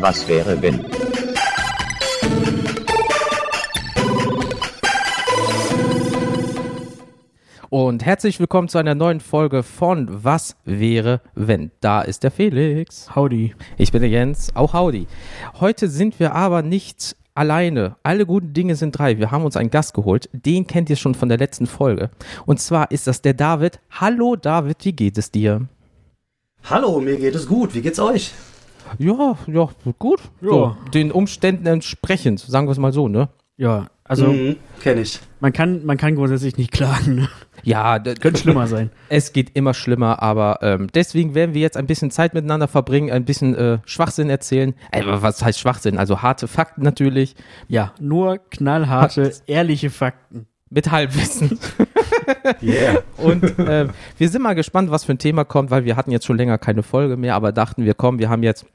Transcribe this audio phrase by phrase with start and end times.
[0.00, 0.84] Was wäre wenn?
[7.68, 11.72] Und herzlich willkommen zu einer neuen Folge von Was wäre wenn?
[11.80, 13.16] Da ist der Felix.
[13.16, 13.56] Howdy.
[13.76, 15.08] Ich bin der Jens, auch Howdy.
[15.58, 17.96] Heute sind wir aber nicht alleine.
[18.04, 19.18] Alle guten Dinge sind drei.
[19.18, 20.30] Wir haben uns einen Gast geholt.
[20.32, 22.10] Den kennt ihr schon von der letzten Folge.
[22.46, 23.80] Und zwar ist das der David.
[23.90, 25.66] Hallo David, wie geht es dir?
[26.70, 27.74] Hallo, mir geht es gut.
[27.74, 28.32] Wie geht's euch?
[28.98, 29.68] Ja, ja,
[29.98, 30.20] gut.
[30.40, 30.48] Ja.
[30.48, 33.28] So, den Umständen entsprechend, sagen wir es mal so, ne?
[33.56, 35.18] Ja, also mhm, kenne ich.
[35.40, 37.16] man, kann, man kann grundsätzlich nicht klagen.
[37.16, 37.28] Ne?
[37.64, 38.90] Ja, Könnte schlimmer sein.
[39.08, 43.10] Es geht immer schlimmer, aber ähm, deswegen werden wir jetzt ein bisschen Zeit miteinander verbringen,
[43.10, 44.74] ein bisschen äh, Schwachsinn erzählen.
[44.92, 45.98] Äh, was heißt Schwachsinn?
[45.98, 47.34] Also harte Fakten natürlich,
[47.66, 50.46] Ja, nur knallharte, ehrliche Fakten.
[50.70, 51.58] mit Halbwissen.
[52.62, 52.98] Yeah.
[53.16, 56.26] Und ähm, wir sind mal gespannt, was für ein Thema kommt, weil wir hatten jetzt
[56.26, 58.66] schon länger keine Folge mehr, aber dachten wir, komm, wir haben jetzt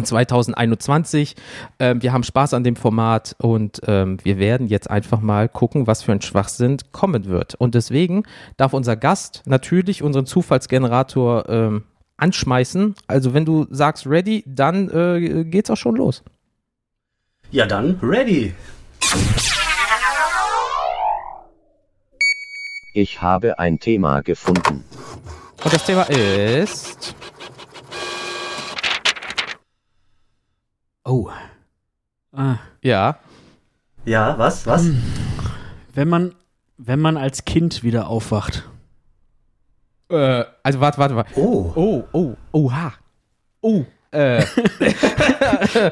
[0.00, 1.36] 2021,
[1.78, 5.86] ähm, wir haben Spaß an dem Format und ähm, wir werden jetzt einfach mal gucken,
[5.86, 7.54] was für ein Schwachsinn kommen wird.
[7.56, 8.24] Und deswegen
[8.56, 11.84] darf unser Gast natürlich unseren Zufallsgenerator ähm,
[12.16, 12.94] anschmeißen.
[13.06, 16.22] Also wenn du sagst ready, dann äh, geht's auch schon los.
[17.50, 18.54] Ja, dann ready.
[22.94, 24.84] Ich habe ein Thema gefunden.
[25.64, 27.14] Und das Thema ist
[31.10, 31.28] Oh.
[32.32, 33.18] Ah, ja,
[34.04, 34.64] Ja, was?
[34.64, 34.86] Was?
[35.92, 36.36] wenn man,
[36.78, 38.62] wenn man als Kind wieder aufwacht.
[40.08, 41.32] äh, also warte, warte, warte.
[41.34, 41.72] Oh.
[41.74, 42.92] Oh, oh, oha.
[43.60, 44.44] Oh, äh.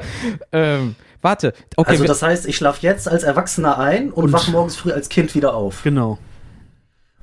[0.53, 1.91] ähm, warte, okay.
[1.91, 5.09] also das heißt, ich schlafe jetzt als Erwachsener ein und, Und- wach morgens früh als
[5.09, 5.83] Kind wieder auf.
[5.83, 6.17] Genau.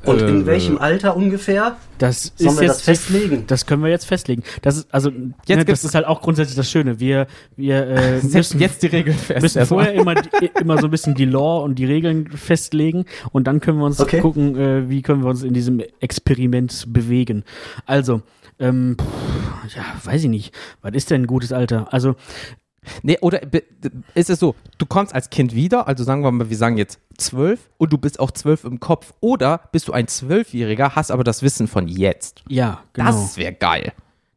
[0.06, 1.76] Und Äh, in welchem Alter ungefähr?
[1.98, 3.44] Das Sollen ist wir jetzt das festlegen?
[3.46, 4.42] Das können wir jetzt festlegen.
[4.62, 7.00] Das ist also ne, gibt's- das ist halt auch grundsätzlich das Schöne.
[7.00, 7.26] Wir
[7.56, 9.42] wir äh, müssen jetzt die Regeln fest.
[9.42, 9.84] müssen erstmal.
[9.86, 13.60] vorher immer die, immer so ein bisschen die Law und die Regeln festlegen und dann
[13.60, 14.20] können wir uns Okay.
[14.20, 17.44] gucken, äh, wie können wir uns in diesem Experiment bewegen.
[17.86, 18.22] Also
[18.58, 20.54] ähm, pff, ja, weiß ich nicht.
[20.82, 21.92] Was ist denn ein gutes Alter?
[21.92, 22.14] Also
[23.02, 23.40] Nee, oder
[24.14, 26.98] ist es so, du kommst als Kind wieder, also sagen wir mal, wir sagen jetzt
[27.18, 31.24] zwölf und du bist auch zwölf im Kopf, oder bist du ein Zwölfjähriger, hast aber
[31.24, 32.42] das Wissen von jetzt.
[32.48, 33.10] ja, genau.
[33.10, 33.92] Das wäre geil.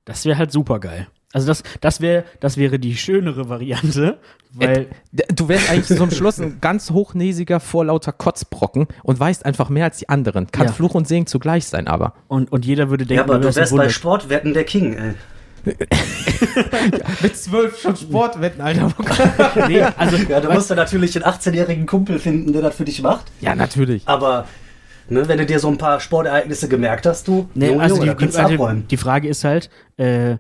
[0.06, 1.08] Das wäre halt super geil.
[1.32, 4.18] Also das, das wäre, das wäre die schönere Variante,
[4.52, 9.70] weil D- Du wärst eigentlich zum Schluss ein ganz hochnäsiger, vorlauter Kotzbrocken und weißt einfach
[9.70, 10.48] mehr als die anderen.
[10.48, 10.72] Kann Ja.
[10.74, 12.16] Fluch und Segen zugleich sein, aber.
[12.30, 14.94] und, und jeder würde denken, Ja, aber du wärst ein wärst bei Sportwetten der King,
[14.94, 15.14] ey.
[17.22, 18.92] Mit zwölf schon Sportwetten, Alter.
[19.68, 23.02] nee, also Ja, du musst ja natürlich einen 18-jährigen Kumpel finden, der das für dich
[23.02, 23.26] macht.
[23.42, 24.04] ja, natürlich.
[24.08, 24.46] Aber
[25.10, 28.10] ne, wenn du dir so ein paar Sportereignisse gemerkt hast, du, Nee, Junge, also die,
[28.10, 28.88] die, kannst du also abräumen.
[28.88, 30.38] die Frage ist halt, äh,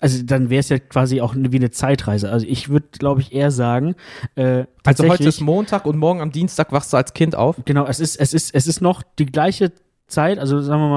[0.00, 2.30] also dann wäre es ja quasi auch wie eine Zeitreise.
[2.30, 3.94] Also ich würde, glaube ich, eher sagen,
[4.34, 7.56] äh, Also heute ist Montag und morgen am Dienstag wachst du als Kind auf.
[7.64, 9.72] genau, es ist, es ist, es ist noch die gleiche
[10.08, 10.88] Zeit, also sagen wir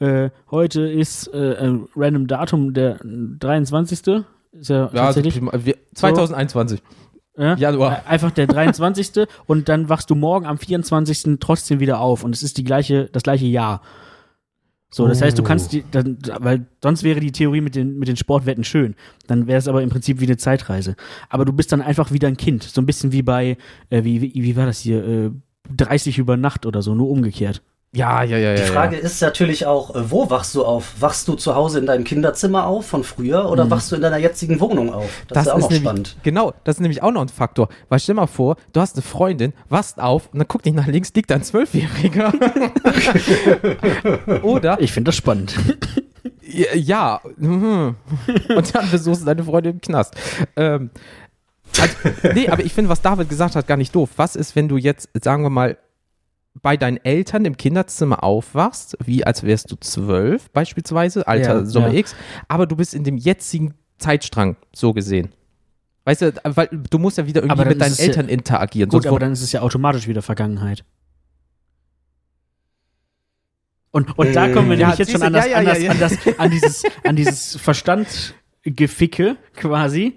[0.00, 4.24] mal, äh, heute ist äh, ein random Datum der 23.
[4.52, 5.42] Ist ja, Ja, also tatsächlich.
[5.64, 6.82] wir, 2021.
[7.36, 7.54] ja?
[7.56, 7.98] Januar.
[7.98, 9.26] Äh, Einfach der 23.
[9.46, 11.38] und dann wachst du morgen am 24.
[11.38, 13.82] trotzdem wieder auf und es ist die gleiche, das gleiche Jahr.
[14.88, 18.08] So, das heißt, du kannst die, dann, weil sonst wäre die Theorie mit den, mit
[18.08, 18.94] den Sportwetten schön.
[19.26, 20.96] Dann wäre es aber im Prinzip wie eine Zeitreise.
[21.28, 22.62] Aber du bist dann einfach wieder ein Kind.
[22.62, 23.58] So ein bisschen wie bei,
[23.90, 25.30] äh, wie, wie, wie war das hier, äh,
[25.76, 27.62] 30 über Nacht oder so, nur umgekehrt.
[27.92, 28.56] Ja, ja, ja, ja.
[28.56, 30.94] Die Frage ist natürlich auch, äh, wo wachst du auf?
[31.00, 34.18] Wachst du zu Hause in deinem Kinderzimmer auf von früher oder wachst du in deiner
[34.18, 35.24] jetzigen Wohnung auf?
[35.28, 36.16] Das, ist ja auch noch nämlich, spannend.
[36.22, 37.68] Genau, das ist nämlich auch noch ein Faktor.
[37.88, 40.86] Weil stell mal vor, du hast eine Freundin, wachst auf und dann guck dich nach
[40.86, 42.34] links, liegt da ein Zwölfjähriger.
[44.42, 45.54] Oder, Ich finde das spannend.
[46.42, 47.96] ja, ja, mhm.
[48.54, 50.14] und dann besuchst du deine Freundin im Knast.
[50.56, 50.90] Ähm,
[51.80, 51.94] also,
[52.34, 54.10] nee, aber ich finde, was David gesagt hat, gar nicht doof.
[54.16, 55.78] Was ist, wenn du jetzt, sagen wir mal,
[56.62, 61.92] bei deinen Eltern im Kinderzimmer aufwachst, wie als wärst du zwölf beispielsweise, Alter Ja, Summe
[61.92, 61.98] ja.
[62.00, 62.14] X,
[62.48, 65.32] aber du bist in dem jetzigen Zeitstrang so gesehen.
[66.04, 68.88] Weißt du, weil du musst ja wieder irgendwie mit deinen es ja- Eltern interagieren.
[68.90, 70.84] Gut, aber dann ist es ja automatisch wieder Vergangenheit.
[73.90, 74.52] Und, und da Mm.
[74.52, 76.38] kommen wir Ja, nämlich jetzt schon an, das, ja, an, ja, das, ja, an, das,
[76.38, 80.16] an dieses, an dieses Verstandgeficke quasi.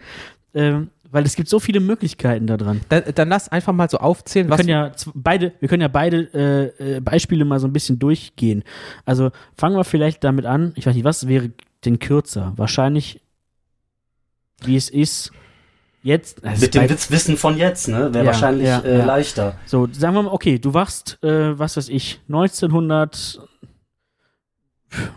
[0.53, 2.81] Ähm, weil es gibt so viele Möglichkeiten da dran.
[2.89, 5.87] dann, dann lass einfach mal so aufzählen, Wir was können ja beide, wir können ja
[5.87, 8.63] beide äh, äh, Beispiele mal so ein bisschen durchgehen.
[9.05, 10.73] Also fangen wir vielleicht damit an.
[10.75, 11.51] Ich weiß nicht, was wäre
[11.85, 12.53] denn kürzer?
[12.55, 13.21] Wahrscheinlich,
[14.63, 15.31] wie es ist
[16.03, 16.43] jetzt.
[16.45, 18.13] also Mit dem Witz Wissen von jetzt, ne?
[18.13, 19.05] Wäre Ja, wahrscheinlich ja, äh, ja.
[19.05, 19.55] leichter.
[19.65, 23.39] So, sagen wir mal, okay, du wachst, äh, was weiß ich, 1900,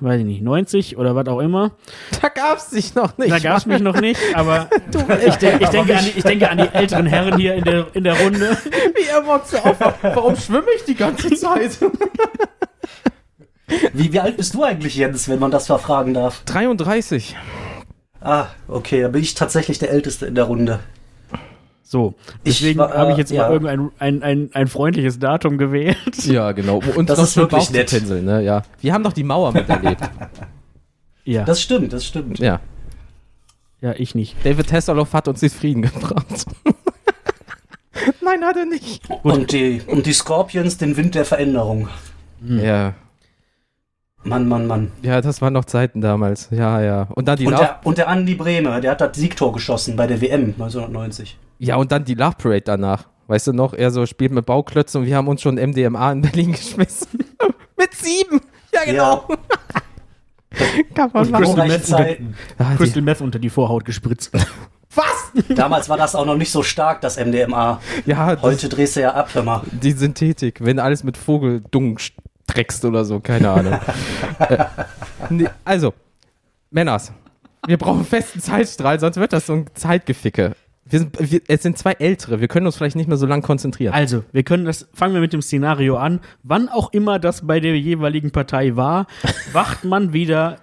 [0.00, 1.72] weiß ich nicht, 90 oder was auch immer.
[2.20, 3.30] Da gab's dich noch nicht.
[3.30, 4.68] Da gab es mich noch nicht, aber
[5.26, 7.86] ich, de ich, denke an die, ich denke an die älteren Herren hier in der,
[7.94, 8.56] in der Runde.
[8.94, 9.98] Wie er morgens aufwacht.
[10.02, 11.78] Warum schwimme ich die ganze Zeit?
[13.94, 16.42] Wie, wie alt bist du eigentlich, Jens, wenn man das verfragen darf?
[16.44, 17.36] 33.
[18.20, 20.80] Ah, okay, da bin ich tatsächlich der Älteste in der Runde.
[21.92, 22.14] So,
[22.46, 23.42] deswegen äh, habe ich jetzt ja.
[23.42, 26.24] mal irgendein ein, ein, ein freundliches Datum gewählt.
[26.24, 26.80] Ja, genau.
[26.96, 27.90] Und Das ist wirklich nett.
[27.90, 28.42] pinseln, ne?
[28.42, 28.62] Ja.
[28.80, 30.00] Wir haben doch die Mauer miterlebt.
[31.24, 32.40] Ja, Das stimmt, das stimmt.
[32.40, 32.58] ja.
[33.80, 34.34] ja, ich nicht.
[34.42, 36.46] David Hasselhoff hat uns den Frieden gebracht.
[38.24, 39.08] Nein, hat er nicht.
[39.22, 41.88] Und die, und die Scorpions den Wind der Veränderung.
[42.44, 42.94] Ja.
[44.24, 44.90] Mann, Mann, Mann.
[45.02, 46.48] Ja, das waren noch Zeiten damals.
[46.50, 47.06] Ja, ja.
[47.14, 50.08] Und dann die Und der, und der Andi Brehme, der hat das Siegtor geschossen bei
[50.08, 51.38] der WM 1990.
[51.64, 53.04] ja, und dann die Love Parade danach.
[53.28, 56.22] Weißt du noch, er so spielt mit Bauklötzen und wir haben uns schon MDMA in
[56.22, 57.08] Berlin geschmissen.
[57.78, 58.40] mit sieben.
[58.74, 59.28] Ja, genau.
[60.94, 61.44] Kann man Und machen.
[61.44, 62.16] Crystal Meth unter-.
[62.58, 64.32] Ah, die- Crystal Meth unter die Vorhaut gespritzt.
[64.94, 65.32] Was?
[65.48, 67.80] Damals war das auch noch nicht so stark, das MDMA.
[68.04, 69.62] Ja, das, Heute drehst du ja ab, hör mal.
[69.70, 73.78] die Synthetik, wenn du alles mit Vogeldung streckst oder so, keine Ahnung.
[74.40, 74.64] äh,
[75.30, 75.94] nee, also,
[76.70, 77.10] Männers,
[77.66, 80.52] wir brauchen festen Zeitstrahl, sonst wird das so ein Zeitgeficke.
[80.92, 83.40] Wir sind, wir, es sind zwei Ältere, wir können uns vielleicht nicht mehr so lang
[83.40, 83.94] konzentrieren.
[83.94, 86.20] Also, wir können das, fangen wir mit dem Szenario an.
[86.42, 89.06] Wann auch immer das bei der jeweiligen Partei war,
[89.52, 90.58] wacht man wieder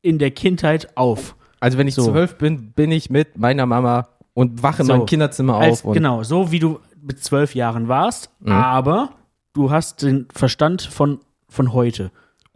[0.00, 1.34] in der Kindheit auf.
[1.58, 2.08] Also, wenn ich So.
[2.12, 4.92] zwölf bin, bin ich mit meiner Mama und wache in So.
[4.96, 5.86] meinem Kinderzimmer Als, auf.
[5.86, 8.52] Und, genau, so wie du mit zwölf Jahren warst, Mhm.
[8.52, 9.10] aber
[9.54, 11.18] du hast den Verstand von,
[11.48, 12.12] von heute.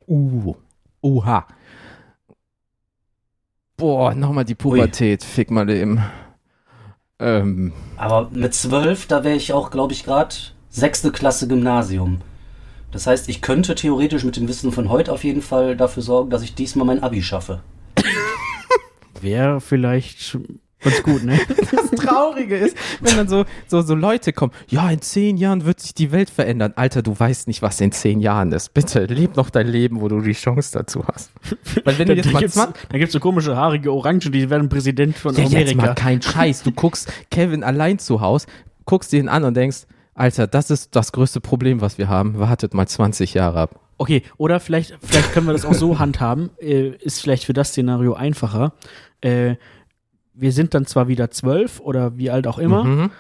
[0.07, 0.55] Uh,
[1.03, 1.49] uha.
[3.77, 6.01] Boah, nochmal die Pubertät, fick mal eben.
[7.21, 10.35] Ähm, Aber mit zwölf, da wäre ich auch, glaube ich, gerade
[10.71, 12.21] sechste Klasse Gymnasium.
[12.93, 16.31] Das heißt, ich könnte theoretisch mit dem Wissen von heute auf jeden Fall dafür sorgen,
[16.31, 17.61] dass ich diesmal mein Abi schaffe.
[19.21, 20.39] Wäre vielleicht
[20.81, 21.39] ganz gut, ne?
[21.71, 25.81] das Traurige ist, wenn dann so, so, so Leute kommen, ja, in zehn Jahren wird
[25.81, 26.73] sich die Welt verändern.
[26.77, 28.75] Alter, du weißt nicht, was in zehn Jahren ist.
[28.75, 31.31] Bitte, leb noch dein Leben, wo du die Chance dazu hast.
[31.85, 34.21] Weil wenn du Da, jetzt da mal gibt's, 20 da gibt's so komische, haarige Orangen,
[34.33, 35.95] die werden Präsident von ja, jetzt mal Amerika.
[35.95, 36.63] kein Scheiß.
[36.63, 38.47] Du guckst Kevin allein zu Hause,
[38.85, 42.39] guckst ihn an und denkst, Alter, das ist das größte Problem, was wir haben.
[42.39, 43.81] Wartet mal 20 Jahre ab.
[43.99, 47.69] Okay, oder vielleicht, vielleicht können wir das auch so handhaben, äh, ist vielleicht für das
[47.69, 48.73] Szenario einfacher.
[49.21, 49.57] Äh,
[50.41, 53.11] wir sind dann zwar wieder zwölf oder wie alt auch immer, Mhm.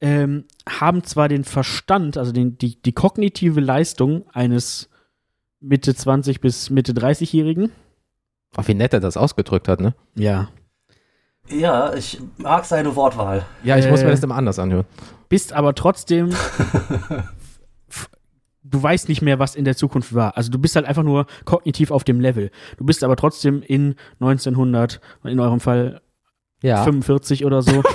[0.00, 4.88] ähm, haben zwar den Verstand, also den, die, die kognitive Leistung eines
[5.60, 7.70] Mitte 20 bis Mitte 30-Jährigen.
[8.56, 9.94] Ach, wie nett er das ausgedrückt hat, ne?
[10.14, 10.48] Ja.
[11.48, 13.44] Ja, ich mag seine Wortwahl.
[13.62, 14.84] Ja, ich muss mir Äh, das immer anders anhören.
[15.28, 16.30] Bist aber trotzdem.
[18.64, 20.36] du weißt nicht mehr, was in der Zukunft war.
[20.36, 22.50] Also du bist halt einfach nur kognitiv auf dem Level.
[22.78, 26.00] Du bist aber trotzdem in 1900, in eurem Fall
[26.66, 26.82] Ja.
[26.84, 27.82] 45 oder so.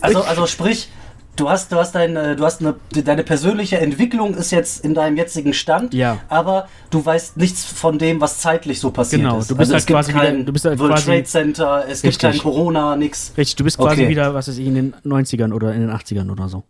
[0.00, 0.88] Also, also sprich,
[1.36, 2.74] du hast, du hast, deine, du hast eine,
[3.04, 6.18] deine persönliche Entwicklung ist jetzt in deinem jetzigen Stand, Ja.
[6.28, 9.50] aber du weißt nichts von dem, was zeitlich so passiert Genau, ist.
[9.50, 11.24] du bist also halt es gibt quasi kein wieder- du bist halt World quasi- Trade
[11.24, 12.30] Center, es gibt Richtig.
[12.30, 13.32] kein Corona, nix.
[13.36, 14.08] Richtig, du bist quasi Okay.
[14.10, 16.64] wieder, was weiß ich, in den 90ern oder in den 80ern oder so.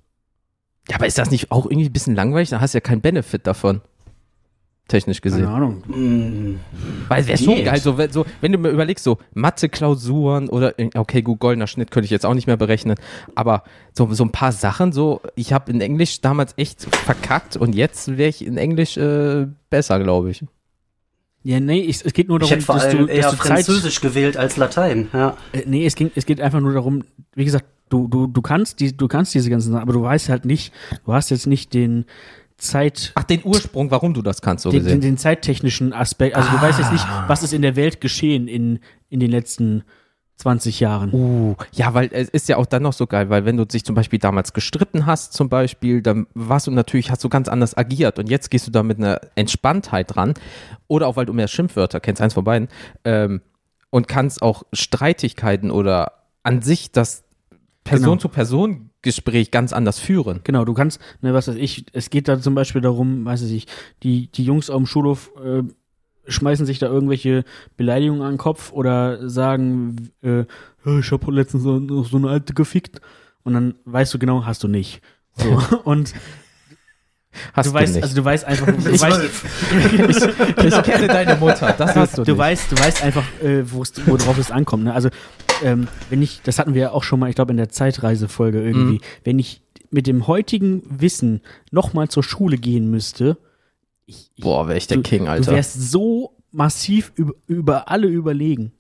[0.89, 2.51] ja, aber ist das nicht auch irgendwie ein bisschen langweilig?
[2.51, 3.81] Da hast du ja keinen Benefit davon.
[4.87, 5.45] Technisch gesehen.
[5.45, 5.83] Keine Ahnung.
[5.87, 6.61] Hm,
[7.09, 11.23] Weil wäre schon geil, so, wenn- so, wenn du mir überlegst, so Mathe-Klausuren oder, okay,
[11.23, 12.97] gut, goldener Schnitt könnte ich jetzt auch nicht mehr berechnen,
[13.35, 13.63] aber
[13.93, 18.19] so, so ein paar Sachen, so, ich habe in Englisch damals echt verkackt und jetzt
[18.19, 20.45] wäre ich in Englisch äh, besser, glaube ich.
[21.45, 23.31] Ja, nee, ich, es geht nur ich darum, hätte vor dass du, allem eher dass
[23.33, 25.09] du Zeit, Französisch gewählt als Latein.
[25.15, 25.37] Ja.
[25.53, 28.81] Äh, nee, es, ging, es geht einfach nur darum, wie gesagt, du, du, du kannst
[28.81, 30.73] die, du kannst diese ganzen Sachen, aber du weißt halt nicht,
[31.07, 32.05] du hast jetzt nicht den
[32.57, 35.01] Zeit, Ach, den Ursprung, warum du das kannst, so den, den, gesehen.
[35.01, 36.37] den zeittechnischen Aspekt.
[36.37, 37.25] Also du weißt jetzt nicht, Ah.
[37.27, 39.83] was ist in der Welt geschehen in, in den letzten
[40.37, 41.13] 20 Jahren.
[41.13, 43.85] Uh, ja, weil es ist ja auch dann noch so geil, weil wenn du dich
[43.85, 47.77] zum Beispiel damals gestritten hast, zum Beispiel, dann warst du natürlich, hast du ganz anders
[47.77, 50.35] agiert und jetzt gehst du da mit einer Entspanntheit dran
[50.89, 52.69] oder auch weil du mehr Schimpfwörter kennst, eins von beiden,
[53.05, 53.43] ähm,
[53.91, 57.23] und kannst auch Streitigkeiten oder an sich das
[59.05, 60.41] Person-zu-Person-Gespräch ganz anders führen.
[60.45, 63.67] Genau, du kannst, ne, was weiß ich, es geht da zum Beispiel darum, weiß ich,
[64.03, 65.63] die, die Jungs auf dem Schulhof äh,
[66.27, 67.45] schmeißen sich da irgendwelche
[67.77, 70.45] Beleidigungen an den Kopf oder sagen, äh,
[70.99, 73.01] ich habe letztens so, noch so eine alte gefickt
[73.43, 75.01] und dann weißt du genau, hast du nicht.
[75.37, 75.59] So.
[75.85, 76.15] Und
[77.53, 78.03] Hast du du, weißt, nicht.
[78.03, 79.31] also du weißt einfach, du weißt,
[80.65, 82.39] ich kenne deine Mutter, das hast du, du nicht.
[82.39, 84.85] weißt, du weißt einfach, äh, worauf es ankommt.
[84.85, 84.95] Ne?
[84.95, 85.09] Also,
[85.63, 88.63] ähm, wenn ich, das hatten wir ja auch schon mal, ich glaube, in der Zeitreisefolge
[88.63, 89.01] irgendwie, Mhm.
[89.25, 93.37] wenn ich mit dem heutigen Wissen nochmal zur Schule gehen müsste,
[94.07, 95.53] Ich, ich, Boah, wäre ich der du, King, Du Alter.
[95.53, 98.73] wärst so massiv über, über alle überlegen.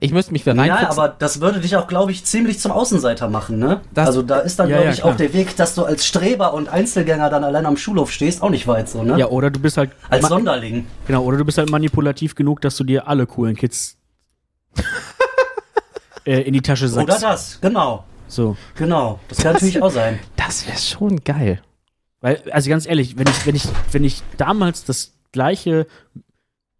[0.00, 1.02] Ich müsste mich wieder Ja, reinfuchsen.
[1.02, 3.80] aber das würde dich auch, glaube ich, ziemlich zum Außenseiter machen, ne?
[3.94, 5.12] Das- also da ist dann, Ja, glaube ja, ich, klar.
[5.12, 8.50] auch der Weg, dass du als Streber und Einzelgänger dann allein am Schulhof stehst, auch
[8.50, 9.18] nicht weit so, ne?
[9.18, 10.86] Ja, oder du bist halt Als Sonderling.
[11.06, 13.96] genau, oder du bist halt manipulativ genug, dass du dir alle coolen Kids
[16.24, 17.08] äh, in die Tasche sagst.
[17.08, 18.04] Oder das, genau.
[18.28, 18.56] So.
[18.76, 19.18] Genau.
[19.28, 20.18] Das kann natürlich auch sein.
[20.36, 21.62] Das wäre schon geil.
[22.20, 25.86] Weil, also ganz ehrlich, wenn ich, wenn ich, wenn ich damals das gleiche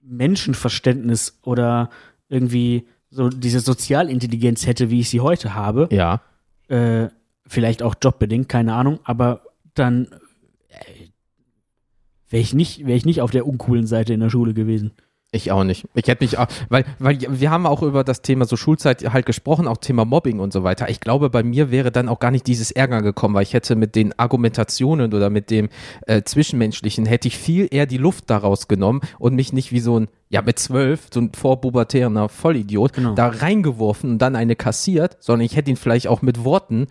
[0.02, 1.90] Menschenverständnis oder
[2.28, 6.20] irgendwie so diese Sozialintelligenz hätte, wie ich sie heute habe, Ja.
[6.68, 7.08] äh,
[7.46, 9.42] vielleicht auch jobbedingt, keine Ahnung, aber
[9.74, 10.06] dann
[10.68, 11.08] äh,
[12.28, 14.92] wäre ich nicht, wäre ich nicht auf der uncoolen Seite in der Schule gewesen.
[15.30, 15.86] Ich auch nicht.
[15.94, 19.26] Ich hätte mich auch, weil, weil wir haben auch über das Thema so Schulzeit halt
[19.26, 20.88] gesprochen, auch Thema Mobbing und so weiter.
[20.88, 23.76] Ich glaube, bei mir wäre dann auch gar nicht dieses Ärger gekommen, weil ich hätte
[23.76, 25.68] mit den Argumentationen oder mit dem
[26.06, 30.00] äh, Zwischenmenschlichen hätte ich viel eher die Luft daraus genommen und mich nicht wie so
[30.00, 33.14] ein, ja mit zwölf, so ein vorpubertärer Vollidiot, Genau.
[33.14, 36.86] da reingeworfen und dann eine kassiert, sondern ich hätte ihn vielleicht auch mit Worten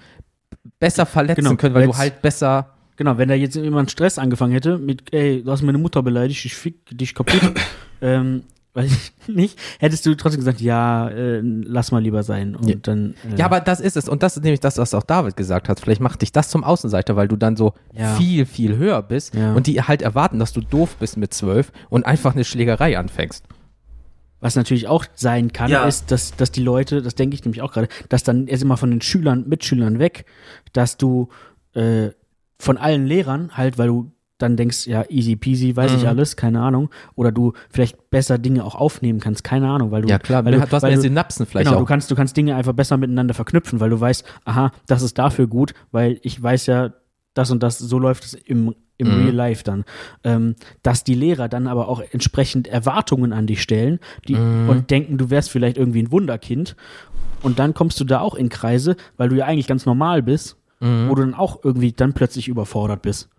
[0.80, 4.20] besser verletzen Genau, können, weil du jetzt- halt besser Genau, wenn da jetzt jemand Stress
[4.20, 7.42] angefangen hätte mit, ey, du hast meine Mutter beleidigt, ich fick dich kaputt,
[8.02, 8.92] ähm, weiß
[9.28, 12.56] ich nicht, hättest du trotzdem gesagt, ja, äh, lass mal lieber sein.
[12.56, 12.76] Und Ja.
[12.82, 13.16] dann.
[13.32, 14.08] Äh, Ja, aber das ist es.
[14.10, 15.80] Und das ist nämlich das, was auch David gesagt hat.
[15.80, 18.14] Vielleicht macht dich das zum Außenseiter, weil du dann so Ja.
[18.16, 19.54] viel, viel höher bist Ja.
[19.54, 23.46] und die halt erwarten, dass du doof bist mit zwölf und einfach eine Schlägerei anfängst.
[24.40, 25.88] Was natürlich auch sein kann, Ja.
[25.88, 28.78] ist, dass, dass die Leute, das denke ich nämlich auch gerade, dass dann erst immer
[28.78, 30.26] von den Schülern, Mitschülern weg,
[30.74, 31.30] dass du
[31.74, 32.10] äh,
[32.60, 36.10] von allen Lehrern halt, weil du dann denkst, ja, easy peasy, weiß ich Mhm.
[36.10, 40.10] alles, keine Ahnung, oder du vielleicht besser Dinge auch aufnehmen kannst, keine Ahnung, weil du
[40.10, 41.82] Ja, klar, weil du, du hast weil mehr du, Synapsen vielleicht genau, auch.
[41.82, 45.18] du kannst, du kannst Dinge einfach besser miteinander verknüpfen, weil du weißt, aha, das ist
[45.18, 46.94] dafür gut, weil ich weiß ja,
[47.34, 49.14] das und das, so läuft es im, im Mhm.
[49.16, 49.86] Real Life dann.
[50.24, 54.70] Ähm, dass die Lehrer dann aber auch entsprechend Erwartungen an dich stellen die, Mhm.
[54.70, 56.76] und denken, du wärst vielleicht irgendwie ein Wunderkind.
[57.42, 60.57] Und dann kommst du da auch in Kreise, weil du ja eigentlich ganz normal bist,
[60.80, 61.10] Mhm.
[61.10, 63.30] wo du dann auch irgendwie dann plötzlich überfordert bist.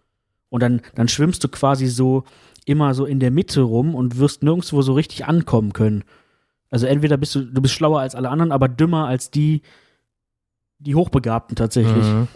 [0.51, 2.25] Und dann, dann schwimmst du quasi so
[2.65, 6.05] immer so in der Mitte rum und wirst nirgendwo so richtig ankommen können.
[6.71, 9.63] Also entweder bist du, du bist schlauer als alle anderen, aber dümmer als die,
[10.79, 12.05] die Hochbegabten tatsächlich.
[12.05, 12.29] Mhm.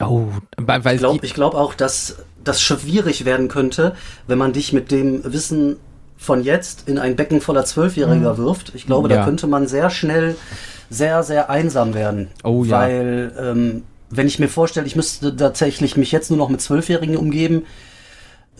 [0.00, 3.94] Oh, weil, Ich glaube ich glaub auch, dass das schwierig werden könnte,
[4.26, 5.76] wenn man dich mit dem Wissen
[6.16, 8.74] von jetzt in ein Becken voller Zwölfjähriger wirft.
[8.74, 9.12] Ich glaube, Mhm.
[9.14, 9.18] Ja.
[9.20, 10.36] da könnte man sehr schnell
[10.90, 12.28] sehr, sehr einsam werden.
[12.44, 12.80] Oh ja.
[12.80, 17.16] Weil, ähm, wenn ich mir vorstelle, ich müsste tatsächlich mich jetzt nur noch mit Zwölfjährigen
[17.16, 17.64] umgeben,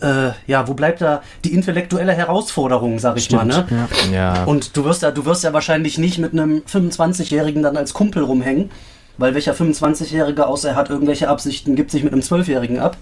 [0.01, 3.67] äh, ja, wo bleibt da die intellektuelle Herausforderung, sag ich mal, ne?
[4.11, 4.33] Ja.
[4.35, 4.43] ja.
[4.45, 8.23] Und du wirst ja, du wirst ja wahrscheinlich nicht mit einem 25-Jährigen dann als Kumpel
[8.23, 8.71] rumhängen,
[9.17, 12.97] weil welcher 25-Jährige, außer er hat irgendwelche Absichten, gibt sich mit einem 12-Jährigen ab.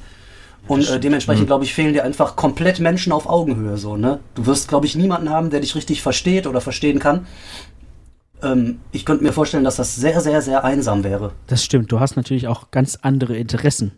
[0.68, 4.20] Und äh, dementsprechend, glaube ich, fehlen dir einfach komplett Menschen auf Augenhöhe, so, ne?
[4.36, 7.26] Du wirst, glaube ich, niemanden haben, der dich richtig versteht oder verstehen kann.
[8.44, 11.32] Ähm, ich könnte mir vorstellen, dass das sehr, sehr, sehr einsam wäre.
[11.48, 11.91] Das stimmt.
[11.91, 13.98] Du hast natürlich auch ganz andere Interessen.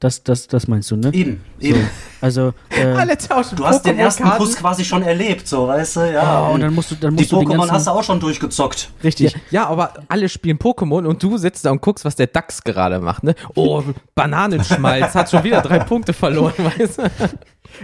[0.00, 1.12] Das, das, das meinst du, ne?
[1.12, 1.88] Eben, eben.
[2.20, 4.24] Also, äh, Alle tauschen Du hast den ersten.
[4.24, 6.12] Kuss quasi schon erlebt, so, weißt du?
[6.12, 8.02] Ja, oh, und dann musst du, dann die musst du den Pokémon hast du auch
[8.02, 8.90] schon durchgezockt.
[9.04, 9.32] richtig.
[9.32, 12.64] Ja, ja, aber alle spielen Pokémon und du sitzt da und guckst, was der Dachs
[12.64, 13.36] gerade macht, ne?
[13.54, 13.84] Oh,
[14.16, 17.02] Bananenschmalz hat schon wieder drei Punkte verloren, weißt du?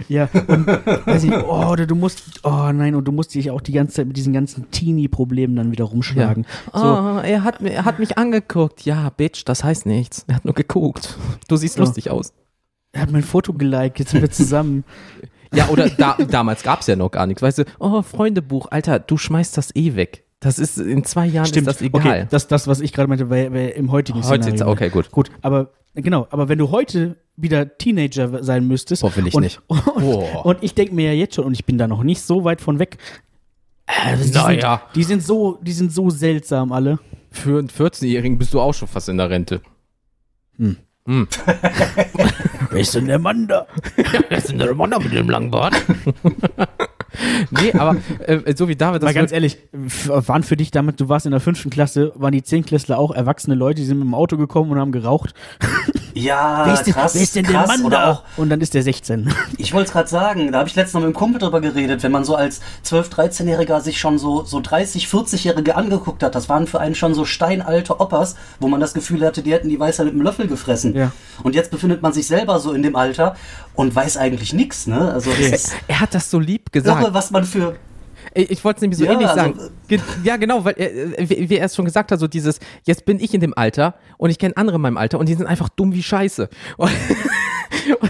[0.09, 3.61] Ja, und weiß ich, oh, oder du musst, oh nein, und du musst dich auch
[3.61, 6.45] die ganze Zeit mit diesen ganzen Teenie-Problemen dann wieder rumschlagen.
[6.73, 8.81] So, Oh, er hat, er hat mich angeguckt.
[8.85, 10.25] Ja, Bitch, das heißt nichts.
[10.27, 11.17] Er hat nur geguckt.
[11.47, 11.81] Du siehst So.
[11.83, 12.33] lustig aus.
[12.91, 14.83] er hat mein Foto geliked, jetzt sind wir zusammen.
[15.53, 17.41] Ja, oder da, damals gab's ja noch gar nichts.
[17.41, 20.24] Weißt du, oh, Freundebuch, Alter, du schmeißt das eh weg.
[20.39, 22.01] Das ist, in zwei Jahren ist das egal.
[22.01, 24.53] Okay, das, das, was ich gerade meinte, wäre wär im heutigen Heute Szenario.
[24.53, 25.09] ist okay, gut.
[25.11, 29.01] Gut, aber genau, aber wenn du heute wieder Teenager sein müsstest.
[29.01, 29.61] Boah, will ich und, nicht.
[29.67, 30.45] Und, Boah.
[30.45, 32.61] und ich denke mir ja jetzt schon, und ich bin da noch nicht so weit
[32.61, 32.97] von weg.
[33.87, 34.81] Äh, die, Naja.
[34.85, 36.99] sind, die sind so, die sind so seltsam alle.
[37.31, 39.61] Für einen 14-Jährigen bist du auch schon fast in der Rente.
[40.57, 40.77] Hm.
[41.07, 41.27] Hm.
[42.71, 43.67] Wer ist denn der Mann da?
[44.29, 45.75] Wer ist denn der Mann da mit dem langen Bart?
[47.51, 51.09] Nee, aber äh, so wie David das Mal ganz ehrlich, waren für dich damit, du
[51.09, 54.13] warst in der fünften Klasse, waren die Zehnklässler auch erwachsene Leute, die sind mit dem
[54.13, 55.33] Auto gekommen und haben geraucht?
[56.17, 57.67] Ja, wer, ist denn, krass, wer ist denn der krass.
[57.67, 58.11] Mann Oder da?
[58.11, 59.33] auch, Und dann ist der 16.
[59.57, 62.03] ich wollte es gerade sagen, da habe ich letztens noch mit einem Kumpel drüber geredet,
[62.03, 66.47] wenn man so als 12-, 13-Jähriger sich schon so, so 30-, 40-Jährige angeguckt hat, das
[66.47, 69.79] waren für einen schon so steinalte Oppers, wo man das Gefühl hatte, die hätten die
[69.79, 70.95] Weisheit mit einem Löffel gefressen.
[70.95, 71.11] Ja.
[71.43, 73.35] Und jetzt befindet man sich selber so in dem Alter
[73.75, 75.11] und weiß eigentlich nichts, ne?
[75.11, 77.01] Also ist Er hat das so lieb gesagt.
[77.01, 77.75] irre, was man für
[78.37, 79.59] Ich, wollte es nämlich so Ja, ähnlich also, sagen.
[79.87, 83.05] Ge ja, genau, weil äh, wie, wie er es schon gesagt hat, so dieses, jetzt
[83.05, 85.45] bin ich in dem Alter und ich kenne andere in meinem Alter und die sind
[85.47, 86.49] einfach dumm wie Scheiße.
[86.77, 86.91] Und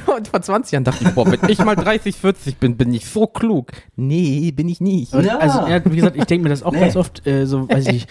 [0.07, 3.05] Und vor 20 Jahren dachte ich, boah, wenn ich mal 30, 40 bin, bin ich
[3.05, 3.71] so klug.
[3.95, 5.13] Nee, bin ich nicht.
[5.13, 5.37] Ja.
[5.37, 6.79] Also, ja, wie gesagt, ich denke mir das auch Nee.
[6.79, 8.09] ganz oft, äh, so, weiß ich nicht.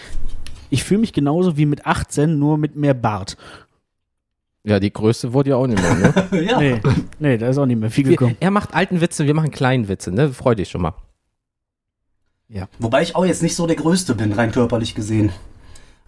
[0.69, 3.37] Ich fühle mich genauso wie mit 18, nur mit mehr Bart.
[4.63, 5.95] Ja, die Größe wurde ja auch nicht mehr,
[6.31, 6.43] ne?
[6.45, 6.59] ja.
[6.59, 6.81] Nee,
[7.19, 8.35] nee, da ist auch nicht mehr viel Wir, gekommen.
[8.39, 10.29] er macht alten Witze, wir machen kleinen Witze, ne?
[10.33, 10.93] Freu dich schon mal.
[12.79, 15.31] Wobei ich auch jetzt nicht so der Größte bin, rein körperlich gesehen.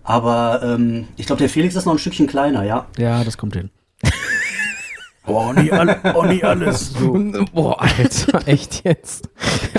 [0.03, 2.85] Aber ähm, ich glaube, der Felix ist noch ein Stückchen kleiner, ja.
[2.97, 3.71] Ja, das kommt hin.
[5.25, 6.93] oh, nie, all, oh, nie alles.
[6.99, 7.13] So.
[7.53, 9.29] Boah, Alter, echt jetzt.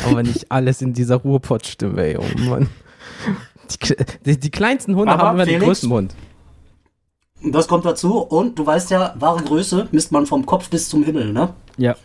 [0.04, 2.68] Aber nicht alles in dieser Ruhrpott-Stimme, ey, oh Mann.
[3.70, 3.96] Die,
[4.26, 5.66] die, die kleinsten Hunde Aber haben immer den Felix?
[5.66, 6.14] größten Mund.
[7.42, 8.18] Das kommt dazu.
[8.18, 11.54] Und du weißt ja, wahre Größe misst man vom Kopf bis zum Himmel, ne?
[11.76, 11.96] Ja,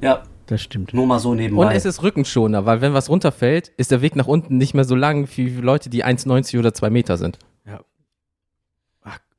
[0.00, 0.92] Ja, das stimmt.
[0.92, 1.66] nur mal so nebenbei.
[1.66, 4.84] Und es ist Rückenschoner, weil wenn was runterfällt, ist der Weg nach unten nicht mehr
[4.84, 7.38] so lang wie Leute, die 1,90 oder 2 Meter sind.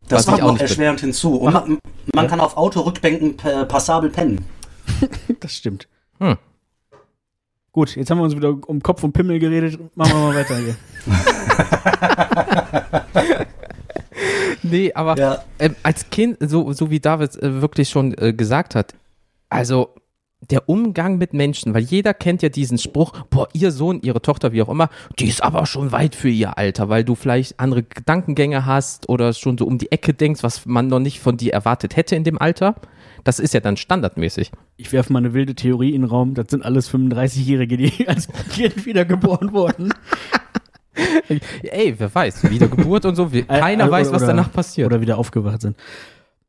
[0.08, 0.68] das was ich kommt auch noch nicht bin.
[0.70, 1.36] erschwerend hinzu.
[1.36, 1.78] Und man,
[2.16, 4.44] man kann auf Autorückbänken pa- passabel pennen.
[5.40, 5.88] Das stimmt.
[6.20, 6.36] Hm.
[7.72, 9.80] Gut, jetzt haben wir uns wieder um Kopf und Pimmel geredet.
[9.96, 10.76] Machen wir mal weiter hier.
[14.64, 15.44] Nee, aber Ja.
[15.60, 18.94] ähm, als Kind, so, so wie David äh, wirklich schon äh, gesagt hat,
[19.50, 19.90] also
[20.42, 24.52] der Umgang mit Menschen, weil jeder kennt ja diesen Spruch, boah, ihr Sohn, ihre Tochter,
[24.54, 27.84] wie auch immer, die ist aber schon weit für ihr Alter, weil du vielleicht andere
[27.84, 31.54] Gedankengänge hast oder schon so um die Ecke denkst, was man noch nicht von dir
[31.54, 32.76] erwartet hätte in dem Alter.
[33.26, 34.52] Das ist ja dann standardmäßig.
[34.78, 36.36] Ich werfe mal eine wilde Theorie in den Raum.
[36.36, 39.94] Das sind alles 35-Jährige, die als Kind wiedergeboren wurden.
[41.64, 44.88] Ey, wer weiß, Wiedergeburt und so, wir, keiner Äh, weiß, oder- was oder- danach passiert.
[44.88, 45.78] Oder wieder aufgewacht sind.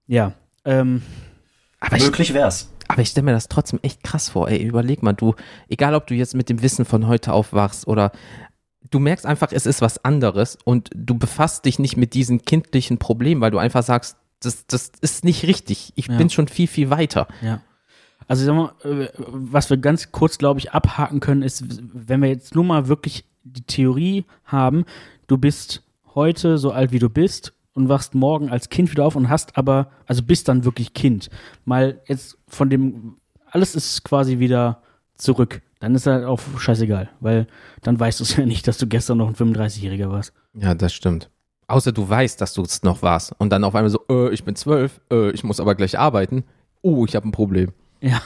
[0.06, 0.32] Ja.
[0.64, 1.02] Ähm,
[1.80, 2.68] aber ich, Möglich wär's.
[2.92, 4.49] Aber ich stelle mir das trotzdem echt krass vor.
[4.49, 5.35] Ey, überleg mal, du,
[5.68, 8.12] egal ob du jetzt mit dem Wissen von heute aufwachst oder
[8.90, 12.99] du merkst einfach, es ist was anderes und du befasst dich nicht mit diesen kindlichen
[12.99, 15.92] Problemen, weil du einfach sagst, das, das ist nicht richtig.
[15.97, 16.16] Ich Ja.
[16.16, 17.28] bin schon viel, viel weiter.
[17.42, 17.61] Ja.
[18.26, 22.28] Also sag mal, äh, was wir ganz kurz, glaube ich, abhaken können, ist, wenn wir
[22.28, 24.85] jetzt nur mal wirklich die Theorie haben,
[25.26, 25.82] du bist
[26.14, 29.56] heute so alt wie du bist und wachst morgen als Kind wieder auf und hast
[29.56, 31.30] aber, also bist dann wirklich Kind.
[31.65, 33.17] Mal jetzt von dem,
[33.50, 34.83] alles ist quasi wieder
[35.17, 35.63] zurück.
[35.78, 37.47] Dann ist halt auch scheißegal, weil
[37.83, 40.33] dann weißt du es ja nicht, dass du gestern noch ein 35-Jähriger warst.
[40.54, 41.30] Ja, das stimmt.
[41.69, 44.43] Außer du weißt, dass du es noch warst und dann auf einmal so, äh, ich
[44.43, 46.45] bin zwölf, äh, ich muss aber gleich arbeiten.
[46.83, 47.73] Oh, ich habe ein Problem.
[48.00, 48.21] Ja.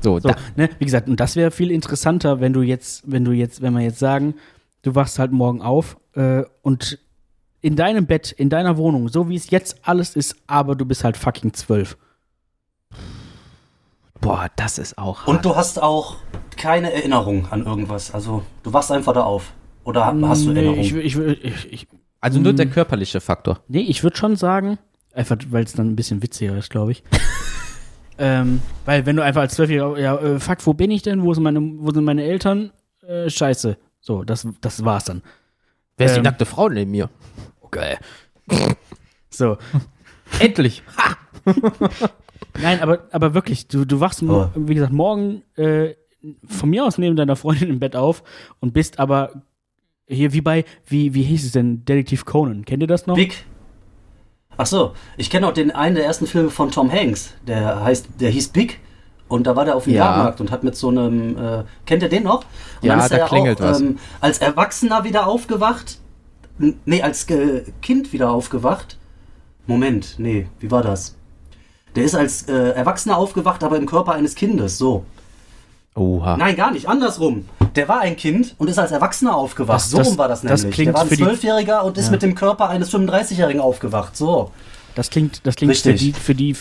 [0.00, 3.32] So, So, ne, wie gesagt, und das wäre viel interessanter, wenn du jetzt, wenn du
[3.32, 4.34] jetzt, wenn wir jetzt sagen,
[4.80, 6.98] du wachst halt morgen auf äh, und
[7.62, 11.04] in deinem Bett, in deiner Wohnung, so wie es jetzt alles ist, aber du bist
[11.04, 11.96] halt fucking zwölf.
[14.20, 15.28] boah, das ist auch hart.
[15.28, 16.16] Und du hast auch
[16.56, 18.12] keine Erinnerung an irgendwas.
[18.12, 19.52] Also du wachst einfach da auf.
[19.84, 20.80] Oder hast du nee, Erinnerung?
[20.80, 21.88] ich, ich, ich, ich,
[22.20, 23.60] also nur der körperliche Faktor.
[23.68, 24.78] nee, ich würde schon sagen,
[25.14, 27.02] einfach, weil es dann ein bisschen witziger ist, glaube ich.
[28.18, 31.22] ähm, weil wenn du einfach als Zwölfjähriger, ja, äh, fuck, wo bin ich denn?
[31.22, 32.72] Wo sind meine, wo sind meine Eltern?
[33.06, 33.78] Äh, scheiße.
[34.00, 35.22] So, das, das war's dann.
[36.00, 36.24] Wer ist die Ähm.
[36.24, 37.10] nackte Frau neben mir?
[37.60, 37.98] Okay.
[39.30, 39.58] so.
[40.38, 40.82] Endlich.
[42.60, 44.48] Nein, aber, aber wirklich, du, du wachst, Oh.
[44.54, 45.94] wie gesagt, morgen äh,
[46.46, 48.22] von mir aus neben deiner Freundin im Bett auf
[48.60, 49.42] und bist aber
[50.06, 52.64] hier wie bei, wie, wie hieß es denn, Detektiv Conan.
[52.64, 53.14] Kennt ihr das noch?
[53.14, 53.44] Big.
[54.56, 57.34] Ach so, ich kenne auch den einen der ersten Filme von Tom Hanks.
[57.46, 58.80] Der heißt, der hieß Big.
[59.30, 60.06] Und da war der auf dem Ja.
[60.06, 62.40] Jahrmarkt und hat mit so einem, äh, kennt ihr den noch?
[62.40, 62.44] Und
[62.82, 63.80] Ja, dann ist da er klingelt auch, was.
[63.80, 65.98] Ähm, als Erwachsener wieder aufgewacht.
[66.84, 68.98] Nee, als äh, Kind wieder aufgewacht.
[69.66, 71.14] Moment, nee, wie war das?
[71.94, 75.04] Der ist als äh, Erwachsener aufgewacht, aber im Körper eines Kindes, so.
[75.94, 76.36] Oha.
[76.36, 77.46] Nein, gar nicht, andersrum.
[77.76, 79.76] Der war ein Kind und ist als Erwachsener aufgewacht.
[79.80, 80.74] Das- so das- rum war das das nämlich.
[80.74, 82.10] klingt der war ein Zwölfjähriger und ist Ja.
[82.12, 84.16] mit dem Körper eines 35-Jährigen aufgewacht.
[84.16, 84.50] So.
[84.96, 86.54] Das klingt, das klingt für die, für die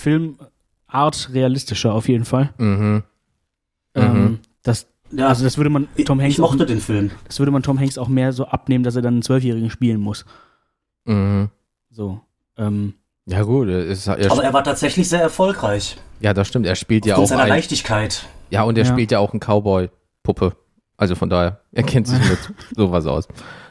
[0.90, 2.50] Filmart realistischer auf jeden Fall.
[2.58, 3.04] Mhm.
[3.96, 7.12] Ähm, das, Ja, also das würde man Tom ich, Hanks ich auch, mochte den Film.
[7.26, 10.00] das würde man Tom Hanks auch mehr so abnehmen, dass er dann einen Zwölfjährigen spielen
[10.00, 10.26] muss.
[11.06, 11.50] Mhm.
[11.90, 12.22] So.
[12.58, 12.94] Ähm,
[13.26, 15.98] Ja gut, er ist, er, Aber er war tatsächlich sehr erfolgreich.
[16.20, 16.66] ja, das stimmt.
[16.66, 18.26] Er spielt ja auch seiner ein, Leichtigkeit.
[18.50, 18.92] ja und er Ja.
[18.92, 20.56] spielt ja auch einen Cowboy-Puppe.
[20.98, 22.38] Also von daher, er kennt sich mit
[22.76, 23.28] sowas aus.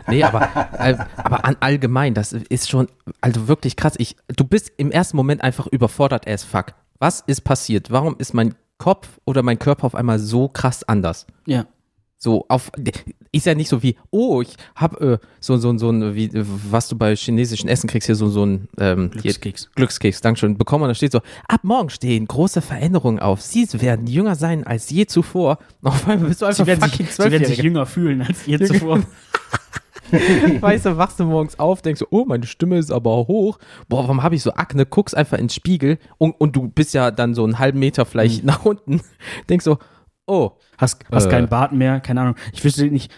[0.08, 2.88] Nee, aber, äh, aber an allgemein, das ist schon,
[3.20, 3.92] also wirklich krass.
[3.98, 6.72] Ich, du bist im ersten Moment einfach überfordert as fuck.
[6.98, 7.90] Was ist passiert?
[7.90, 11.26] Warum ist mein Kopf oder mein Körper auf einmal so krass anders?
[11.46, 11.66] ja.
[12.20, 12.72] So auf
[13.30, 16.88] ist ja nicht so wie oh ich hab äh, so so so ein wie was
[16.88, 19.70] du bei chinesischen Essen kriegst hier so so ein ähm, hier- Glückskeks.
[19.76, 24.08] Glückskeks Dankeschön bekommen und da steht so ab morgen stehen große Veränderungen auf sie werden
[24.08, 27.30] jünger sein als je zuvor auf einmal bist du einfach Sie werden, sich, fucking sie
[27.30, 28.98] werden sich jünger fühlen als je zuvor.
[30.60, 33.58] weißt du, wachst du morgens auf, denkst du, oh, meine Stimme ist aber hoch.
[33.88, 34.86] Boah, warum habe ich so Akne?
[34.86, 38.44] Guckst einfach ins Spiegel und, und du bist ja dann so einen halben Meter vielleicht
[38.44, 39.00] nach unten.
[39.48, 39.78] Denkst so,
[40.26, 41.30] oh, Hast, hast Äh.
[41.30, 42.36] keinen Bart mehr, keine Ahnung.
[42.52, 43.10] Ich wüsste nicht,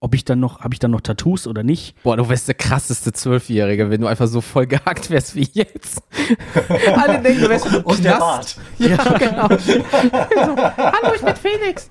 [0.00, 1.94] ob ich dann noch, habe ich dann noch Tattoos oder nicht.
[2.02, 6.02] boah, du wärst der krasseste Zwölfjährige, wenn du einfach so voll gehackt wärst wie jetzt.
[6.96, 8.56] Alle denken, du wärst Und der Knast.
[8.56, 8.58] Bart.
[8.78, 9.48] Ja, genau.
[9.56, 11.90] so, Hallo, ich bin Felix.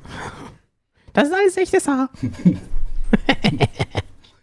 [1.13, 2.09] Das ist alles echtes Haar.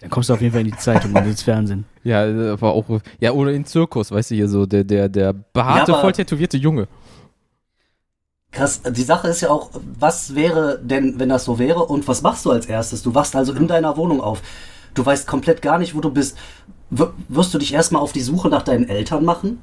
[0.00, 1.84] Dann kommst du auf jeden Fall in die Zeitung und ins Fernsehen.
[2.04, 2.84] Ja, äh, aber auch,
[3.20, 6.56] ja, oder in Zirkus, weißt du, hier so, der, der, der behaarte, Ja, voll tätowierte
[6.56, 6.88] Junge.
[8.52, 12.22] Krass, die Sache ist ja auch, was wäre denn, wenn das so wäre und was
[12.22, 13.02] machst du als erstes?
[13.02, 14.42] Du wachst also in deiner Wohnung auf.
[14.94, 16.36] Du weißt komplett gar nicht, wo du bist.
[16.90, 19.60] W wirst du dich erstmal auf die Suche nach deinen Eltern machen?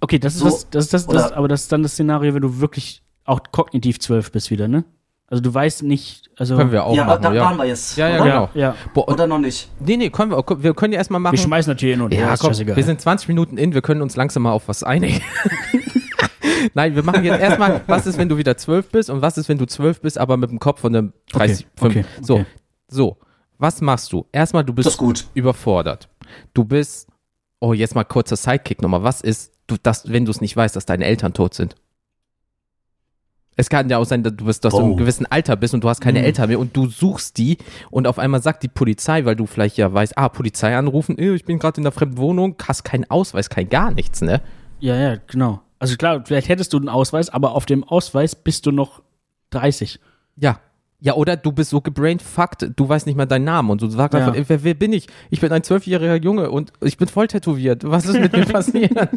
[0.00, 2.34] Okay, das ist So, das, das, ist das, das, aber das ist dann das Szenario,
[2.34, 4.84] wenn du wirklich auch kognitiv zwölf bist wieder, ne?
[5.30, 7.42] Also du weißt nicht, also Können wir auch ja, machen, da ja.
[7.44, 7.96] waren wir jetzt.
[7.96, 8.24] Ja, ja, oder?
[8.24, 8.50] genau.
[8.54, 8.74] ja.
[8.92, 9.68] Boah, und, Oder noch nicht?
[9.78, 11.34] nee, nee, können wir, auch- wir können ja erstmal machen.
[11.36, 13.80] Wir schmeißen natürlich hin und her, ja, ist komm, wir sind 20 Minuten in, wir
[13.80, 15.20] können uns langsam mal auf was einigen.
[16.74, 19.48] Nein, wir machen jetzt erstmal, was ist, wenn du wieder 12 bist und was ist,
[19.48, 21.96] wenn du 12 bist, aber mit dem Kopf von einem 30, Okay, 5.
[21.96, 22.46] okay, So, okay.
[22.88, 23.16] so,
[23.58, 24.26] was machst du?
[24.32, 25.26] Erstmal, du bist gut.
[25.34, 26.08] überfordert.
[26.54, 27.08] Du bist,
[27.60, 29.02] oh, jetzt mal kurzer Sidekick nochmal.
[29.04, 31.76] Was ist, du, das, wenn du es nicht weißt, dass deine Eltern tot sind?
[33.60, 34.90] Es kann ja auch sein, dass du, bist, dass du Oh.
[34.92, 36.24] im gewissen Alter bist und du hast keine Mhm.
[36.24, 37.58] Eltern mehr und du suchst die
[37.90, 41.44] und auf einmal sagt die Polizei, weil du vielleicht ja weißt, ah, Polizei anrufen, ich
[41.44, 44.40] bin gerade in der fremden Wohnung, hast keinen Ausweis, kein gar nichts, ne?
[44.78, 45.60] Ja, ja, genau.
[45.78, 49.02] Also klar, vielleicht hättest du einen Ausweis, aber auf dem Ausweis bist du noch
[49.50, 50.00] 30.
[50.36, 50.58] Ja.
[51.02, 54.14] Ja, oder du bist so gebrainfuckt, du weißt nicht mal deinen Namen und du sagst
[54.18, 54.26] Ja.
[54.26, 55.06] einfach, wer, wer bin ich?
[55.30, 57.84] Ich bin ein zwölfjähriger Junge und ich bin voll tätowiert.
[57.84, 59.08] Was ist mit mir passiert?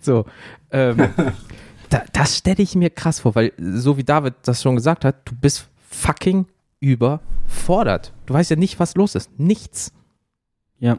[0.00, 0.24] so.
[0.70, 0.96] Ähm,
[1.92, 5.16] da, das stelle ich mir krass vor, weil so wie David das schon gesagt hat,
[5.28, 6.46] du bist fucking
[6.80, 8.12] überfordert.
[8.26, 9.30] Du weißt ja nicht, was los ist.
[9.38, 9.92] Nichts.
[10.78, 10.98] Ja.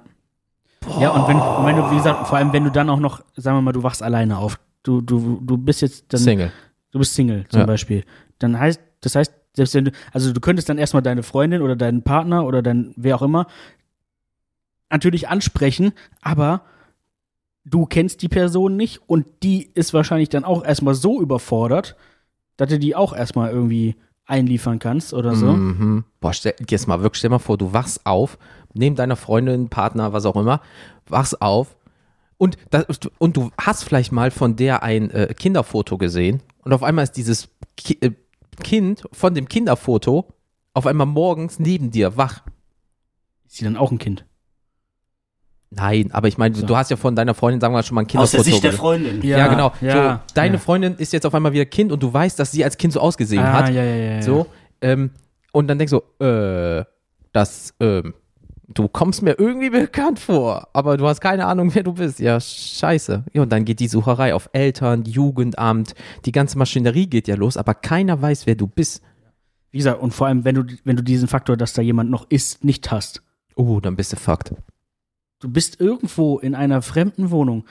[1.00, 3.58] Ja, und wenn, wenn du, wie gesagt, vor allem wenn du dann auch noch, sagen
[3.58, 4.60] wir mal, du wachst alleine auf.
[4.84, 6.52] Du, du, du bist jetzt dann, Single.
[6.92, 7.66] du bist Single zum Ja.
[7.66, 8.04] Beispiel.
[8.40, 11.76] Dann heißt, das heißt, selbst wenn du, also du könntest dann erstmal deine Freundin oder
[11.78, 13.48] deinen Partner oder dein, wer auch immer,
[14.90, 16.62] natürlich ansprechen, aber
[17.66, 21.96] du kennst die Person nicht und die ist wahrscheinlich dann auch erstmal so überfordert,
[22.58, 23.96] dass du die auch erstmal irgendwie
[24.26, 25.54] einliefern kannst oder so.
[25.54, 26.06] Mhm.
[26.20, 28.38] Boah, stell, jetzt mal wirklich, stell mal vor, du wachst auf,
[28.74, 30.62] neben deiner Freundin, Partner, was auch immer,
[31.08, 31.76] wachst auf
[32.38, 32.86] und, das,
[33.18, 37.14] und du hast vielleicht mal von der ein äh, Kinderfoto gesehen und auf einmal ist
[37.14, 38.12] dieses Ki äh,
[38.62, 40.28] Kind von dem Kinderfoto
[40.74, 42.44] auf einmal morgens neben dir wach.
[43.48, 44.26] Ist sie dann auch ein Kind?
[45.76, 46.66] Nein, aber ich meine, So.
[46.66, 48.44] du hast ja von deiner Freundin, sagen wir mal, schon mal ein Aus Kinderfoto der
[48.44, 48.74] Sicht der.
[48.74, 49.22] Freundin.
[49.24, 49.74] Ja, genau.
[49.82, 50.60] Ja, so, deine ja.
[50.60, 53.00] Freundin ist jetzt auf einmal wieder Kind und du weißt, dass sie als Kind so
[53.00, 53.70] ausgesehen ah, hat.
[53.70, 54.22] Ja, ja, ja, ja.
[54.22, 54.46] So,
[54.82, 55.12] ähm,
[55.52, 56.84] und dann denkst du, äh,
[57.32, 58.14] das, ähm,
[58.68, 62.20] du kommst mir irgendwie bekannt vor, aber du hast keine Ahnung, wer du bist.
[62.20, 63.24] Ja, scheiße.
[63.34, 67.58] Ja, und dann geht die Sucherei auf Eltern, Jugendamt, die ganze Maschinerie geht ja los,
[67.58, 69.02] aber keiner weiß, wer du bist.
[69.72, 72.30] Wie gesagt, und vor allem, wenn du, wenn du diesen Faktor, dass da jemand noch
[72.30, 73.24] ist, nicht hast.
[73.56, 74.54] Oh, dann bist du fucked.
[75.44, 77.66] Du bist irgendwo in einer fremden Wohnung,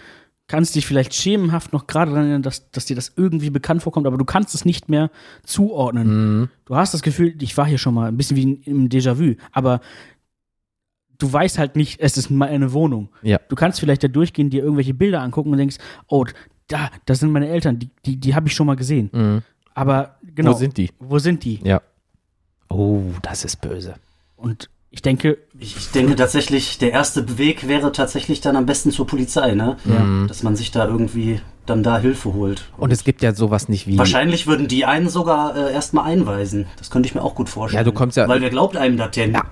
[0.47, 4.07] kannst dich vielleicht schemenhaft noch gerade daran erinnern, dass, dass dir das irgendwie bekannt vorkommt,
[4.07, 5.11] aber du kannst es nicht mehr
[5.43, 6.41] zuordnen.
[6.41, 6.49] Mhm.
[6.67, 9.81] Du hast das Gefühl, ich war hier schon mal, ein bisschen wie im Déjà-vu, aber
[11.17, 13.09] du weißt halt nicht, es ist meine Wohnung.
[13.23, 13.41] Ja.
[13.49, 16.27] Du kannst vielleicht da durchgehen, dir irgendwelche Bilder angucken und denkst, oh,
[16.69, 19.09] da, das sind meine Eltern, die, die, die habe ich schon mal gesehen.
[19.15, 19.43] Mhm.
[19.73, 20.53] Aber genau.
[20.53, 20.91] Wo sind die?
[20.99, 21.61] Wo sind die?
[21.65, 21.81] Ja.
[22.69, 23.95] Oh, das ist böse.
[24.37, 29.07] Und ich denke, Ich denke tatsächlich, der erste Weg wäre tatsächlich dann am besten zur
[29.07, 29.77] Polizei, ne?
[29.85, 30.27] Mhm.
[30.29, 32.65] Dass man sich da irgendwie dann da Hilfe holt.
[32.77, 33.97] Und es gibt ja sowas nicht wie.
[33.99, 36.67] Wahrscheinlich würden die einen sogar äh, erstmal einweisen.
[36.77, 37.81] Das könnte ich mir auch gut vorstellen.
[37.81, 39.33] Ja, du kommst ja- Weil wer glaubt einem das denn?
[39.33, 39.43] Ja,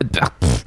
[0.42, 0.64] pff.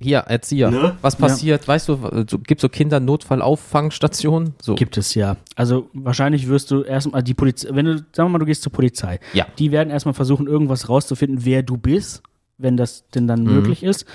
[0.00, 0.70] Hier, Erzieher.
[0.70, 0.96] Ne?
[1.00, 1.66] Was passiert?
[1.66, 4.54] Weißt du, so, gibt so Kindernotfallauffangstationen?
[4.60, 4.74] So.
[4.74, 5.36] Gibt es ja.
[5.56, 8.72] Also wahrscheinlich wirst du erstmal die Polizei, wenn du, sagen wir mal, du gehst zur
[8.72, 9.20] Polizei.
[9.32, 9.46] Ja.
[9.58, 12.22] Die werden erstmal versuchen, irgendwas rauszufinden, wer du bist,
[12.58, 13.52] wenn das denn dann Mhm.
[13.54, 14.06] möglich ist.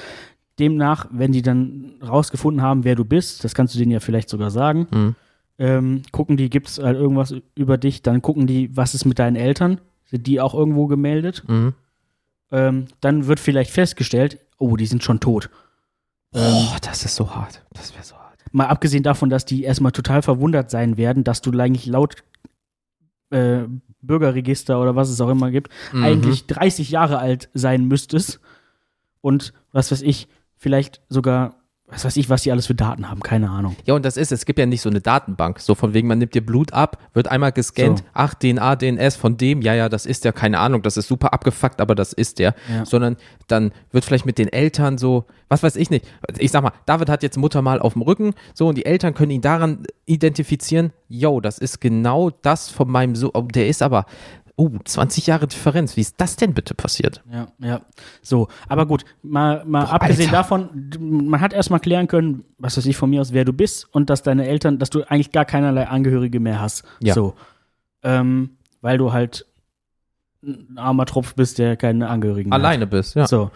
[0.60, 4.30] Demnach, wenn die dann rausgefunden haben, wer du bist, das kannst du denen ja vielleicht
[4.30, 5.16] sogar sagen, Mhm.
[5.58, 9.20] ähm, gucken die, gibt es halt irgendwas über dich, dann gucken die, was ist mit
[9.20, 9.80] deinen Eltern?
[10.06, 11.44] Sind die auch irgendwo gemeldet?
[11.48, 11.74] Mhm.
[12.52, 15.50] Ähm, dann wird vielleicht festgestellt, oh, die sind schon tot.
[16.34, 17.64] Oh, das ist so hart.
[17.74, 18.44] Das wäre so hart.
[18.52, 22.16] Mal abgesehen davon, dass die erstmal total verwundert sein werden, dass du eigentlich laut
[23.32, 23.64] äh,
[24.02, 26.04] Bürgerregister oder was es auch immer gibt, Mhm.
[26.04, 28.40] eigentlich 30 Jahre alt sein müsstest
[29.22, 31.59] und was weiß ich, vielleicht sogar
[31.92, 33.76] was weiß ich, was die alles für Daten haben, keine Ahnung.
[33.86, 35.60] Ja, und das ist, es gibt ja nicht so eine Datenbank.
[35.60, 38.06] So von wegen, man nimmt dir Blut ab, wird einmal gescannt, So.
[38.14, 41.34] ach, DNA, DNS von dem, ja, ja, das ist der, keine Ahnung, das ist super
[41.34, 42.54] abgefuckt, aber das ist der.
[42.74, 42.86] Ja.
[42.86, 46.06] Sondern dann wird vielleicht mit den Eltern so, was weiß ich nicht.
[46.38, 49.14] Ich sag mal, David hat jetzt Mutter mal auf dem Rücken, so, und die Eltern
[49.14, 53.82] können ihn daran identifizieren, yo, das ist genau das von meinem Sohn, oh, der ist
[53.82, 54.06] aber,
[54.60, 57.24] oh, 20 Jahre Differenz, wie ist das denn bitte passiert?
[57.32, 57.82] Ja, ja.
[58.22, 60.38] So, aber gut, mal, mal Boah, abgesehen Alter.
[60.38, 63.88] davon, man hat erstmal klären können, was weiß ich von mir aus, wer du bist
[63.94, 66.84] und dass deine Eltern, dass du eigentlich gar keinerlei Angehörige mehr hast.
[67.02, 67.14] Ja.
[67.14, 67.36] So.
[68.04, 69.46] Ähm, weil du halt
[70.44, 73.24] ein armer Tropf bist, der keine Angehörigen mehr Alleine bist, ja.
[73.24, 73.30] hat.
[73.30, 73.52] So.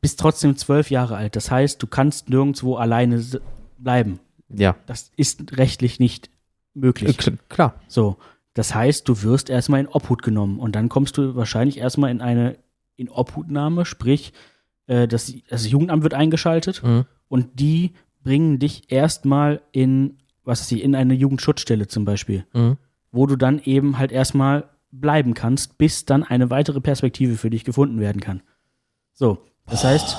[0.00, 1.36] Bist trotzdem zwölf Jahre alt.
[1.36, 3.22] Das heißt, du kannst nirgendwo alleine
[3.78, 4.20] bleiben.
[4.48, 6.30] Ja, Das ist rechtlich nicht
[6.74, 7.18] möglich.
[7.18, 7.74] K- klar.
[7.88, 8.16] So,
[8.54, 12.20] das heißt, du wirst erstmal in Obhut genommen und dann kommst du wahrscheinlich erstmal in
[12.20, 12.56] eine
[12.96, 14.32] in Obhutnahme, sprich,
[14.86, 17.06] äh, das, das Jugendamt wird eingeschaltet Mhm.
[17.28, 22.76] und die bringen dich erstmal in, was ist die, in eine Jugendschutzstelle zum Beispiel, Mhm.
[23.10, 27.64] wo du dann eben halt erstmal bleiben kannst, bis dann eine weitere Perspektive für dich
[27.64, 28.42] gefunden werden kann.
[29.14, 30.16] So, das heißt,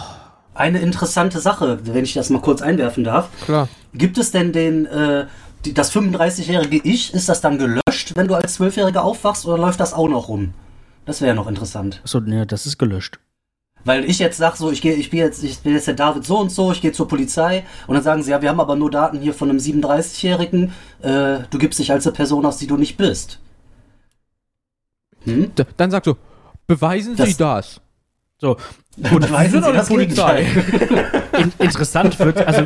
[0.53, 3.29] Eine interessante Sache, wenn ich das mal kurz einwerfen darf.
[3.45, 3.69] Klar.
[3.93, 5.25] Gibt es denn den, äh,
[5.65, 9.79] die, das 35-jährige Ich, ist das dann gelöscht, wenn du als 12-Jähriger aufwachst oder läuft
[9.79, 10.53] das auch noch rum?
[11.05, 12.01] Das wäre noch interessant.
[12.03, 13.19] so, ne, das ist gelöscht.
[13.83, 16.23] Weil ich jetzt sag so, ich gehe, ich bin jetzt, ich bin jetzt der David
[16.23, 18.75] so und so, ich gehe zur Polizei und dann sagen sie, ja, wir haben aber
[18.75, 20.71] nur Daten hier von einem 37-Jährigen,
[21.01, 23.39] äh, du gibst dich als eine Person aus, die du nicht bist.
[25.23, 25.51] Hm?
[25.77, 26.15] Dann sagst du,
[26.67, 27.81] beweisen Sie Das- das.
[28.41, 28.57] So,
[29.09, 30.41] Gut, sind doch die Polizei.
[31.37, 32.63] in, interessant wird, also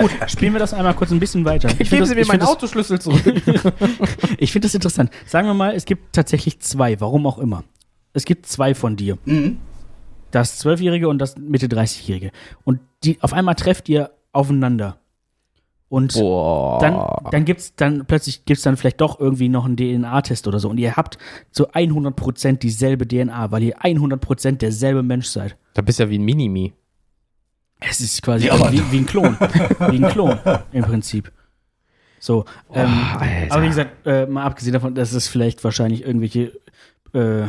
[0.00, 1.68] gut, spielen wir das einmal kurz ein bisschen weiter.
[1.68, 3.22] Ich Geben find Sie das- mir meinen das- Autoschlüssel zurück.
[4.38, 5.10] Ich finde das interessant.
[5.26, 7.62] Sagen wir mal, es gibt tatsächlich zwei, warum auch immer.
[8.14, 9.18] Es gibt zwei von dir.
[9.26, 9.58] Mhm.
[10.30, 12.30] Das Zwölfjährige und das Mitte 30-Jährige.
[12.64, 14.96] Und die auf einmal trefft ihr aufeinander.
[15.90, 16.78] Und Boah.
[16.80, 20.68] dann, dann gibt's dann plötzlich gibt's dann vielleicht doch irgendwie noch einen DNA-Test oder so.
[20.68, 21.16] Und ihr habt
[21.50, 25.56] zu 100% dieselbe DNA, weil ihr 100% derselbe Mensch seid.
[25.74, 26.74] da bist du ja wie ein Minimi.
[27.80, 29.36] Es ist quasi Ja, wie, wie ein Klon.
[29.40, 30.38] wie ein Klon
[30.72, 31.32] im Prinzip.
[32.20, 32.44] So.
[32.74, 33.54] Ähm, Alter.
[33.54, 36.52] aber wie gesagt, äh, mal abgesehen davon, dass es vielleicht wahrscheinlich irgendwelche
[37.14, 37.46] äh,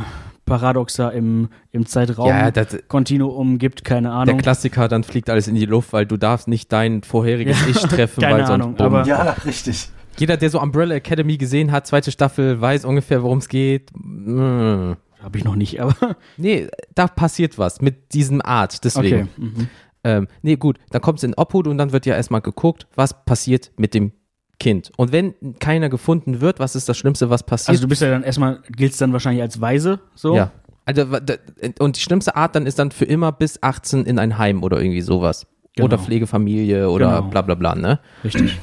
[0.49, 4.37] Paradoxa im, im Zeitraum Ja, das, Kontinuum gibt, keine der Ahnung.
[4.39, 7.77] Klassiker, dann fliegt alles in die Luft, weil du darfst nicht dein vorheriges Ja, Ich
[7.83, 9.89] treffen, keine weil sonst Ahnung, aber- Ja, richtig.
[10.17, 13.89] Jeder, der so Umbrella Academy gesehen hat, zweite Staffel, weiß ungefähr, worum es geht.
[13.95, 14.93] Mm.
[15.23, 15.95] Habe ich noch nicht, aber
[16.37, 19.23] Nee, da passiert was mit diesem Art, deswegen.
[19.23, 19.27] okay.
[19.37, 19.67] Mhm.
[20.03, 23.25] Ähm, nee, gut, dann kommt es in Obhut und dann wird ja erstmal geguckt, was
[23.25, 24.13] passiert mit dem
[24.59, 24.91] Kind.
[24.97, 27.69] Und wenn keiner gefunden wird, was ist das Schlimmste, was passiert?
[27.69, 30.35] Also du bist ja dann erstmal, giltst dann wahrscheinlich als Weise, so.
[30.35, 30.51] Ja.
[30.85, 31.05] Also,
[31.79, 34.81] und die schlimmste Art dann ist dann für immer bis 18 in ein Heim oder
[34.81, 35.45] irgendwie sowas.
[35.75, 35.85] Genau.
[35.85, 37.29] Oder Pflegefamilie oder Genau.
[37.29, 37.99] bla bla bla, ne?
[38.23, 38.59] Richtig.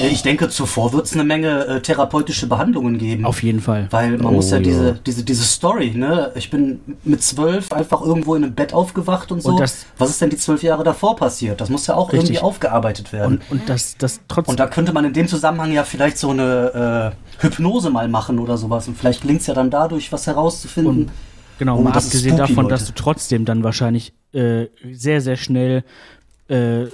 [0.00, 3.24] Äh, Ich denke, zuvor wird es eine Menge äh, therapeutische Behandlungen geben.
[3.24, 3.88] Auf jeden Fall.
[3.90, 4.62] Weil man Oh, muss ja ja.
[4.62, 6.32] diese, diese, diese Story, ne?
[6.34, 9.50] Ich bin mit zwölf einfach irgendwo in einem Bett aufgewacht und so.
[9.50, 11.60] Und das- Was ist denn die zwölf Jahre davor passiert?
[11.60, 12.30] Das muss ja auch Richtig.
[12.30, 13.40] irgendwie aufgearbeitet werden.
[13.48, 14.52] Und, und das, das trotzdem.
[14.52, 18.38] Und da könnte man in dem Zusammenhang ja vielleicht so eine äh, Hypnose mal machen
[18.38, 18.86] oder sowas.
[18.88, 21.10] Und vielleicht gelingt es ja dann dadurch, was herauszufinden.
[21.58, 22.68] Genau, Oh, mal abgesehen spooky, davon, Leute.
[22.74, 25.84] dass du trotzdem dann wahrscheinlich äh, sehr, sehr schnell
[26.48, 26.86] äh,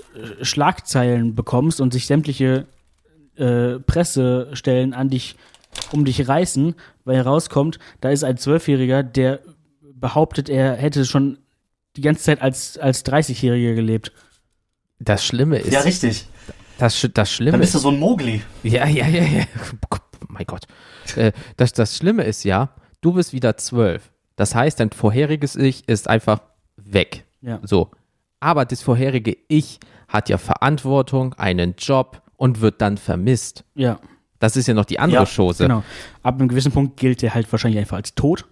[0.42, 2.66] Schlagzeilen bekommst und sich sämtliche
[3.36, 5.36] äh, Pressestellen an dich,
[5.92, 9.40] um dich reißen, weil herauskommt, da ist ein Zwölfjähriger, der
[9.94, 11.38] behauptet, er hätte schon
[11.96, 14.12] die ganze Zeit als, als 30-Jähriger gelebt.
[14.98, 16.26] Das Schlimme ist, ja, richtig.
[16.78, 18.42] das, Sch- das Schlimme Dann bist du ist, so ein Mogli.
[18.62, 19.44] ja, ja, ja, ja,
[19.90, 19.96] oh
[20.28, 20.62] mein Gott.
[21.16, 24.10] Äh, das, das Schlimme ist ja, du bist wieder zwölf.
[24.36, 26.40] Das heißt, dein vorheriges Ich ist einfach
[26.76, 27.24] weg.
[27.42, 27.60] Ja.
[27.62, 27.90] So.
[28.42, 29.78] Aber das vorherige Ich
[30.08, 33.64] hat ja Verantwortung, einen Job und wird dann vermisst.
[33.74, 33.98] Ja,
[34.40, 35.62] Das ist ja noch die andere Ja, Chose.
[35.62, 35.84] genau.
[36.24, 38.46] Ab einem gewissen Punkt gilt der halt wahrscheinlich einfach als tot.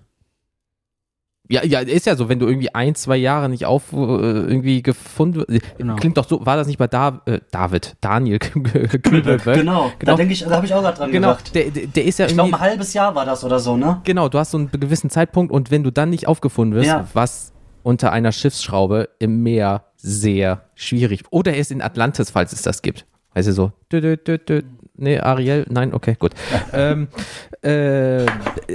[1.48, 4.82] Ja, ja, ist ja so, wenn du irgendwie ein, zwei Jahre nicht auf äh, irgendwie
[4.82, 5.44] gefunden
[5.78, 5.96] Genau.
[5.96, 8.38] Klingt doch so, war das nicht bei da, äh, David, Daniel
[9.02, 9.42] Kübelberg?
[9.58, 9.88] Genau.
[9.88, 10.16] Da Genau.
[10.16, 11.52] denke ich, da habe ich auch gerade dran Genau, gedacht.
[11.56, 14.00] der, der der ist ja Ich glaube, ein halbes Jahr war das oder so, ne?
[14.04, 17.08] genau, du hast so einen gewissen Zeitpunkt und wenn du dann nicht aufgefunden wirst, Ja.
[17.14, 21.24] was unter einer Schiffsschraube im Meer sehr schwierig.
[21.30, 23.06] Oder er ist in Atlantis, falls es das gibt.
[23.34, 24.62] Weißt du so, dü, dü, dü, dü.
[24.96, 26.32] nee, Ariel, nein, okay, gut.
[26.72, 27.08] ähm,
[27.62, 28.26] äh,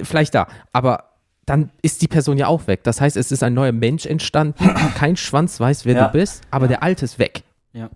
[0.04, 1.12] vielleicht da, aber
[1.46, 2.84] dann ist die Person ja auch weg.
[2.84, 4.66] Das heißt, es ist ein neuer Mensch entstanden,
[4.96, 6.08] kein Schwanz weiß, wer Ja.
[6.08, 7.44] du bist, aber der alte ist weg.
[7.74, 7.90] Ja.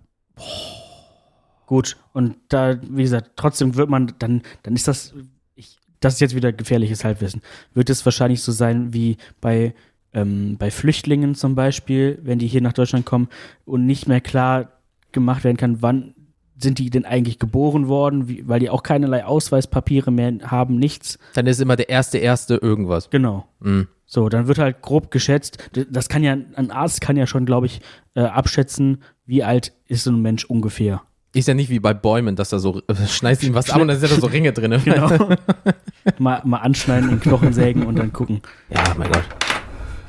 [1.66, 5.14] Gut, und da, wie gesagt, trotzdem wird man, dann, dann ist das,
[5.54, 7.42] ich, das ist jetzt wieder gefährliches Halbwissen,
[7.74, 9.74] wird es wahrscheinlich so sein wie bei
[10.12, 13.28] ähm, bei Flüchtlingen zum Beispiel, wenn die hier nach Deutschland kommen
[13.64, 14.70] und nicht mehr klar
[15.12, 16.14] gemacht werden kann, wann
[16.62, 21.18] sind die denn eigentlich geboren worden, wie, weil die auch keinerlei Ausweispapiere mehr haben, nichts.
[21.34, 23.10] Dann ist immer der erste, erste irgendwas.
[23.10, 23.46] Genau.
[23.60, 23.88] Mhm.
[24.04, 25.58] So, dann wird halt grob geschätzt.
[25.88, 27.80] Das kann ja, ein Arzt kann ja schon, glaube ich,
[28.14, 31.02] äh, abschätzen, wie alt ist so ein Mensch ungefähr.
[31.32, 33.86] Ist ja nicht wie bei Bäumen, dass da so, äh, schneidest ihm was ab und
[33.86, 34.80] dann sind da so Ringe drin.
[34.84, 35.08] Genau.
[36.18, 38.42] mal, mal anschneiden, in Knochen sägen und dann gucken.
[38.68, 39.24] Ja, mein Gott.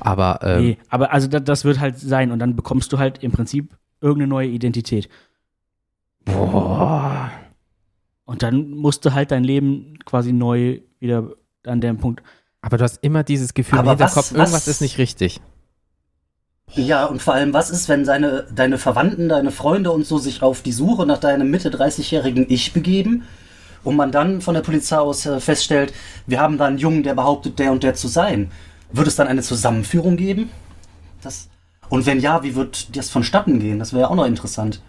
[0.03, 3.23] Aber, ähm, Nee, aber also das, das wird halt sein und dann bekommst du halt
[3.23, 5.07] im Prinzip irgendeine neue Identität.
[6.25, 7.31] boah.
[8.25, 11.31] Und dann musst du halt dein Leben quasi neu wieder
[11.65, 12.23] an dem Punkt.
[12.61, 15.41] Aber du hast immer dieses Gefühl Aber im Hinterkopf, was- irgendwas was- ist nicht richtig.
[16.73, 20.41] Ja, und vor allem, was ist, wenn deine, deine Verwandten, deine Freunde und so sich
[20.41, 23.23] auf die Suche nach deinem Mitte 30-jährigen Ich begeben
[23.83, 25.91] und man dann von der Polizei aus äh, feststellt,
[26.27, 28.51] wir haben da einen Jungen, der behauptet, der und der zu sein.
[28.93, 30.49] Wird es dann eine Zusammenführung geben?
[31.21, 31.49] Das,
[31.89, 33.79] und wenn ja, wie wird das vonstatten gehen?
[33.79, 34.81] Das wäre auch noch interessant.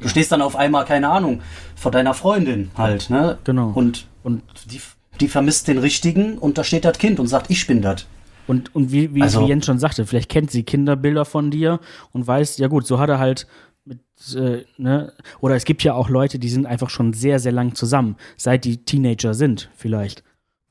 [0.00, 1.40] Du stehst dann auf einmal, keine Ahnung,
[1.76, 3.38] vor deiner Freundin halt, ne?
[3.44, 3.70] Genau.
[3.74, 4.80] Und, und die,
[5.20, 8.06] die vermisst den Richtigen und da steht das Kind und sagt, ich bin das.
[8.46, 11.78] Und, und wie, wie, Also- wie Jens schon sagte, vielleicht kennt sie Kinderbilder von dir
[12.12, 13.46] und weiß, ja gut, so hat er halt
[13.84, 14.00] mit,
[14.34, 15.12] äh, ne?
[15.40, 18.64] Oder es gibt ja auch Leute, die sind einfach schon sehr, sehr lang zusammen, seit
[18.64, 20.24] die Teenager sind, vielleicht.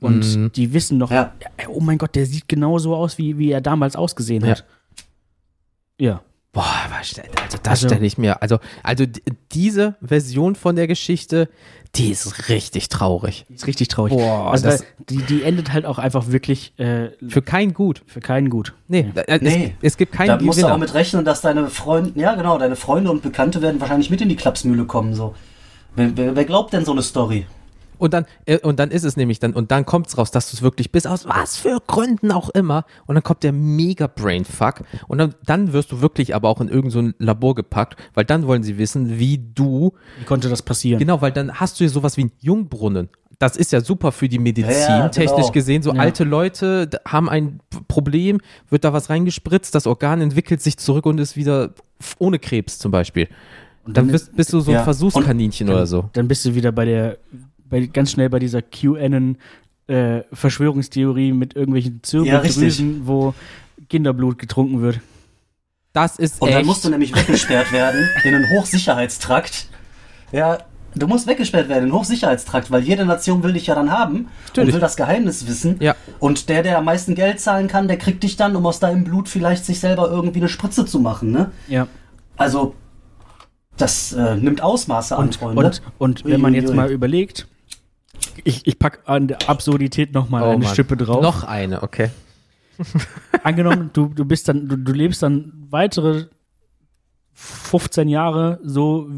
[0.03, 0.51] Und Mhm.
[0.51, 1.31] die wissen noch, Ja.
[1.69, 4.65] oh mein Gott, der sieht genauso aus, wie, wie er damals ausgesehen hat.
[5.99, 6.21] Ja.
[6.51, 9.05] Boah, was, also das Also- stelle ich mir, also, also
[9.53, 11.49] diese Version von der Geschichte,
[11.95, 13.45] die ist richtig traurig.
[13.49, 14.13] Ist richtig traurig.
[14.13, 18.03] Boah, also das- die, die endet halt auch einfach wirklich äh, Für kein Gut.
[18.05, 18.73] für keinen gut.
[18.87, 19.75] Nee, äh, Nee.
[19.81, 22.59] Es, es gibt keinen Da musst du auch mit rechnen, dass deine Freunde, ja genau,
[22.59, 25.15] deine Freunde und Bekannte werden wahrscheinlich mit in die Klapsmühle kommen.
[25.15, 25.33] So.
[25.95, 27.47] Wer, wer, wer glaubt denn so eine Story?
[28.03, 30.51] Und dann, äh, und dann ist es nämlich dann, und dann kommt es raus, dass
[30.51, 32.83] du es wirklich bist, aus was für Gründen auch immer.
[33.05, 34.81] Und dann kommt der mega Brainfuck.
[35.07, 38.25] Und dann, dann wirst du wirklich aber auch in irgendein so ein Labor gepackt, weil
[38.25, 40.99] dann wollen sie wissen, wie du, Wie konnte das passieren?
[40.99, 43.07] genau, weil dann hast du ja sowas wie einen Jungbrunnen.
[43.39, 45.51] Das ist ja super für die Medizin, Ja, technisch genau.
[45.51, 45.81] gesehen.
[45.81, 46.01] So Ja.
[46.01, 51.19] alte Leute haben ein Problem, wird da was reingespritzt, das Organ entwickelt sich zurück und
[51.19, 51.69] ist wieder
[52.19, 53.29] ohne Krebs zum Beispiel.
[53.85, 54.83] Und dann dann- bist, bist du so ein Ja.
[54.83, 56.09] Versuchskaninchen oder so.
[56.13, 57.17] Dann bist du wieder bei der,
[57.69, 59.37] bei, ganz schnell bei dieser QAnon
[59.87, 62.53] äh, Verschwörungstheorie mit irgendwelchen Ja, richtig.
[62.53, 63.33] Zirbeldrüsen, wo
[63.89, 64.99] Kinderblut getrunken wird.
[65.91, 66.57] Das ist Und echt.
[66.57, 69.67] dann musst du nämlich weggesperrt werden in einen Hochsicherheitstrakt.
[70.31, 70.57] Ja,
[70.95, 74.27] du musst weggesperrt werden in einen Hochsicherheitstrakt, weil jede Nation will dich ja dann haben
[74.47, 74.69] Natürlich.
[74.69, 75.75] und will das Geheimnis wissen.
[75.79, 75.95] Ja.
[76.19, 79.03] Und der, der am meisten Geld zahlen kann, der kriegt dich dann, um aus deinem
[79.03, 81.31] Blut vielleicht sich selber irgendwie eine Spritze zu machen.
[81.31, 81.51] Ne?
[81.67, 81.87] Ja.
[82.37, 82.73] Also,
[83.77, 85.65] das äh, nimmt Ausmaße an, Und, Freunde.
[85.65, 87.47] und, und wenn man jetzt mal überlegt,
[88.43, 90.75] ich, ich pack an der Absurdität nochmal Oh eine Mann.
[90.75, 91.21] Schippe drauf.
[91.21, 92.09] Noch eine, okay.
[93.43, 96.25] Angenommen, du, du bist dann, du, du lebst dann weitere
[97.33, 99.09] 15 Jahre so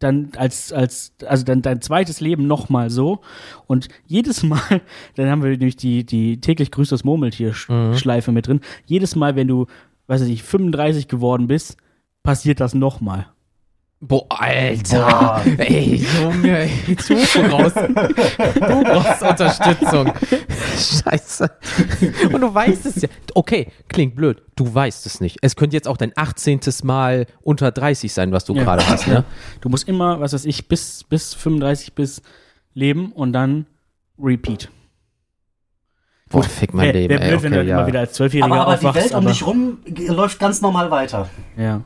[0.00, 3.20] dann als, als, also dann dein zweites Leben nochmal so.
[3.66, 4.80] Und jedes Mal,
[5.14, 8.60] dann haben wir nämlich die, die täglich grüßt das Murmeltier-Schleife mit drin.
[8.86, 9.66] Jedes Mal, wenn du,
[10.06, 11.76] weiß ich nicht, 35 geworden bist,
[12.22, 13.26] passiert das nochmal.
[14.02, 15.42] Boah, Alter.
[15.58, 20.10] Ey, Junge, ey, du brauchst, du brauchst Unterstützung.
[20.74, 21.50] Scheiße.
[22.32, 23.08] Und du weißt es ja.
[23.34, 24.42] Okay, klingt blöd.
[24.56, 25.36] Du weißt es nicht.
[25.42, 26.60] Es könnte jetzt auch dein 18.
[26.82, 28.62] Mal unter 30 sein, was du Ja.
[28.64, 29.24] gerade hast, ne?
[29.60, 32.22] Du musst immer, was weiß ich, bis, bis 35 bis
[32.72, 33.66] leben und dann
[34.18, 34.70] repeat.
[36.30, 37.28] Boah, fick mein Wäre Leben, wär ey.
[37.32, 37.86] blöd, wenn du Okay, dann immer ja.
[37.86, 39.10] wieder als Zwölfjähriger aber aber die aufwachst.
[39.10, 41.28] Welt um dich rum läuft ganz normal weiter.
[41.58, 41.82] ja.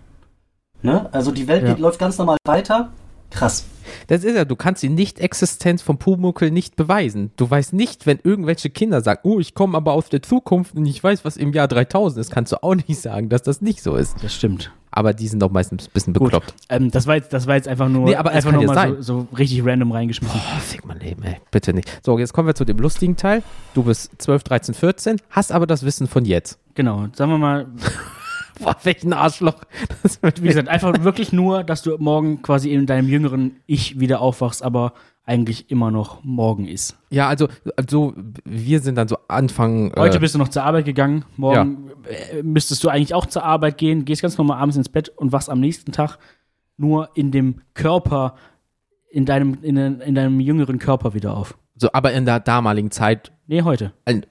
[0.84, 1.08] Ne?
[1.12, 1.74] Also die Welt Ja.
[1.76, 2.90] läuft ganz normal weiter.
[3.30, 3.64] Krass.
[4.06, 7.32] Das ist ja, du kannst die Nicht-Existenz vom Pumuckel nicht beweisen.
[7.36, 10.86] Du weißt nicht, wenn irgendwelche Kinder sagen, oh, ich komme aber aus der Zukunft und
[10.86, 13.82] ich weiß, was im Jahr 3000 ist, kannst du auch nicht sagen, dass das nicht
[13.82, 14.16] so ist.
[14.22, 14.70] Das stimmt.
[14.90, 16.54] Aber die sind doch meistens ein bisschen bekloppt.
[16.68, 19.26] Ähm, das, war jetzt, das war jetzt einfach nur, Nee, aber einfach nur mal so,
[19.26, 20.38] so richtig random reingeschmissen.
[20.40, 21.38] Oh, fick mein Leben, ey.
[21.50, 21.90] Bitte nicht.
[22.04, 23.42] So, jetzt kommen wir zu dem lustigen Teil.
[23.74, 26.58] Du bist 12, 13, 14, hast aber das Wissen von jetzt.
[26.76, 27.66] Genau, sagen wir mal,
[28.60, 29.56] Boah, welchen Arschloch.
[30.02, 33.98] Das wird wie gesagt, einfach wirklich nur, dass du morgen quasi in deinem jüngeren Ich
[33.98, 34.92] wieder aufwachst, aber
[35.26, 36.96] eigentlich immer noch morgen ist.
[37.10, 38.12] Ja, also, also,
[38.44, 39.92] wir sind dann so Anfang.
[39.96, 43.42] Heute äh, bist du noch zur Arbeit gegangen, morgen äh, müsstest du eigentlich auch zur
[43.42, 46.18] Arbeit gehen, gehst ganz normal abends ins Bett und wachst am nächsten Tag
[46.76, 48.34] nur in dem Körper,
[49.10, 51.56] in deinem, in, in deinem jüngeren Körper wieder auf.
[51.76, 53.32] so, aber in der damaligen Zeit.
[53.46, 53.92] Nee, heute.
[54.04, 54.26] Ein-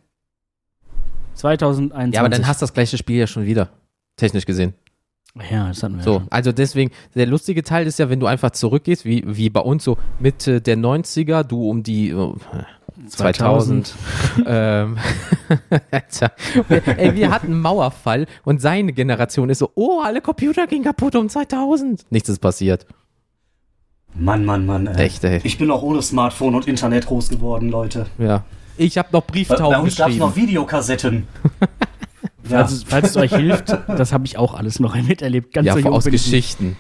[1.36, 2.14] 2021.
[2.14, 3.70] Ja, aber dann hast du das gleiche Spiel ja schon wieder.
[4.18, 4.74] Technisch gesehen.
[5.50, 6.28] Ja, das hatten wir ja So, schon.
[6.30, 9.84] also deswegen, der lustige Teil ist ja, wenn du einfach zurückgehst, wie, wie bei uns
[9.84, 12.34] so Mitte der 90er, du um die, äh,
[13.08, 13.96] 2000.
[14.46, 14.98] ähm,
[15.92, 16.32] Alter.
[16.98, 21.16] Ey, wir hatten einen Mauerfall und seine Generation ist so, oh, alle Computer gingen kaputt
[21.16, 22.06] um 2000.
[22.12, 22.86] Nichts ist passiert.
[24.14, 24.86] Mann, Mann, Mann.
[24.86, 25.06] Ey.
[25.08, 25.42] Echt, ey.
[25.44, 28.06] Ich bin auch ohne Smartphone und Internet groß geworden, Leute.
[28.20, 28.44] Ja.
[28.78, 30.20] Ich habe noch Brieftauben bei uns gab es geschrieben.
[30.30, 31.28] noch Videokassetten.
[32.48, 32.58] ja.
[32.60, 35.54] Falls, es, falls es euch hilft, das habe ich auch alles noch miterlebt.
[35.54, 36.06] Ganz Ja, so aus.
[36.06, 36.76] Geschichten.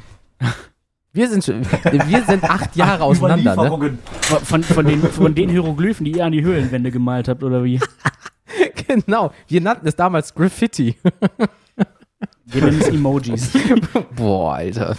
[1.13, 3.97] Wir sind, schon- wir sind acht Jahre auseinander, ne?
[4.43, 7.79] Von, von, den, von den Hieroglyphen, die ihr an die Höhlenwände gemalt habt, oder wie?
[8.87, 9.31] Genau.
[9.47, 10.95] Wir nannten es damals Graffiti.
[12.45, 13.51] Wir nennen es Emojis.
[14.15, 14.95] Boah, Alter.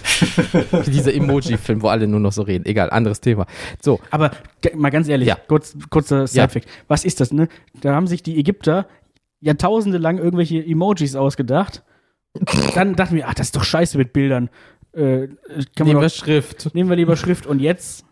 [0.87, 2.67] Dieser Emoji-Film, wo alle nur noch so reden.
[2.67, 3.47] Egal, anderes Thema.
[3.81, 4.33] So, Aber
[4.75, 5.37] mal ganz ehrlich, Ja.
[5.47, 6.67] kurz, kurzer Sidefact.
[6.89, 7.49] Was ist das, ne?
[7.81, 8.87] Da haben sich die Ägypter
[9.45, 11.83] jahrtausende lang irgendwelche Emojis ausgedacht.
[12.75, 14.49] Dann dachten wir, ach, das ist doch scheiße mit Bildern.
[14.93, 16.75] Äh, kann man nehmen wir doch, Schrift.
[16.75, 17.47] nehmen wir lieber Schrift.
[17.47, 18.05] Und jetzt?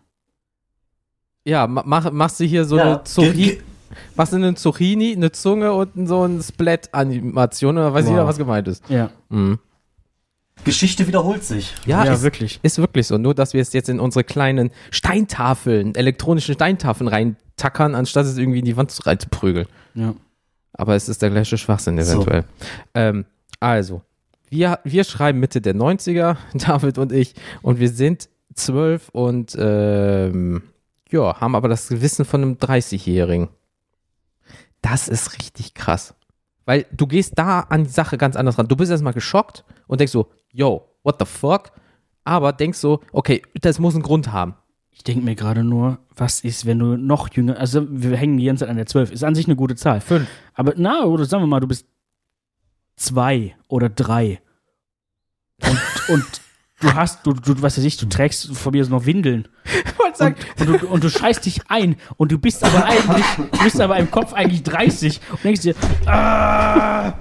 [1.45, 3.59] Ja, ma- mach, machst du hier so Ja, eine Zucchini,
[4.15, 8.11] machst du eine Zucchini, eine Zunge und so eine Splat-Animation oder weiß Wow.
[8.13, 8.89] jeder, was gemeint ist.
[8.89, 9.59] Ja, Mhm.
[10.65, 11.75] Geschichte wiederholt sich.
[11.87, 12.61] Ja, ja ist, wirklich.
[12.63, 13.19] ist wirklich so.
[13.19, 18.61] Nur, dass wir es jetzt in unsere kleinen Steintafeln, elektronischen Steintafeln reintackern, anstatt es irgendwie
[18.61, 19.67] in die Wand reinzuprügeln.
[19.95, 20.15] Ja.
[20.75, 22.15] Aber es ist der gleiche Schwachsinn So.
[22.15, 22.45] eventuell.
[22.95, 23.25] Ähm,
[23.61, 24.03] also,
[24.49, 30.63] wir, wir schreiben Mitte der 90er, David und ich, und wir sind zwölf und ähm,
[31.11, 33.49] ja, haben aber das Gewissen von einem 30-Jährigen.
[34.81, 36.15] Das ist richtig krass.
[36.65, 38.69] Weil du gehst da an die Sache ganz anders ran.
[38.69, 41.73] Du bist erstmal geschockt und denkst so, yo, what the fuck?
[42.25, 44.55] Aber denkst so, okay, das muss einen Grund haben.
[44.93, 48.45] Ich denke mir gerade nur, was ist, wenn du noch jünger, also wir hängen die
[48.45, 50.01] ganze Zeit an der 12, ist an sich eine gute Zahl.
[50.01, 50.29] Fünf.
[50.55, 51.87] Aber na, oder sagen wir mal, du bist
[52.97, 54.41] zwei oder drei.
[55.63, 56.25] Und, und
[56.81, 59.49] du hast, du, du, was weiß ich, du trägst von mir noch Windeln.
[60.19, 63.81] Und, und, du, und du scheißt dich ein und du bist aber eigentlich, du bist
[63.81, 65.75] aber im Kopf eigentlich 30 und denkst dir,
[66.07, 67.15] ah,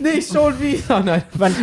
[0.00, 1.00] nicht schon wieder.
[1.00, 1.24] Nein.
[1.34, 1.54] wann,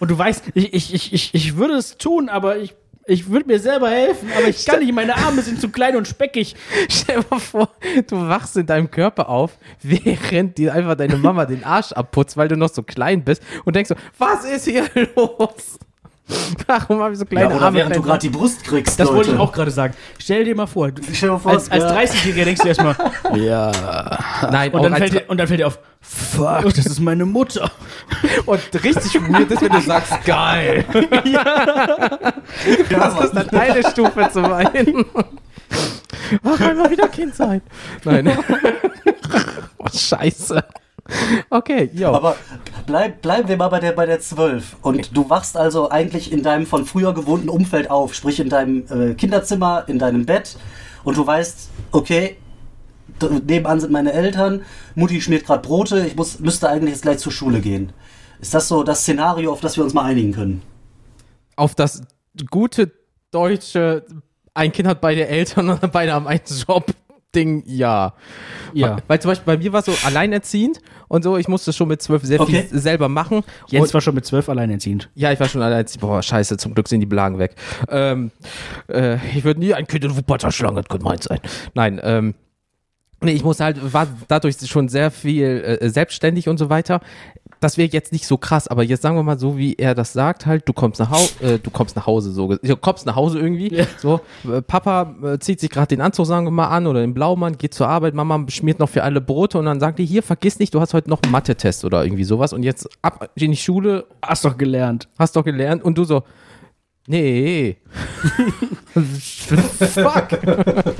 [0.00, 2.74] und du weißt, ich, ich, ich, ich, ich würde es tun, aber ich,
[3.06, 6.08] ich würde mir selber helfen, aber ich kann nicht, meine Arme sind zu klein und
[6.08, 6.54] speckig.
[6.88, 7.70] Stell dir mal vor,
[8.08, 12.48] du wachst in deinem Körper auf, während dir einfach deine Mama den Arsch abputzt, weil
[12.48, 14.84] du noch so klein bist und denkst so, was ist hier
[15.16, 15.78] los?
[16.66, 17.78] Warum habe ich so kleine Ja, oder Arme?
[17.78, 18.98] während du gerade die Brust kriegst.
[18.98, 19.16] Das Leute.
[19.16, 19.94] wollte ich auch gerade sagen.
[20.18, 21.90] Stell dir mal vor, du, vor, als, als ja.
[21.90, 22.96] 30-Jähriger denkst du erstmal,
[24.50, 27.70] Nein, und dann, fällt dir, und dann fällt dir auf, fuck, das ist meine Mutter.
[28.46, 30.84] und richtig weird ist, wenn du sagst, geil.
[31.24, 31.66] Ja,
[32.88, 35.04] Das ist dann eine Stufe zu weinen.
[36.42, 37.60] Ach, einmal wieder Kind sein.
[38.04, 38.32] Nein.
[39.78, 40.64] oh, scheiße.
[41.50, 42.14] Okay, yo.
[42.14, 42.36] Aber
[42.86, 44.76] bleib, bleiben wir mal bei der, bei der 12.
[44.80, 48.84] Und du wachst also eigentlich in deinem von früher gewohnten Umfeld auf, sprich in deinem
[48.88, 50.56] äh, Kinderzimmer, in deinem Bett.
[51.04, 52.38] Und du weißt, okay,
[53.44, 54.62] nebenan sind meine Eltern,
[54.94, 57.92] Mutti schmiert gerade Brote, ich muss, müsste eigentlich jetzt gleich zur Schule gehen.
[58.40, 60.62] Ist das so das Szenario, auf das wir uns mal einigen können?
[61.56, 62.02] auf das
[62.50, 62.92] gute
[63.30, 64.04] deutsche,
[64.54, 66.86] ein Kind hat beide Eltern und beide haben einen Job.
[67.34, 68.14] Ding, ja.
[68.72, 68.92] Ja.
[68.96, 71.88] Weil, weil zum Beispiel bei mir war es so alleinerziehend und so, ich musste schon
[71.88, 72.64] mit zwölf sehr Okay.
[72.68, 73.42] viel selber machen.
[73.68, 75.10] Jens und, war schon mit 12 alleinerziehend.
[75.14, 76.00] ja, ich war schon alleinerziehend.
[76.00, 77.54] Boah, scheiße, zum Glück sind die Blagen weg.
[77.88, 78.30] Ähm,
[78.88, 81.40] äh, ich würde nie ein Kind in Wuppertal schlagen, das könnte meins sein.
[81.74, 82.34] Nein, ähm,
[83.20, 87.00] Nee, ich muss halt, war dadurch schon sehr viel äh, selbstständig und so weiter.
[87.64, 90.12] Das wäre jetzt nicht so krass, aber jetzt sagen wir mal so, wie er das
[90.12, 93.16] sagt, halt, du kommst nach Hause, äh, du kommst nach Hause, so, du kommst nach
[93.16, 93.86] Hause irgendwie, Ja.
[93.96, 94.20] so,
[94.52, 97.56] äh, Papa äh, zieht sich gerade den Anzug, sagen wir mal, an oder den Blaumann,
[97.56, 100.58] geht zur Arbeit, Mama schmiert noch für alle Brote und dann sagt die, hier, vergiss
[100.58, 103.56] nicht, du hast heute noch einen Mathe-Test oder irgendwie sowas und jetzt ab in die
[103.56, 105.08] Schule, Hast doch gelernt.
[105.18, 106.22] hast doch gelernt und du so,
[107.06, 107.78] nee.
[108.94, 110.28] Fuck.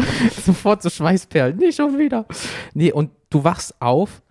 [0.47, 1.57] Sofort so Schweißperlen.
[1.59, 2.25] Nicht schon wieder.
[2.73, 4.23] Nee, und du wachst auf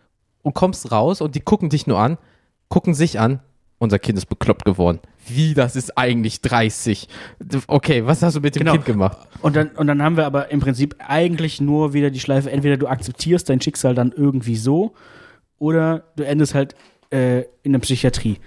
[0.43, 2.17] und kommst raus und die gucken dich nur an,
[2.69, 3.39] gucken sich an.
[3.79, 4.99] Unser Kind ist bekloppt geworden.
[5.27, 7.09] Wie, das ist eigentlich 30.
[7.67, 8.73] Okay, was hast du mit dem Genau.
[8.73, 9.17] Kind gemacht?
[9.41, 12.77] Und dann, und dann haben wir aber im Prinzip eigentlich nur wieder die Schleife, entweder
[12.77, 14.93] du akzeptierst dein Schicksal dann irgendwie so
[15.59, 16.75] oder du endest halt
[17.11, 18.37] äh, in der Psychiatrie.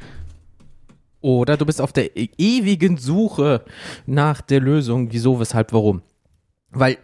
[1.20, 3.62] Oder du bist auf der e- ewigen Suche
[4.06, 6.02] nach der Lösung, wieso, weshalb, warum.
[6.70, 6.98] Weil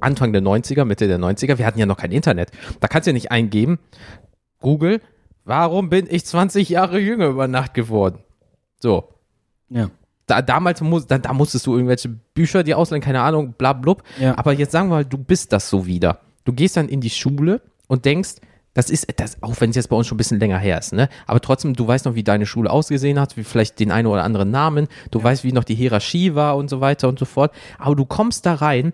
[0.00, 2.50] Anfang der 90er, Mitte der 90er, wir hatten ja noch kein Internet.
[2.80, 3.78] Da kannst du ja nicht eingeben,
[4.60, 5.00] Google,
[5.44, 8.18] warum bin ich 20 Jahre jünger über Nacht geworden?
[8.78, 9.08] So.
[9.68, 9.90] Ja.
[10.26, 14.02] Da, damals muss, da, da musstest du irgendwelche Bücher dir ausleihen, keine Ahnung, bla blub.
[14.18, 14.36] Ja.
[14.36, 16.20] Aber jetzt sagen wir mal, du bist das so wieder.
[16.44, 18.36] Du gehst dann in die Schule und denkst,
[18.76, 20.92] das ist, das, auch wenn es jetzt bei uns schon ein bisschen länger her ist,
[20.92, 21.08] ne?
[21.26, 24.22] Aber trotzdem, du weißt noch, wie deine Schule ausgesehen hat, wie vielleicht den einen oder
[24.22, 27.54] anderen Namen, du weißt, wie noch die Hierarchie war und so weiter und so fort.
[27.78, 28.92] Aber du kommst da rein,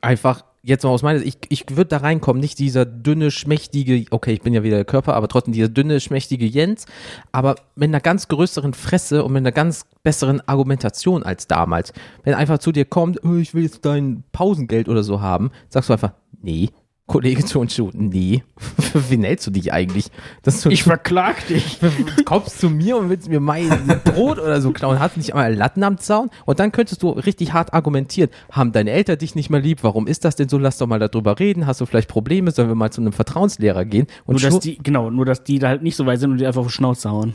[0.00, 4.04] einfach jetzt mal aus meiner Sicht, ich, ich würde da reinkommen, nicht dieser dünne, schmächtige,
[4.10, 6.86] okay, ich bin ja wieder der Körper, aber trotzdem dieser dünne, schmächtige Jens,
[7.32, 11.92] aber mit einer ganz größeren Fresse und mit einer ganz besseren Argumentation als damals.
[12.24, 15.88] Wenn einfach zu dir kommt, oh, ich will jetzt dein Pausengeld oder so haben, sagst
[15.88, 16.12] du einfach,
[16.42, 16.70] nee,
[17.08, 18.42] Kollege Tonschuh, nee,
[19.08, 20.08] wie nennst du dich eigentlich?
[20.42, 21.78] Du Ich verklag dich.
[21.80, 21.90] Du
[22.26, 23.70] kommst zu mir und willst mir mein
[24.04, 27.54] Brot oder so klauen, hast nicht einmal Latten am Zaun und dann könntest du richtig
[27.54, 28.28] hart argumentieren.
[28.52, 29.78] Haben deine Eltern dich nicht mehr lieb?
[29.82, 30.58] Warum ist das denn so?
[30.58, 31.66] Lass doch mal darüber reden.
[31.66, 32.50] Hast du vielleicht Probleme?
[32.50, 34.06] Sollen wir mal zu einem Vertrauenslehrer gehen?
[34.26, 36.36] Und Nur, dass die, genau, nur, dass die da halt nicht so weit sind und
[36.36, 37.32] die einfach auf die Schnauze hauen.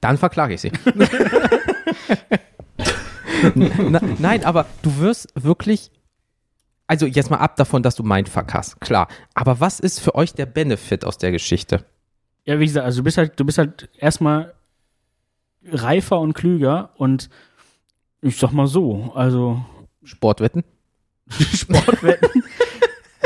[0.00, 0.72] dann verklage ich sie.
[3.54, 5.90] Na, nein, aber du wirst wirklich,
[6.86, 9.08] also jetzt mal ab davon, dass du Mindfuck hast, klar.
[9.34, 11.84] Aber was ist für euch der Benefit aus der Geschichte?
[12.44, 14.54] Ja, wie gesagt, also du bist halt, du bist halt erstmal
[15.66, 17.30] reifer und klüger und
[18.20, 19.64] ich sag mal so, also
[20.02, 20.62] Sportwetten?
[21.28, 22.42] Sportwetten.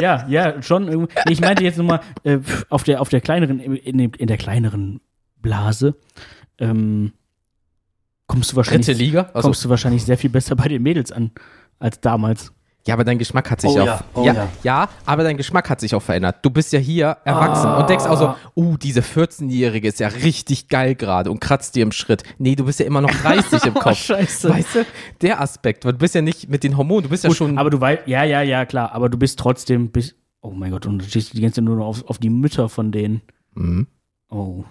[0.01, 1.09] ja, ja, schon.
[1.29, 2.39] Ich meinte jetzt nochmal äh,
[2.69, 5.01] auf der auf der kleineren in, in der kleineren
[5.41, 5.97] Blase
[6.59, 7.13] ähm,
[8.27, 9.31] kommst du wahrscheinlich Dritte Liga?
[9.33, 11.31] Also, kommst du wahrscheinlich sehr viel besser bei den Mädels an
[11.79, 12.53] als damals.
[12.89, 13.87] Ja, aber dein Geschmack hat sich Oh auch.
[13.87, 14.49] ja, oh ja, ja.
[14.63, 16.37] ja, aber dein Geschmack hat sich auch verändert.
[16.43, 20.69] Du bist ja hier erwachsen und denkst auch so, uh, diese 14-Jährige ist ja richtig
[20.69, 22.23] geil gerade und kratzt dir im Schritt.
[22.39, 23.97] Nee, du bist ja immer noch 30 im Kopf.
[23.99, 24.49] Scheiße.
[24.49, 24.87] Weißt du,
[25.21, 27.59] der Aspekt, weil du bist ja nicht mit den Hormonen, du bist ja Gut, schon.
[27.59, 30.87] aber du weißt, ja, ja, ja, klar, aber du bist trotzdem, bist, oh mein Gott,
[30.87, 33.21] und du stehst die ganze Zeit nur noch auf, auf die Mütter von denen.
[33.55, 33.87] Mhm.
[34.31, 34.65] Oh.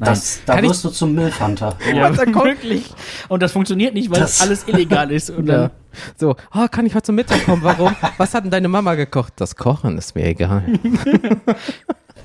[0.00, 0.10] Nein.
[0.10, 1.76] Das, da Kann ich- wirst du zum Milfhunter.
[1.94, 2.90] ja, wirklich.
[3.28, 5.30] Und das funktioniert nicht, weil Das- alles illegal ist.
[5.30, 5.56] Und Ja.
[5.62, 5.70] dann,
[6.16, 7.62] So, oh, kann ich heute zum Mittag kommen?
[7.64, 7.96] Warum?
[8.16, 9.32] Was hat denn deine Mama gekocht?
[9.36, 10.62] Das Kochen ist mir egal.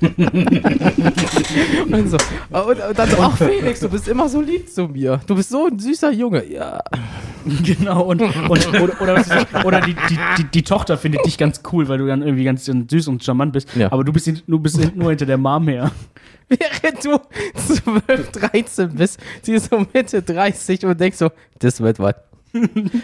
[1.90, 2.16] und, so,
[2.50, 5.20] und, und dann so, ach Felix, du bist immer so lieb zu mir.
[5.26, 6.44] Du bist so ein süßer Junge.
[6.50, 6.80] Ja.
[7.64, 9.24] genau, und, und oder, oder,
[9.64, 12.64] oder die, die, die, die Tochter findet dich ganz cool, weil du dann irgendwie ganz
[12.64, 13.74] süß und charmant bist.
[13.76, 13.92] Ja.
[13.92, 15.90] Aber du bist, du bist nur hinter der Mom her.
[16.48, 17.18] Während du
[17.54, 22.14] 12, 13 bist, sie ist so Mitte 30 und denkst so, das wird was.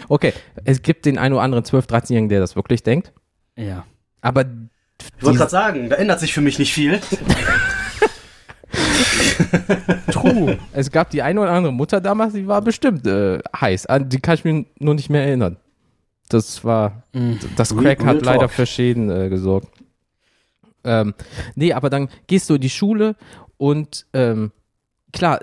[0.07, 0.33] Okay,
[0.63, 3.11] es gibt den einen oder anderen 12-, 13-Jährigen, der das wirklich denkt.
[3.57, 3.85] Ja.
[4.21, 4.45] Aber
[5.17, 6.99] Ich wollte gerade sagen, da ändert sich für mich nicht viel.
[10.11, 10.57] True.
[10.73, 13.85] es gab die eine oder andere Mutter damals, die war bestimmt äh, heiß.
[13.87, 15.57] An die kann ich mir nur nicht mehr erinnern.
[16.29, 17.03] Das war,
[17.57, 18.51] das Real- Crack real hat leider talk.
[18.51, 19.67] für Schäden äh, gesorgt.
[20.83, 21.13] Ähm,
[21.55, 23.15] nee, aber dann gehst du in die Schule
[23.57, 24.51] und ähm,
[25.11, 25.39] klar,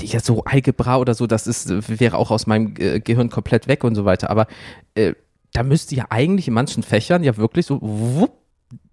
[0.00, 1.68] ja, so Algebra oder so, das ist,
[2.00, 4.30] wäre auch aus meinem äh, Gehirn komplett weg und so weiter.
[4.30, 4.46] Aber
[4.94, 5.12] äh,
[5.52, 8.32] da müsste ja eigentlich in manchen Fächern ja wirklich so wupp,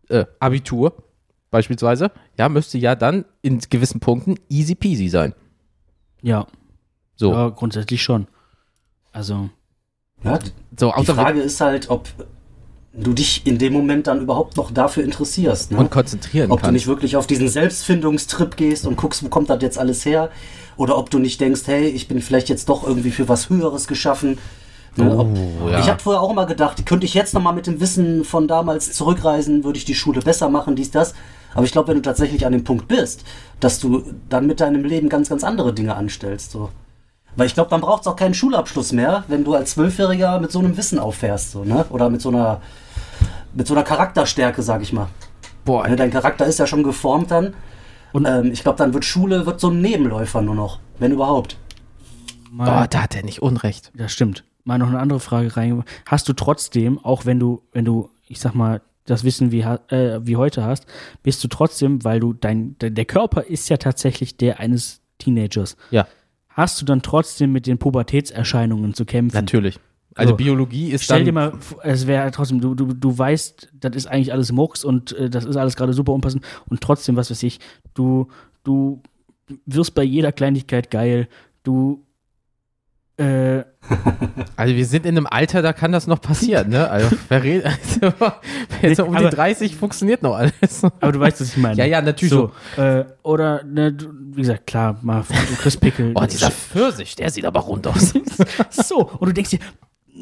[0.09, 1.03] äh, Abitur
[1.51, 5.33] beispielsweise, ja, müsste ja dann in gewissen Punkten easy peasy sein.
[6.21, 6.47] Ja.
[7.15, 8.27] So, Ja, grundsätzlich schon.
[9.11, 9.49] Also,
[10.23, 10.39] Ja,
[10.77, 12.09] so die Frage ist halt, ob
[12.97, 15.71] du dich in dem Moment dann überhaupt noch dafür interessierst.
[15.71, 15.77] Ne?
[15.77, 16.73] und konzentrieren ob du kannst.
[16.73, 20.29] nicht wirklich auf diesen Selbstfindungstrip gehst und guckst, wo kommt das jetzt alles her?
[20.77, 23.87] Oder ob du nicht denkst, hey, ich bin vielleicht jetzt doch irgendwie für was Höheres
[23.87, 24.37] geschaffen.
[24.97, 25.15] Ne?
[25.63, 25.79] Oh, ja.
[25.79, 28.93] Ich habe vorher auch immer gedacht, könnte ich jetzt nochmal mit dem Wissen von damals
[28.93, 31.13] zurückreisen, würde ich die Schule besser machen, dies, das.
[31.53, 33.23] Aber ich glaube, wenn du tatsächlich an dem Punkt bist,
[33.59, 36.51] dass du dann mit deinem Leben ganz, ganz andere Dinge anstellst.
[36.51, 36.69] So.
[37.37, 40.51] Weil ich glaube, dann braucht es auch keinen Schulabschluss mehr, wenn du als Zwölfjähriger mit
[40.51, 41.51] so einem Wissen auffährst.
[41.51, 41.85] So, ne?
[41.89, 42.61] Oder mit so einer,
[43.53, 45.07] mit so einer Charakterstärke, sag ich mal.
[45.63, 47.53] Boah, Ne, dein Charakter ist ja schon geformt dann.
[48.13, 51.57] Und- ähm, ich glaube, dann wird Schule wird so ein Nebenläufer nur noch, wenn überhaupt.
[52.57, 53.91] oh, da hat er nicht Unrecht.
[53.95, 54.43] das stimmt.
[54.65, 55.83] Mal noch eine andere Frage rein.
[56.05, 60.19] Hast du trotzdem, auch wenn du, wenn du, ich sag mal, das Wissen wie, äh,
[60.25, 60.87] wie heute hast,
[61.21, 65.77] bist du trotzdem, weil du dein, de- der Körper ist ja tatsächlich der eines Teenagers.
[65.91, 66.07] Ja,
[66.49, 69.35] Hast du dann trotzdem mit den Pubertätserscheinungen zu kämpfen?
[69.35, 69.79] natürlich.
[70.17, 70.37] Also So.
[70.37, 71.53] Biologie ist Stell dir mal,
[71.83, 75.43] es wäre trotzdem, du, du, du weißt, das ist eigentlich alles Murks und äh, das
[75.43, 77.59] ist alles gerade super unpassend und trotzdem, was weiß ich,
[77.93, 78.29] du,
[78.63, 79.01] du
[79.65, 81.27] wirst bei jeder Kleinigkeit geil,
[81.63, 82.01] du,
[83.17, 83.63] äh,
[84.57, 86.89] Also wir sind in einem Alter, da kann das noch passieren, ne?
[86.89, 87.65] Also, wer redet,
[88.01, 88.13] also,
[88.81, 90.83] jetzt um die aber- 30 funktioniert noch alles.
[90.83, 91.77] aber du weißt, was ich meine.
[91.77, 93.95] Ja, ja, natürlich So, äh, oder, ne,
[94.33, 96.13] wie gesagt, klar, mal, du kriegst Pickel.
[96.13, 98.13] Boah, dieser Pfirsich, der sieht aber rund aus.
[98.69, 99.59] so, und du denkst dir,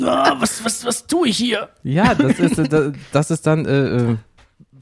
[0.05, 1.69] ah, was, was, was tue ich hier?
[1.83, 3.71] ja, das ist, äh, da- das ist dann äh,
[4.11, 4.17] äh,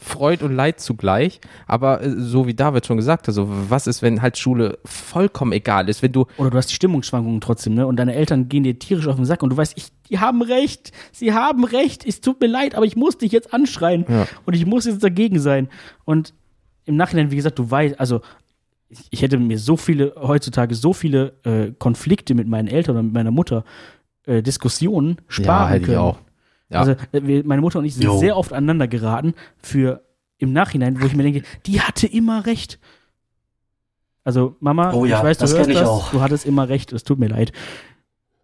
[0.04, 1.40] Freud und Leid zugleich.
[1.68, 5.52] Aber äh, so wie David schon gesagt hat, so, was ist, wenn halt Schule vollkommen
[5.52, 7.86] egal ist, wenn du Oder du hast die Stimmungsschwankungen trotzdem, ne?
[7.86, 10.42] Und deine Eltern gehen dir tierisch auf den Sack und du weißt, ich, die haben
[10.42, 14.28] recht, sie haben recht, es tut mir leid, aber ich muss dich jetzt anschreien Ja.
[14.46, 15.70] und ich muss jetzt dagegen sein.
[16.04, 16.34] Und
[16.86, 18.22] im Nachhinein, wie gesagt, du weißt, also
[19.12, 23.14] ich, hätte mir so viele, heutzutage so viele äh, Konflikte mit meinen Eltern oder mit
[23.14, 23.64] meiner Mutter,
[24.26, 25.94] äh, Diskussionen sparen hätte können.
[25.98, 26.18] ich auch.
[26.72, 26.80] Ja.
[26.80, 28.18] Also äh, wir, meine Mutter und ich sind Jo.
[28.18, 30.04] sehr oft aneinander geraten für
[30.38, 32.80] im Nachhinein, wo ich mir denke, die hatte immer recht.
[34.24, 36.12] Also Mama, Oh ja, ich weiß, du hörst das, auch.
[36.12, 36.94] du hattest immer recht.
[36.94, 37.52] Es tut mir leid,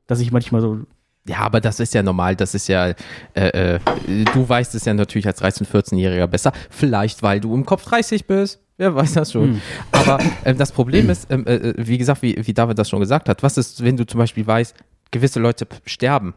[0.07, 0.79] dass ich manchmal so
[1.27, 2.35] Ja, aber das ist ja normal.
[2.35, 2.93] Das ist ja,
[3.33, 3.79] äh, äh,
[4.33, 6.51] du weißt es ja natürlich als 13-, 14-Jähriger besser.
[6.69, 8.59] Vielleicht, weil du im Kopf 30 bist.
[8.77, 9.53] Wer weiß das schon.
[9.53, 9.61] Hm.
[9.91, 13.27] Aber ähm, das Problem ist, ähm, äh, wie gesagt, wie, wie David das schon gesagt
[13.27, 14.75] hat, was ist, wenn du zum Beispiel weißt,
[15.09, 16.35] gewisse Leute sterben?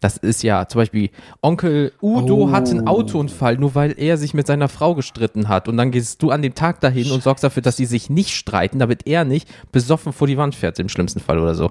[0.00, 2.50] Das ist ja zum Beispiel Onkel Udo Oh.
[2.50, 5.66] hat einen Autounfall, nur weil er sich mit seiner Frau gestritten hat.
[5.66, 8.30] Und dann gehst du an dem Tag dahin und sorgst dafür, dass sie sich nicht
[8.34, 11.70] streiten, damit er nicht besoffen vor die Wand fährt, im schlimmsten Fall oder so.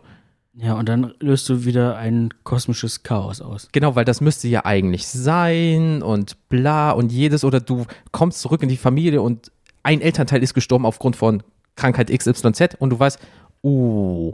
[0.55, 3.69] Ja, und dann löst du wieder ein kosmisches Chaos aus.
[3.71, 8.61] Genau, weil das müsste ja eigentlich sein und bla und jedes oder du kommst zurück
[8.63, 9.51] in die Familie und
[9.82, 11.43] ein Elternteil ist gestorben aufgrund von
[11.76, 13.19] Krankheit XYZ und du weißt,
[13.63, 14.34] uh,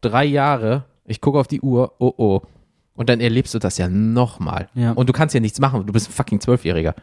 [0.00, 2.42] drei Jahre, ich gucke auf die Uhr, oh oh.
[2.96, 4.68] Und dann erlebst du das ja nochmal.
[4.74, 4.92] Ja.
[4.92, 6.94] Und du kannst ja nichts machen, du bist ein fucking Zwölfjähriger.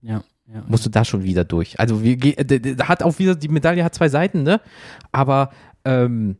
[0.00, 0.62] Ja, ja.
[0.66, 1.78] Musst du da schon wieder durch.
[1.78, 2.16] Also wir,
[2.88, 4.60] hat auch wieder, die Medaille hat zwei Seiten, ne?
[5.12, 5.50] Aber,
[5.84, 6.36] ähm,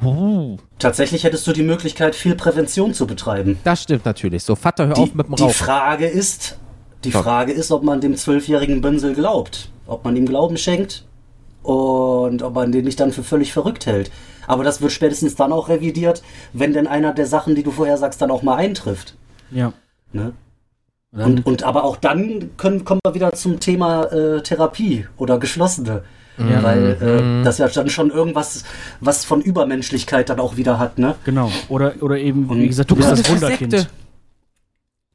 [0.00, 3.58] uh, Tatsächlich hättest du die Möglichkeit, viel Prävention zu betreiben.
[3.64, 4.44] das stimmt natürlich.
[4.44, 5.54] So, Vater, hör Die, auf mit dem die Rauchen.
[5.54, 6.58] Frage ist,
[7.02, 7.24] die Stopp.
[7.24, 9.70] Frage ist, ob man dem zwölfjährigen Bünsel glaubt.
[9.86, 11.04] Ob man ihm Glauben schenkt
[11.62, 14.10] und ob man den nicht dann für völlig verrückt hält.
[14.46, 16.22] Aber das wird spätestens dann auch revidiert,
[16.52, 19.14] wenn denn einer der Sachen, die du vorher sagst, dann auch mal eintrifft.
[19.50, 19.72] ja.
[20.12, 20.32] Ne?
[21.12, 26.02] Und Und, aber auch dann können, kommen wir wieder zum Thema äh, Therapie oder Geschlossene.
[26.38, 26.62] Ja.
[26.62, 28.64] Weil äh, das ja dann schon irgendwas,
[29.00, 31.14] was von Übermenschlichkeit dann auch wieder hat, ne?
[31.24, 31.50] genau.
[31.70, 33.72] Oder, oder eben, Und wie gesagt, du bist das Wunderkind.
[33.72, 33.90] Sekte.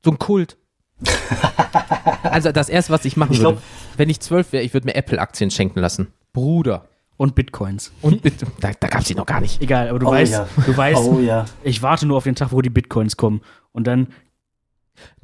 [0.04, 0.58] So ein Kult.
[2.24, 3.64] also das erste, was ich machen Ich würde, glaub-
[3.98, 6.08] wenn ich zwölf wäre, ich würde mir Apple-Aktien schenken lassen.
[6.34, 6.88] Bruder.
[7.22, 7.92] Und Bitcoins.
[8.02, 9.62] Und bitte, da, da gab es die noch gar nicht.
[9.62, 10.48] Egal, aber du Oh weißt, ja.
[10.66, 11.46] du weißt, Oh ja.
[11.62, 13.42] ich warte nur auf den Tag, wo die Bitcoins kommen.
[13.74, 14.08] Und dann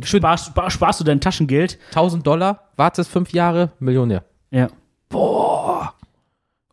[0.04, 1.80] sparst, spar- sparst du dein Taschengeld.
[1.90, 4.24] 1000 Dollar, wartest fünf Jahre, Millionär.
[4.52, 4.68] Ja.
[5.10, 5.94] Boah.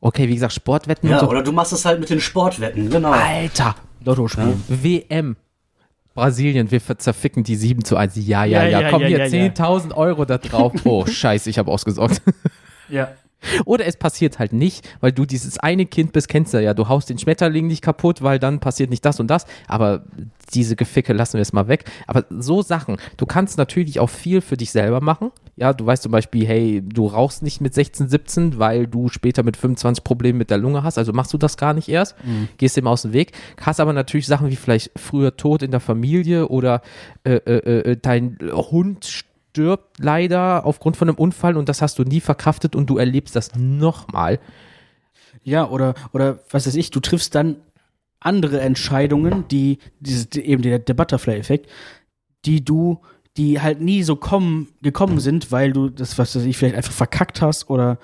[0.02, 1.30] Okay, wie gesagt, Sportwetten Ja, und so.
[1.30, 3.12] oder du machst es halt mit den Sportwetten, genau.
[3.12, 4.62] Alter, Lotto spielen.
[4.68, 5.36] WM.
[6.14, 8.14] Brasilien, wir zerficken die 7 zu 1.
[8.16, 9.48] Ja, ja, Ja, ja, ja, komm ja, hier, ja, ja.
[9.52, 10.72] 10.000 Euro da drauf.
[10.84, 12.20] Oh, scheiße, ich habe ausgesorgt.
[12.90, 13.08] Ja.
[13.64, 16.74] Oder es passiert halt nicht, weil du dieses eine Kind bist, kennst du ja.
[16.74, 19.46] Du haust den Schmetterling nicht kaputt, weil dann passiert nicht das und das.
[19.68, 20.04] Aber
[20.54, 21.84] diese Geficke lassen wir es mal weg.
[22.06, 25.30] Aber so Sachen, du kannst natürlich auch viel für dich selber machen.
[25.56, 29.42] Ja, du weißt zum Beispiel, hey, du rauchst nicht mit 16, 17, weil du später
[29.42, 30.98] mit 25 Probleme mit der Lunge hast.
[30.98, 32.16] Also machst du das gar nicht erst.
[32.58, 33.32] Gehst dem aus dem Weg.
[33.60, 36.82] Hast aber natürlich Sachen wie vielleicht früher Tod in der Familie oder
[37.24, 39.33] äh, äh, äh, dein Hund stirbt
[39.98, 43.54] leider aufgrund von einem Unfall und das hast du nie verkraftet und du erlebst das
[43.56, 44.38] nochmal.
[45.42, 47.56] Ja, oder, oder was weiß ich, du triffst dann
[48.20, 51.70] andere Entscheidungen, die, dieses, die, eben der, der Butterfly-Effekt,
[52.46, 53.00] die du,
[53.36, 56.92] die halt nie so kommen, gekommen sind, weil du das, was weiß ich, vielleicht einfach
[56.92, 57.98] verkackt hast oder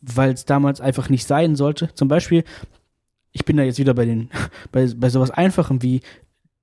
[0.00, 1.92] weil es damals einfach nicht sein sollte.
[1.94, 2.44] Zum Beispiel,
[3.32, 4.30] ich bin da jetzt wieder bei den,
[4.72, 6.00] bei, bei sowas Einfachem wie,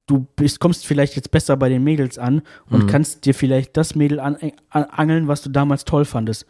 [0.08, 2.88] du bist, kommst vielleicht jetzt besser bei den Mädels an und Mhm.
[2.88, 4.38] kannst dir vielleicht das Mädel an,
[4.70, 6.45] an, angeln, was du damals toll fandest.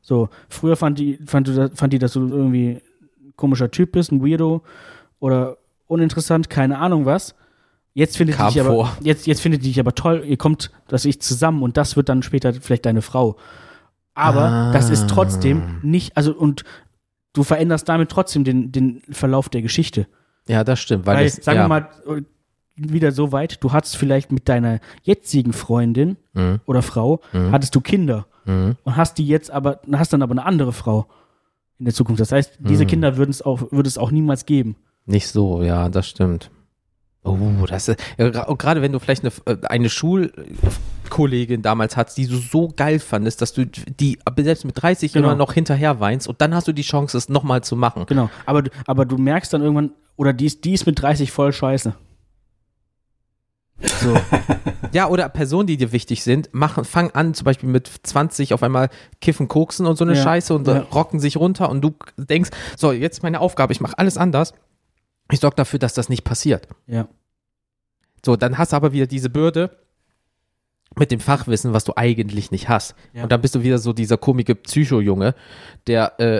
[0.00, 2.80] So, früher fand die, fand, du, fand die, dass du irgendwie
[3.22, 4.62] ein komischer Typ bist, ein Weirdo
[5.18, 7.34] oder uninteressant, keine Ahnung was.
[7.92, 10.70] Jetzt findet Kam die dich aber, jetzt, jetzt findet die dich aber toll, ihr kommt,
[10.88, 13.36] dass ich zusammen und das wird dann später vielleicht deine Frau.
[14.14, 14.72] Aber Ah.
[14.72, 16.64] das ist trotzdem nicht, also und
[17.34, 20.06] du veränderst damit trotzdem den, den Verlauf der Geschichte.
[20.48, 21.06] Ja, das stimmt.
[21.06, 21.64] Weil, Weil, das, sagen ja.
[21.64, 22.22] wir mal, äh,
[22.76, 26.60] wieder so weit, du hattest vielleicht mit deiner jetzigen Freundin Mhm.
[26.66, 27.52] oder Frau, Mhm.
[27.52, 28.76] hattest du Kinder Mhm.
[28.84, 31.06] und hast die jetzt aber, hast dann aber eine andere Frau
[31.78, 32.20] in der Zukunft.
[32.20, 32.88] Das heißt, diese Mhm.
[32.88, 34.76] Kinder würden es auch, würde es auch niemals geben.
[35.06, 36.50] Nicht so, ja, das stimmt.
[37.26, 42.18] Oh, das ist, ja, und gerade wenn du vielleicht eine, äh, eine Schulkollegin damals hattest,
[42.18, 45.28] die du so geil fandest, dass du die selbst mit 30 Genau.
[45.28, 48.04] immer noch hinterher weinst und dann hast du die Chance, es nochmal zu machen.
[48.06, 48.28] Genau.
[48.46, 51.52] Aber, du- aber du merkst dann irgendwann, oder die ist, die ist mit 30 voll
[51.52, 51.94] scheiße.
[53.80, 54.16] So.
[54.92, 58.62] Ja, oder Personen, die dir wichtig sind, machen, fang an, zum Beispiel mit 20 auf
[58.62, 60.80] einmal kiffen, koksen und so eine Ja, Scheiße und äh, ja.
[60.82, 64.54] rocken sich runter und du denkst, so, jetzt ist meine Aufgabe, ich mache alles anders.
[65.32, 66.68] Ich sorge dafür, dass das nicht passiert.
[66.86, 67.08] ja.
[68.24, 69.76] So, dann hast du aber wieder diese Bürde
[70.96, 72.94] mit dem Fachwissen, was du eigentlich nicht hast.
[73.14, 73.24] Ja.
[73.24, 75.34] Und dann bist du wieder so dieser komische Psycho-Junge,
[75.88, 76.36] der, äh,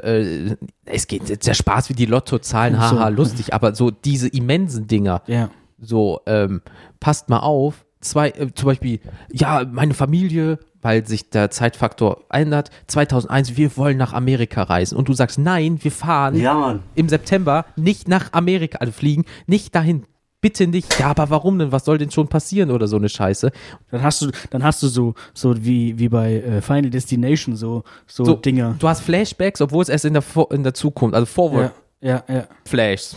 [0.50, 3.00] äh, es geht, der Spaß wie die Lottozahlen, Ach so.
[3.00, 5.50] haha, lustig, aber so diese immensen Dinger, Ja.
[5.80, 6.62] so, ähm,
[7.04, 8.98] passt mal auf, zwei, äh, zum Beispiel,
[9.30, 14.96] ja, meine Familie, weil sich der Zeitfaktor ändert, 2001, wir wollen nach Amerika reisen.
[14.96, 16.82] Und du sagst, nein, wir fahren Ja, Mann.
[16.94, 20.06] im September nicht nach Amerika, also fliegen, nicht dahin.
[20.40, 20.98] bitte nicht.
[20.98, 21.72] Ja, aber warum denn?
[21.72, 23.50] Was soll denn schon passieren oder so eine Scheiße?
[23.90, 27.82] Dann hast du, dann hast du so, so wie, wie bei äh, Final Destination, so,
[28.06, 28.76] so, So, Dinger.
[28.78, 31.82] Du hast Flashbacks, obwohl es erst in der, Vor- in der Zukunft, also Forward Ja,
[32.04, 32.46] ja, ja.
[32.66, 33.16] Flashs,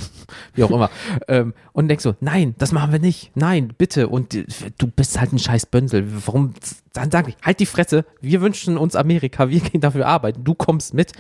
[0.54, 0.90] wie auch immer.
[1.28, 3.32] ähm, und denkst so, nein, das machen wir nicht.
[3.36, 4.08] Nein, bitte.
[4.08, 6.08] Und du bist halt ein scheiß Bönsel.
[6.26, 6.54] Warum?
[6.94, 8.06] Dann sag ich, halt die Fresse.
[8.22, 9.50] Wir wünschen uns Amerika.
[9.50, 10.46] Wir gehen dafür arbeiten.
[10.46, 11.12] Du kommst mit.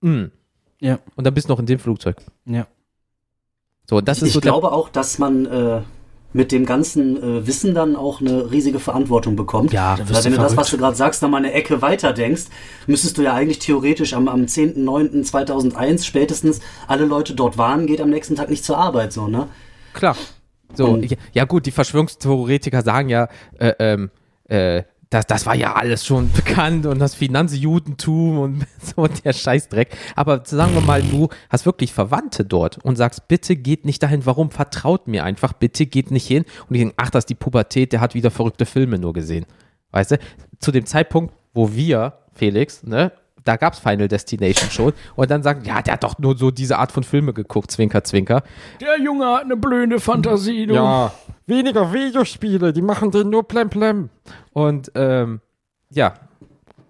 [0.00, 0.24] Mm.
[0.80, 0.98] Ja.
[1.14, 2.16] Und dann bist du noch in dem Flugzeug.
[2.46, 2.66] Ja.
[3.84, 5.82] So, das ist ich so glaube auch, dass man äh,
[6.32, 9.72] mit dem ganzen äh, Wissen dann auch eine riesige Verantwortung bekommt.
[9.72, 12.12] Ja, da Weil wenn du das, was du gerade sagst, noch mal eine Ecke weiter
[12.12, 12.44] denkst,
[12.86, 18.10] müsstest du ja eigentlich theoretisch am, am 10.09.2001 spätestens alle Leute dort waren, geht am
[18.10, 19.48] nächsten Tag nicht zur Arbeit, so, ne?
[19.94, 20.16] Klar.
[20.74, 24.10] So, Und- ja, ja gut, die Verschwörungstheoretiker sagen ja, äh, ähm,
[24.48, 29.96] äh, das, das war ja alles schon bekannt und das Finanzjudentum und so der Scheißdreck.
[30.16, 34.26] Aber sagen wir mal, du hast wirklich Verwandte dort und sagst, bitte geht nicht dahin.
[34.26, 34.50] Warum?
[34.50, 36.44] Vertraut mir einfach, bitte geht nicht hin.
[36.68, 39.46] Und die denken, ach, das ist die Pubertät, der hat wieder verrückte Filme nur gesehen.
[39.90, 40.18] Weißt du?
[40.58, 43.12] Zu dem Zeitpunkt, wo wir, Felix, ne,
[43.48, 46.78] da gab's Final Destination schon und dann sagen, ja, der hat doch nur so diese
[46.78, 48.42] Art von Filme geguckt, Zwinker, Zwinker.
[48.80, 50.74] Der Junge hat eine blöde Fantasie, du.
[50.74, 51.12] Ja,
[51.46, 54.10] weniger Videospiele, die machen den nur plem plem.
[54.52, 55.40] Und ähm,
[55.90, 56.14] ja,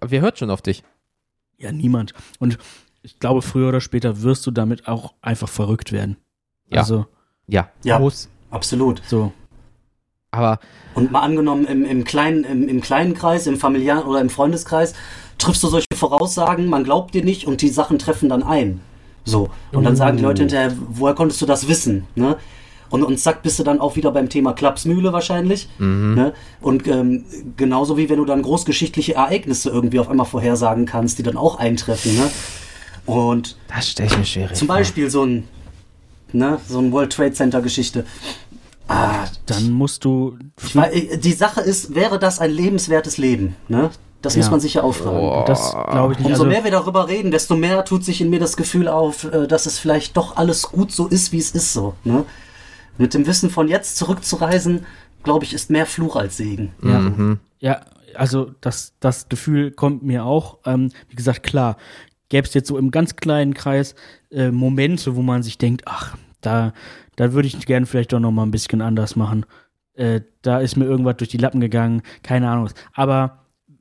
[0.01, 0.83] wer hört schon auf dich?
[1.57, 2.13] Ja, niemand.
[2.39, 2.57] Und
[3.01, 6.17] ich glaube, früher oder später wirst du damit auch einfach verrückt werden.
[6.69, 6.81] Ja.
[6.81, 7.05] Also,
[7.47, 7.99] Ja, Ja.
[7.99, 8.29] muss.
[8.51, 9.01] Absolut.
[9.07, 9.31] so.
[10.31, 10.59] Aber
[10.93, 14.93] Und mal angenommen, im, im, kleinen, im, im kleinen Kreis, im familiären oder im Freundeskreis,
[15.39, 18.81] triffst du solche Voraussagen, man glaubt dir nicht und die Sachen treffen dann ein.
[19.25, 19.49] So.
[19.71, 22.05] Und dann sagen die Leute hinterher, woher konntest du das wissen?
[22.15, 22.37] Ne?
[22.89, 25.69] Und, und zack, bist du dann auch wieder beim Thema Klapsmühle wahrscheinlich.
[26.15, 26.33] Ne?
[26.61, 27.25] Und ähm,
[27.55, 31.59] genauso wie wenn du dann großgeschichtliche Ereignisse irgendwie auf einmal vorhersagen kannst, die dann auch
[31.59, 32.15] eintreffen.
[32.15, 32.31] Ne?
[33.05, 35.47] Und das stelle ich mir schwierig zum Beispiel so ein,
[36.31, 38.05] ne, so ein World Trade Center Geschichte.
[38.87, 40.37] Ah, Dann musst du.
[40.63, 43.55] ich äh, die Sache ist, wäre das ein lebenswertes Leben?
[43.67, 43.91] Ne?
[44.21, 44.51] Das muss Ja.
[44.51, 45.45] man sich ja auch fragen.
[45.47, 46.27] Das glaube ich nicht.
[46.27, 49.23] Umso Also, mehr wir darüber reden, desto mehr tut sich in mir das Gefühl auf,
[49.23, 51.93] äh, dass es vielleicht doch alles gut so ist, wie es ist so.
[52.03, 52.25] Ne?
[52.97, 54.85] Mit dem Wissen von jetzt zurückzureisen,
[55.23, 56.73] glaube ich, ist mehr Fluch als Segen.
[56.83, 57.39] ja, Mhm.
[57.59, 57.79] ja,
[58.15, 60.57] also das, das Gefühl kommt mir auch.
[60.65, 61.77] Ähm, wie gesagt, klar,
[62.27, 63.95] gäbe es jetzt so im ganz kleinen Kreis
[64.31, 66.73] äh, Momente, wo man sich denkt, ach, da,
[67.15, 69.45] da würde ich gerne vielleicht doch noch mal ein bisschen anders machen.
[69.93, 72.69] Äh, da ist mir irgendwas durch die Lappen gegangen, keine Ahnung.
[72.93, 73.38] Aber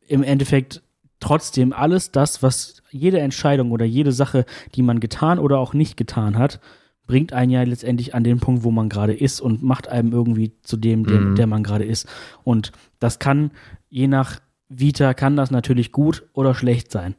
[0.08, 0.82] im Endeffekt
[1.20, 4.44] trotzdem alles das, was jede Entscheidung oder jede Sache,
[4.74, 6.60] die man getan oder auch nicht getan hat,
[7.06, 10.52] bringt einen ja letztendlich an den Punkt, wo man gerade ist und macht einem irgendwie
[10.62, 11.34] zu dem, der, Mhm.
[11.36, 12.06] der man gerade ist.
[12.44, 13.50] Und das kann,
[13.88, 17.14] je nach Vita, kann das natürlich gut oder schlecht sein.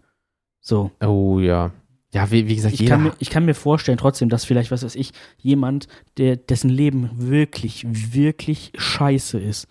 [0.62, 0.92] So.
[1.04, 1.72] Oh ja.
[2.14, 2.96] Ja, wie, wie gesagt, Ich jeder.
[2.96, 5.88] kann, mir, ich kann mir vorstellen trotzdem, dass vielleicht, was weiß ich, jemand,
[6.18, 9.68] der, dessen Leben wirklich, wirklich scheiße ist.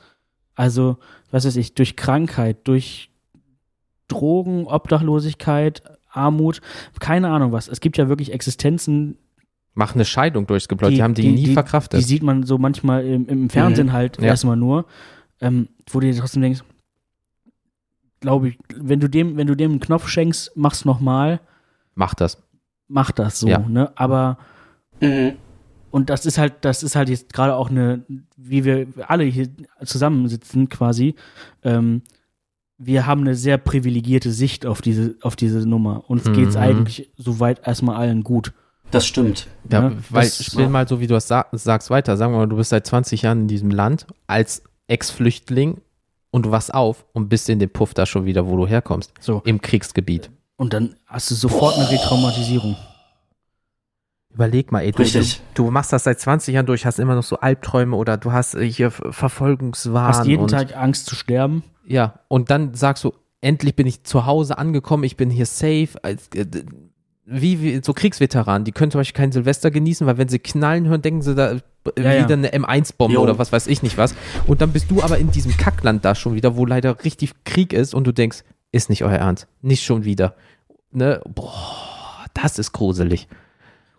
[0.54, 0.98] Also,
[1.30, 3.07] was weiß ich, durch Krankheit, durch
[4.08, 6.60] Drogen, Obdachlosigkeit, Armut,
[7.00, 7.68] keine Ahnung was.
[7.68, 9.16] Es gibt ja wirklich Existenzen,
[9.74, 10.90] Mach eine Scheidung durchgebläut.
[10.92, 12.00] Die, haben die, nie verkraftet.
[12.00, 14.24] Die sieht man so manchmal im, im Fernsehen halt Ja.
[14.28, 14.86] erstmal nur,
[15.40, 16.64] ähm, wo du dir trotzdem denkst,
[18.20, 21.40] glaube ich, wenn du dem, wenn du dem einen Knopf schenkst, mach's nochmal,
[21.94, 22.42] Mach das.
[22.88, 23.58] mach das so, Ja.
[23.60, 23.92] ne?
[23.94, 24.38] Aber
[25.00, 25.34] Mhm.
[25.92, 28.04] und das ist halt, das ist halt jetzt gerade auch eine,
[28.36, 29.48] wie wir alle hier
[29.84, 31.14] zusammensitzen quasi,
[31.62, 32.02] ähm,
[32.78, 36.08] wir haben eine sehr privilegierte Sicht auf diese, auf diese Nummer.
[36.08, 36.32] Uns Mhm.
[36.34, 38.52] geht's eigentlich soweit erstmal allen gut.
[38.90, 39.48] Das stimmt.
[39.70, 42.16] Ja, Ja, weil das- spiel mal so, wie du es sa sagst, weiter.
[42.16, 45.80] Sagen wir mal, du bist seit 20 Jahren in diesem Land als Ex-Flüchtling
[46.30, 49.12] und du wachst auf und bist in dem Puff da schon wieder, wo du herkommst.
[49.20, 49.42] So.
[49.44, 50.30] Im Kriegsgebiet.
[50.56, 52.76] Und dann hast du sofort eine Retraumatisierung.
[54.32, 55.40] Überleg mal, ey, du, du, Richtig.
[55.54, 58.54] du machst das seit 20 Jahren durch, hast immer noch so Albträume oder du hast
[58.54, 60.08] äh, hier Ver- Verfolgungswahn.
[60.08, 61.64] Hast jeden und, Tag Angst zu sterben.
[61.88, 65.88] Ja, und dann sagst du, endlich bin ich zu Hause angekommen, ich bin hier safe.
[66.02, 66.16] Äh,
[67.30, 70.86] wie, wie so Kriegsveteranen, die können zum Beispiel kein Silvester genießen, weil wenn sie knallen
[70.86, 71.60] hören, denken sie da äh,
[71.98, 72.24] Ja, ja.
[72.24, 73.22] wieder eine M1-Bombe Jo.
[73.22, 74.14] oder was weiß ich nicht was.
[74.46, 77.72] Und dann bist du aber in diesem Kackland da schon wieder, wo leider richtig Krieg
[77.72, 80.34] ist und du denkst, ist nicht euer Ernst, nicht schon wieder.
[80.90, 81.20] Ne?
[81.34, 83.28] Boah, das ist gruselig.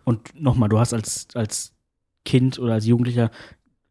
[0.04, 1.72] Und nochmal, du hast als, als
[2.24, 3.30] Kind oder als Jugendlicher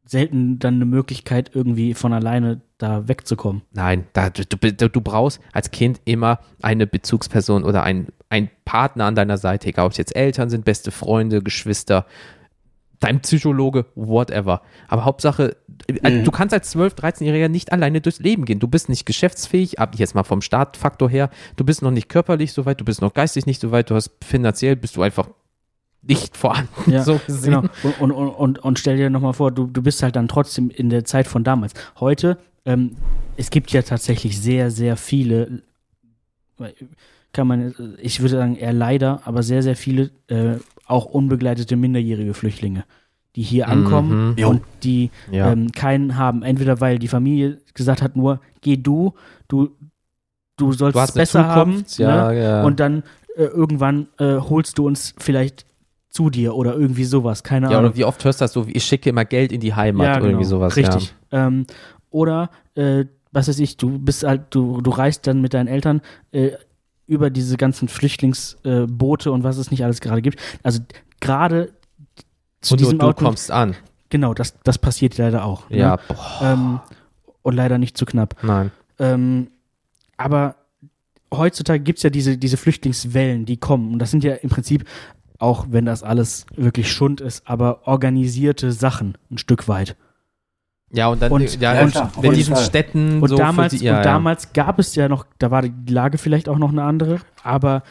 [0.06, 3.62] selten dann eine Möglichkeit, irgendwie von alleine da wegzukommen.
[3.74, 9.06] Nein, da, du, du, du brauchst als Kind immer eine Bezugsperson oder ein, ein Partner
[9.06, 12.06] an deiner Seite, egal ob es jetzt Eltern sind, beste Freunde, Geschwister,
[13.02, 14.62] dein Psychologe, whatever.
[14.88, 15.56] Aber Hauptsache,
[15.88, 16.24] äh, Mhm.
[16.24, 18.60] du kannst als 12-, 13-Jähriger nicht alleine durchs Leben gehen.
[18.60, 22.54] Du bist nicht geschäftsfähig, ab jetzt mal vom Startfaktor her, du bist noch nicht körperlich
[22.54, 25.30] so weit, du bist noch geistig nicht so weit, du hast finanziell, bist du einfach
[26.02, 26.91] nicht vorhanden.
[26.91, 27.52] Ja, so gesehen.
[27.62, 27.64] genau.
[28.00, 30.89] Und, und, und, und stell dir nochmal vor, du, du bist halt dann trotzdem in
[30.89, 31.74] der Zeit von damals.
[32.00, 32.95] Heute, ähm,
[33.38, 35.62] es gibt ja tatsächlich sehr, sehr viele,
[37.34, 42.34] kann man, ich würde sagen eher leider, aber sehr, sehr viele äh, auch unbegleitete minderjährige
[42.34, 42.84] Flüchtlinge,
[43.36, 44.45] die hier ankommen Mhm.
[44.45, 45.52] Und die Ja.
[45.52, 46.43] ähm, keinen haben.
[46.43, 49.14] Entweder weil die Familie gesagt hat, nur geh du,
[49.47, 49.70] du,
[50.58, 51.72] du sollst Du es hast eine besser haben.
[51.86, 52.41] Zukunft, ja, ne?
[52.43, 52.64] ja.
[52.64, 53.04] Und dann
[53.36, 55.66] äh, irgendwann äh, holst du uns vielleicht
[56.10, 57.91] zu dir oder irgendwie sowas, keine ja, Ahnung.
[57.91, 60.26] oder wie oft hörst du das so, ich schicke immer Geld in die Heimat oder
[60.28, 60.74] irgendwie sowas.
[60.76, 60.95] genau.
[60.95, 61.14] Richtig.
[61.32, 61.66] Ähm,
[62.10, 66.01] oder, äh, was weiß ich, du bist halt, du, du reist dann mit deinen Eltern
[66.32, 66.51] äh,
[67.05, 70.39] über diese ganzen Flüchtlingsboote äh, und was es nicht alles gerade gibt.
[70.64, 70.80] Also
[71.20, 72.24] gerade Ja.
[72.62, 73.76] zu Und du, diesem du Outlook- kommst an.
[74.10, 75.70] genau, das, das passiert leider auch.
[75.70, 76.18] Ja, Ne?
[76.41, 76.80] Ähm,
[77.43, 78.36] und leider nicht zu knapp.
[78.43, 78.72] nein.
[78.97, 79.51] Ähm,
[80.18, 80.55] aber
[81.34, 83.93] heutzutage gibt es ja diese, diese Flüchtlingswellen, die kommen.
[83.93, 84.84] Und das sind ja im Prinzip,
[85.40, 89.96] auch wenn das alles wirklich Schund ist, aber organisierte Sachen ein Stück weit.
[90.92, 92.56] Ja, und dann Und- ja, ja, und auf in diesen.
[92.56, 95.94] Städten Und so damals, die, ja, und damals gab es ja noch, da war die
[95.94, 97.84] Lage vielleicht auch noch eine andere, aber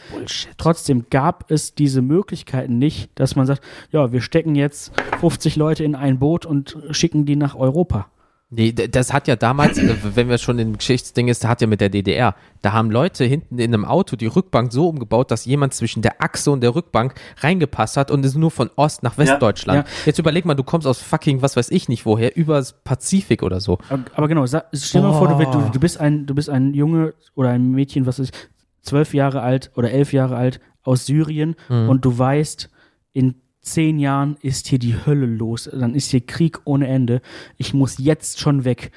[0.57, 4.91] trotzdem gab es diese Möglichkeiten nicht, dass man sagt, ja, wir stecken jetzt
[5.21, 8.07] 50 Leute in ein Boot und schicken die nach Europa.
[8.51, 11.81] Nee, das hat ja damals, äh, wenn wir schon im Geschichtsding ist, hat ja mit
[11.81, 12.33] der DDR,
[12.63, 16.19] da haben Leute hinten in einem Auto die Rückbank so umgebaut, dass jemand zwischen der
[16.21, 19.85] Achse und der Rückbank reingepasst hat und ist nur von Ost nach Westdeutschland.
[19.87, 19.93] ja.
[20.07, 23.59] Jetzt überleg mal, du kommst aus fucking, was weiß ich nicht woher, übers Pazifik oder
[23.59, 23.77] so.
[23.89, 26.73] Aber, aber genau, stell dir mal vor, du, du, du, bist ein, du bist ein
[26.73, 28.33] Junge oder ein Mädchen, was ist,
[28.81, 31.89] zwölf Jahre alt oder elf Jahre alt aus Syrien Mhm.
[31.89, 32.69] und du weißt,
[33.13, 37.21] in zehn Jahren ist hier die Hölle los, dann ist hier Krieg ohne Ende.
[37.57, 38.91] Ich muss jetzt schon weg.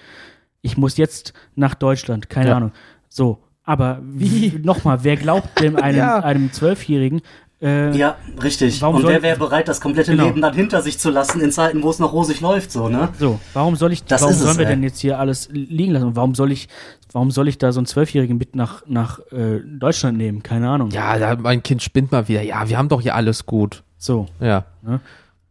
[0.60, 2.56] Ich muss jetzt nach Deutschland, keine Ja.
[2.56, 2.72] Ahnung.
[3.08, 4.60] So, aber wie?
[4.62, 6.20] nochmal, wer glaubt denn einem, Ja.
[6.20, 7.20] einem Zwölfjährigen,
[7.60, 8.80] äh, Ja, richtig.
[8.82, 10.24] Warum und soll- wer wäre bereit, das komplette Genau.
[10.26, 13.08] Leben dann hinter sich zu lassen in Zeiten, wo es noch rosig läuft, so, ne?
[13.18, 14.72] So, warum soll ich, Das warum ist es, sollen wir ey.
[14.72, 16.06] denn jetzt hier alles liegen lassen?
[16.06, 16.68] Und warum soll ich,
[17.12, 20.42] warum soll ich da so einen Zwölfjährigen mit nach, nach äh, Deutschland nehmen?
[20.42, 20.90] Keine Ahnung.
[20.90, 22.42] Ja, da, mein Kind spinnt mal wieder.
[22.42, 23.82] Ja, wir haben doch hier alles gut.
[24.03, 24.26] So.
[24.40, 24.64] Ja.
[24.82, 25.00] Ne?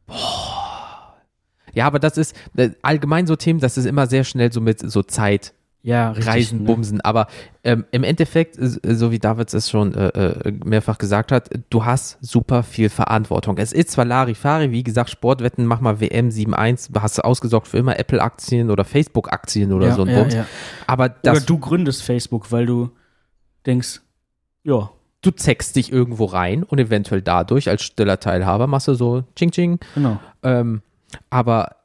[0.07, 1.15] Boah.
[1.73, 4.79] Ja, aber das ist äh, allgemein so Themen, das ist immer sehr schnell so mit
[4.81, 6.27] so Zeit, Ja, richtig.
[6.27, 6.65] Reisen, ne?
[6.65, 6.99] Bumsen.
[6.99, 7.27] Aber
[7.63, 12.17] ähm, im Endeffekt, so wie David es schon äh, äh, mehrfach gesagt hat, du hast
[12.19, 13.57] super viel Verantwortung.
[13.57, 17.77] Es ist zwar Larifari, wie gesagt, Sportwetten, mach mal WM 7.1, hast du ausgesorgt für
[17.77, 20.33] immer Apple-Aktien oder Facebook-Aktien oder Ja, so ein ja, Bums.
[20.33, 20.45] ja.
[20.87, 22.89] Aber Oder das, du gründest Facebook, weil du
[23.65, 24.01] denkst,
[24.65, 24.89] ja,
[25.21, 29.51] du zeckst dich irgendwo rein und eventuell dadurch als stiller Teilhaber machst du so Ching
[29.51, 29.79] Ching.
[29.95, 30.19] genau.
[30.43, 30.81] Ähm,
[31.29, 31.75] aber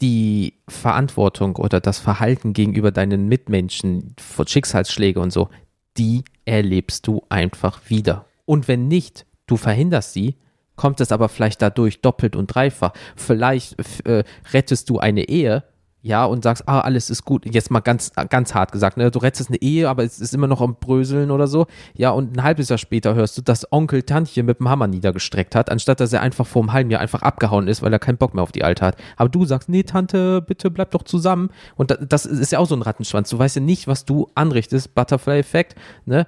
[0.00, 5.48] die Verantwortung oder das Verhalten gegenüber deinen Mitmenschen, von Schicksalsschläge und so,
[5.96, 8.26] die erlebst du einfach wieder.
[8.44, 10.36] Und wenn nicht, du verhinderst sie,
[10.74, 12.92] kommt es aber vielleicht dadurch doppelt und dreifach.
[13.14, 15.62] Vielleicht äh, rettest du eine Ehe,
[16.04, 17.46] ja, und sagst, ah, alles ist gut.
[17.46, 19.10] Jetzt mal ganz, ganz hart gesagt, ne?
[19.12, 21.66] Du rettest eine Ehe, aber es ist immer noch am Bröseln oder so.
[21.94, 25.54] Ja, und ein halbes Jahr später hörst du, dass Onkel Tantchen mit dem Hammer niedergestreckt
[25.54, 28.18] hat, anstatt dass er einfach vor einem halben Jahr einfach abgehauen ist, weil er keinen
[28.18, 28.96] Bock mehr auf die Alte hat.
[29.16, 31.50] Aber du sagst, nee, Tante, bitte bleib doch zusammen.
[31.76, 33.30] Und da, das ist ja auch so ein Rattenschwanz.
[33.30, 34.94] Du weißt ja nicht, was du anrichtest.
[34.96, 36.26] Butterfly-Effekt, ne?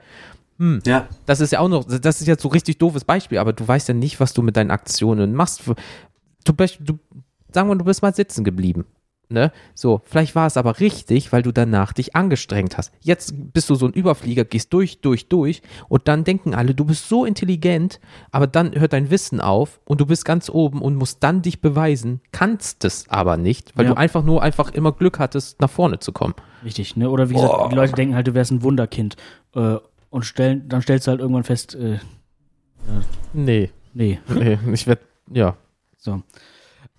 [0.86, 1.08] Ja.
[1.26, 3.66] Das ist ja auch noch, das ist jetzt so ein richtig doofes Beispiel, aber du
[3.66, 5.62] weißt ja nicht, was du mit deinen Aktionen machst.
[6.44, 7.00] Du, bist- du
[7.52, 8.84] sagen wir, du bist mal sitzen geblieben.
[9.30, 9.52] Ne?
[9.74, 12.92] So, vielleicht war es aber richtig, weil du danach dich angestrengt hast.
[13.00, 16.84] Jetzt bist du so ein Überflieger, gehst durch, durch, durch und dann denken alle, du
[16.84, 18.00] bist so intelligent,
[18.30, 21.60] aber dann hört dein Wissen auf und du bist ganz oben und musst dann dich
[21.60, 23.92] beweisen, kannst es aber nicht, weil Ja.
[23.92, 26.34] du einfach nur einfach immer Glück hattest, nach vorne zu kommen.
[26.62, 27.08] Richtig, ne?
[27.10, 29.16] Oder wie gesagt, die Leute denken halt, du wärst ein Wunderkind.
[29.54, 29.76] Äh,
[30.10, 31.98] und stellen, dann stellst du halt irgendwann fest, äh,
[33.32, 34.18] Nee, nee.
[34.28, 35.02] nee ich werde,
[35.32, 35.56] ja.
[35.98, 36.22] So.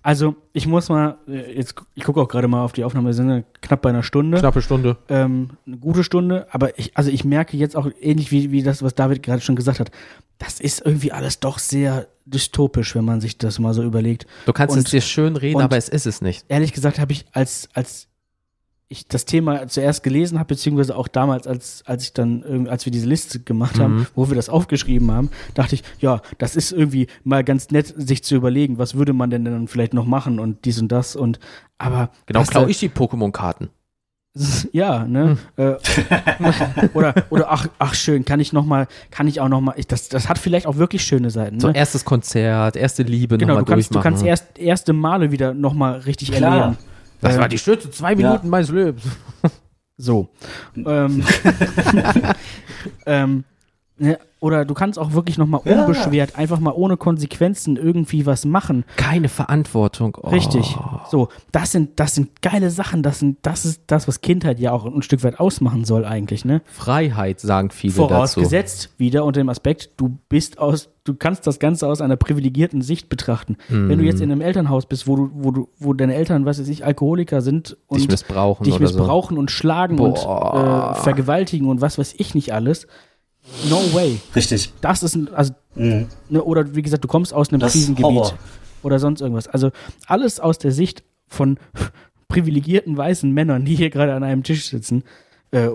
[0.06, 3.12] Also, ich muss mal, äh, jetzt, ich gucke auch gerade mal auf die Aufnahme, wir
[3.12, 4.38] sind ja knapp bei einer Stunde.
[4.38, 4.98] Knappe Stunde.
[5.08, 8.84] ähm, eine gute Stunde, aber ich, also ich merke jetzt auch ähnlich wie, wie das,
[8.84, 9.90] was David gerade schon gesagt hat,
[10.38, 14.28] das ist irgendwie alles doch sehr dystopisch, wenn man sich das mal so überlegt.
[14.44, 16.44] Du kannst Und- es dir schön reden, aber es ist es nicht.
[16.46, 18.06] Ehrlich gesagt habe ich, als, als
[18.88, 22.92] ich das Thema zuerst gelesen habe, beziehungsweise auch damals, als, als ich dann, als wir
[22.92, 24.06] diese Liste gemacht haben, Mhm.
[24.14, 28.22] wo wir das aufgeschrieben haben, dachte ich, ja, das ist irgendwie mal ganz nett, sich
[28.22, 31.40] zu überlegen, was würde man denn dann vielleicht noch machen und dies und das und,
[31.78, 32.10] aber.
[32.26, 33.70] Genau, was klau da- ich die Pokémon-Karten.
[34.72, 35.38] Ja, ne?
[35.56, 35.76] Äh,
[36.94, 39.86] oder, oder ach, ach schön, kann ich noch mal, kann ich auch noch mal, ich,
[39.86, 41.58] das, das hat vielleicht auch wirklich schöne Seiten.
[41.60, 41.76] So Ne?
[41.76, 44.12] erstes Konzert, erste Liebe genau, nochmal du kannst, du durchmachen.
[44.12, 46.54] kannst erst erste Male wieder noch mal richtig Klar.
[46.58, 46.78] erleben.
[47.26, 49.02] Das Äh, war die schönsten zwei Minuten meines Lebens.
[49.96, 50.28] So.
[50.76, 51.24] ähm,
[53.06, 53.44] ähm,
[53.98, 55.80] Ne, oder du kannst auch wirklich nochmal Ja.
[55.80, 58.84] unbeschwert, einfach mal ohne Konsequenzen irgendwie was machen.
[58.96, 60.16] Keine Verantwortung.
[60.22, 60.28] Oh.
[60.28, 60.76] Richtig.
[61.10, 63.02] So, das sind, das sind geile Sachen.
[63.02, 66.44] Das, sind, das ist das, was Kindheit ja auch ein Stück weit ausmachen soll, eigentlich,
[66.44, 66.62] ne?
[66.66, 68.08] Freiheit, sagen viele dazu.
[68.08, 72.82] Vorausgesetzt, wieder unter dem Aspekt, du bist aus, du kannst das Ganze aus einer privilegierten
[72.82, 73.56] Sicht betrachten.
[73.68, 76.58] Wenn du jetzt in einem Elternhaus bist, wo du, wo du, wo deine Eltern, was
[76.60, 80.94] weiß ich, Alkoholiker sind und Dich missbrauchen dich oder missbrauchen und schlagen und Boah.
[80.96, 82.86] äh, vergewaltigen und was weiß ich nicht alles.
[83.70, 84.20] No way.
[84.34, 84.72] Richtig.
[84.80, 86.06] Das ist ein, also, Mhm.
[86.28, 88.34] ne, oder wie gesagt, du kommst aus einem Das Krisengebiet
[88.82, 89.46] oder sonst irgendwas.
[89.48, 89.70] Also
[90.06, 91.58] alles aus der Sicht von
[92.28, 95.04] privilegierten weißen Männern, die hier gerade an einem Tisch sitzen,
[95.52, 95.68] äh,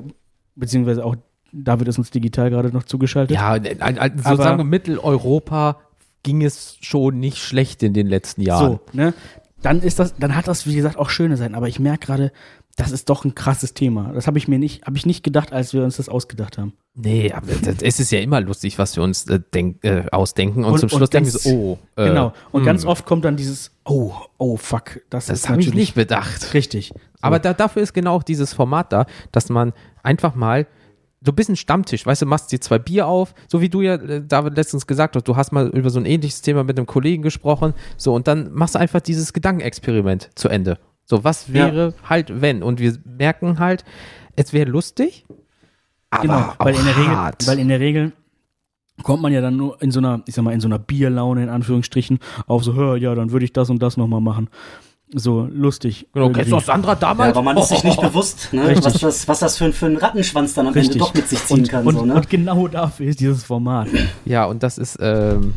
[0.56, 1.16] beziehungsweise auch
[1.54, 3.36] David ist uns digital gerade noch zugeschaltet.
[3.36, 5.80] Ja, ein- ein- Aber- sozusagen Mitteleuropa
[6.24, 8.74] ging es schon nicht schlecht in den letzten Jahren.
[8.74, 9.14] So, ne?
[9.62, 11.54] Dann ist das, dann hat das, wie gesagt, auch schöne Seiten.
[11.56, 12.32] Aber ich merke gerade,
[12.78, 14.12] das ist doch ein krasses Thema.
[14.14, 16.74] Das habe ich mir nicht, habe ich nicht gedacht, als wir uns das ausgedacht haben.
[16.94, 17.48] Nee, aber
[17.82, 20.88] es ist ja immer lustig, was wir uns äh, denk, äh, ausdenken und, Und- zum
[20.90, 21.80] und Schluss denken wir so, oh.
[21.96, 22.34] äh, genau.
[22.52, 25.02] Und hm, ganz oft kommt dann dieses, oh, oh, fuck.
[25.10, 26.54] Das, Das ist habe ich natürlich nicht bedacht.
[26.54, 26.90] richtig.
[26.90, 27.00] So.
[27.22, 30.68] Aber da, dafür ist genau auch dieses Format da, dass man einfach mal,
[31.22, 33.96] du bist ein Stammtisch, weißt du, machst dir zwei Bier auf, so wie du ja,
[33.96, 36.88] äh, David, letztens gesagt hast, du hast mal über so ein ähnliches Thema mit einem
[36.88, 40.78] Kollegen gesprochen, so, und dann machst du einfach dieses Gedankenexperiment zu Ende.
[41.12, 42.64] So, was wäre halt, wenn?
[42.64, 43.84] Und wir merken halt,
[44.38, 45.26] es wäre lustig,
[46.10, 47.48] aber Genau, weil auch in der Regel, hart.
[47.48, 48.14] weil in der Regel
[49.04, 51.44] kommt man ja dann nur in so einer, ich sag mal, in so einer Bierlaune
[51.44, 54.48] in Anführungsstrichen auf so, hör, ja, dann würde ich das und das nochmal machen.
[55.14, 56.08] So lustig.
[56.14, 56.40] genau, irgendwie.
[56.40, 57.32] kennst du auch Sandra Ja, damals?
[57.36, 58.86] aber man ist sich nicht bewusst, ne, Richtig.
[58.86, 61.44] was das, was das für, ein- für ein Rattenschwanz dann am Ende doch mit sich
[61.44, 61.86] ziehen und, kann.
[61.86, 62.14] Und, so, ne?
[62.16, 63.90] und genau dafür ist dieses Format.
[64.24, 65.56] Ja, und das ist, ähm,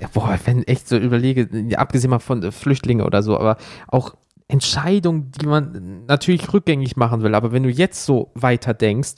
[0.00, 3.38] ja, boah, wenn ich echt so überlege, ja, abgesehen mal von äh, Flüchtlingen oder so,
[3.38, 4.14] aber auch
[4.48, 9.14] Entscheidungen, die man natürlich rückgängig machen will, aber wenn du jetzt so weiter denkst,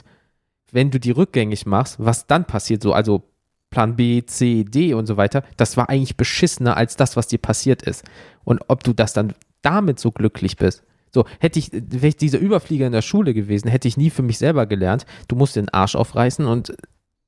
[0.72, 3.22] wenn du die rückgängig machst, was dann passiert, so, also
[3.70, 7.38] Plan B, C, D und so weiter, das war eigentlich beschissener als das, was dir
[7.38, 8.04] passiert ist.
[8.44, 10.84] Und ob du das dann damit so glücklich bist.
[11.12, 14.22] So, hätte ich, wäre ich dieser Überflieger in der Schule gewesen, hätte ich nie für
[14.22, 16.74] mich selber gelernt, du musst den Arsch aufreißen und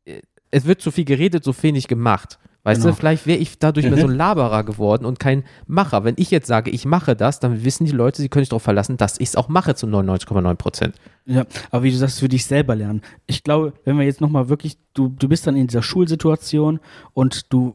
[0.05, 0.21] äh,
[0.51, 2.39] es wird zu viel geredet, so wenig gemacht.
[2.63, 2.93] Weißt Genau.
[2.93, 6.05] du, vielleicht wäre ich dadurch mehr so ein Laberer geworden und kein Macher.
[6.05, 8.63] Wenn ich jetzt sage, ich mache das, dann wissen die Leute, sie können sich darauf
[8.63, 10.95] verlassen, dass ich es auch mache zu 99,9 Prozent.
[11.25, 13.01] Ja, aber wie du sagst, für dich selber lernen.
[13.27, 16.81] Ich glaube, wenn wir jetzt nochmal wirklich, du, du bist dann in dieser Schulsituation
[17.15, 17.75] und du,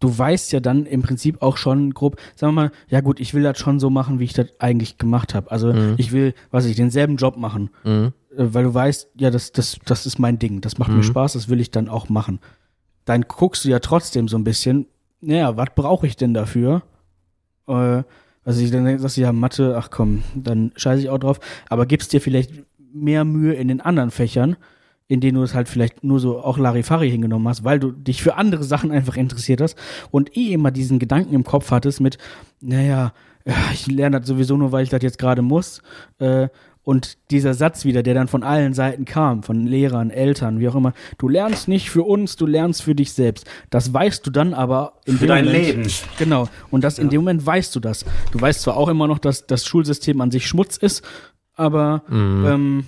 [0.00, 3.34] du weißt ja dann im Prinzip auch schon grob, sagen wir mal, ja gut, ich
[3.34, 5.50] will das schon so machen, wie ich das eigentlich gemacht habe.
[5.52, 7.70] Also ich will, was weiß ich, denselben Job machen.
[7.84, 8.12] Mhm.
[8.36, 11.34] Äh, weil du weißt, ja, das, das, das ist mein Ding, das macht mir Spaß,
[11.34, 12.40] das will ich dann auch machen.
[13.04, 14.86] Dann guckst du ja trotzdem so ein bisschen,
[15.20, 16.82] naja, was brauche ich denn dafür?
[17.66, 18.02] Äh,
[18.44, 21.86] also ich dann sagst du ja, Mathe, ach komm, dann scheiße ich auch drauf, aber
[21.86, 22.52] gibst dir vielleicht
[22.92, 24.56] mehr Mühe in den anderen Fächern,
[25.08, 28.22] in denen du es halt vielleicht nur so auch Larifari hingenommen hast, weil du dich
[28.22, 29.78] für andere Sachen einfach interessiert hast
[30.10, 32.18] und eh immer diesen Gedanken im Kopf hattest mit,
[32.60, 33.12] naja,
[33.46, 35.82] ja, ich lerne das sowieso nur, weil ich das jetzt gerade muss.
[36.18, 36.48] Äh,
[36.84, 40.74] und dieser Satz wieder, der dann von allen Seiten kam, von Lehrern, Eltern, wie auch
[40.74, 43.46] immer, du lernst nicht für uns, du lernst für dich selbst.
[43.70, 45.90] Das weißt du dann aber in Für dein Moment, Leben.
[46.18, 46.48] Genau.
[46.70, 48.04] Und das in dem Moment weißt du das.
[48.32, 51.02] Du weißt zwar auch immer noch, dass das Schulsystem an sich Schmutz ist,
[51.56, 52.46] aber Mhm.
[52.46, 52.84] ähm,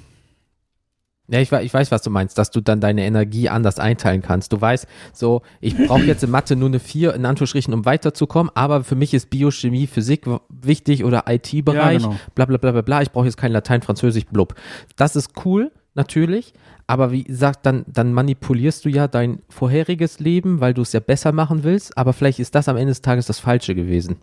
[1.29, 4.53] Ja, ich, ich weiß, was du meinst, dass du dann deine Energie anders einteilen kannst.
[4.53, 8.53] Du weißt, so, ich brauche jetzt in Mathe nur eine 4 in Anführungsstrichen, um weiterzukommen,
[8.55, 12.21] aber für mich ist Biochemie, Physik wichtig oder IT-Bereich, Ja, genau.
[12.35, 13.03] bla bla bla bla bla.
[13.03, 14.55] Ich brauche jetzt kein Latein, Französisch, blub.
[14.97, 16.53] Das ist cool, natürlich,
[16.87, 21.01] aber wie gesagt, dann, dann manipulierst du ja dein vorheriges Leben, weil du es ja
[21.01, 24.19] besser machen willst, aber vielleicht ist das am Ende des Tages das Falsche gewesen.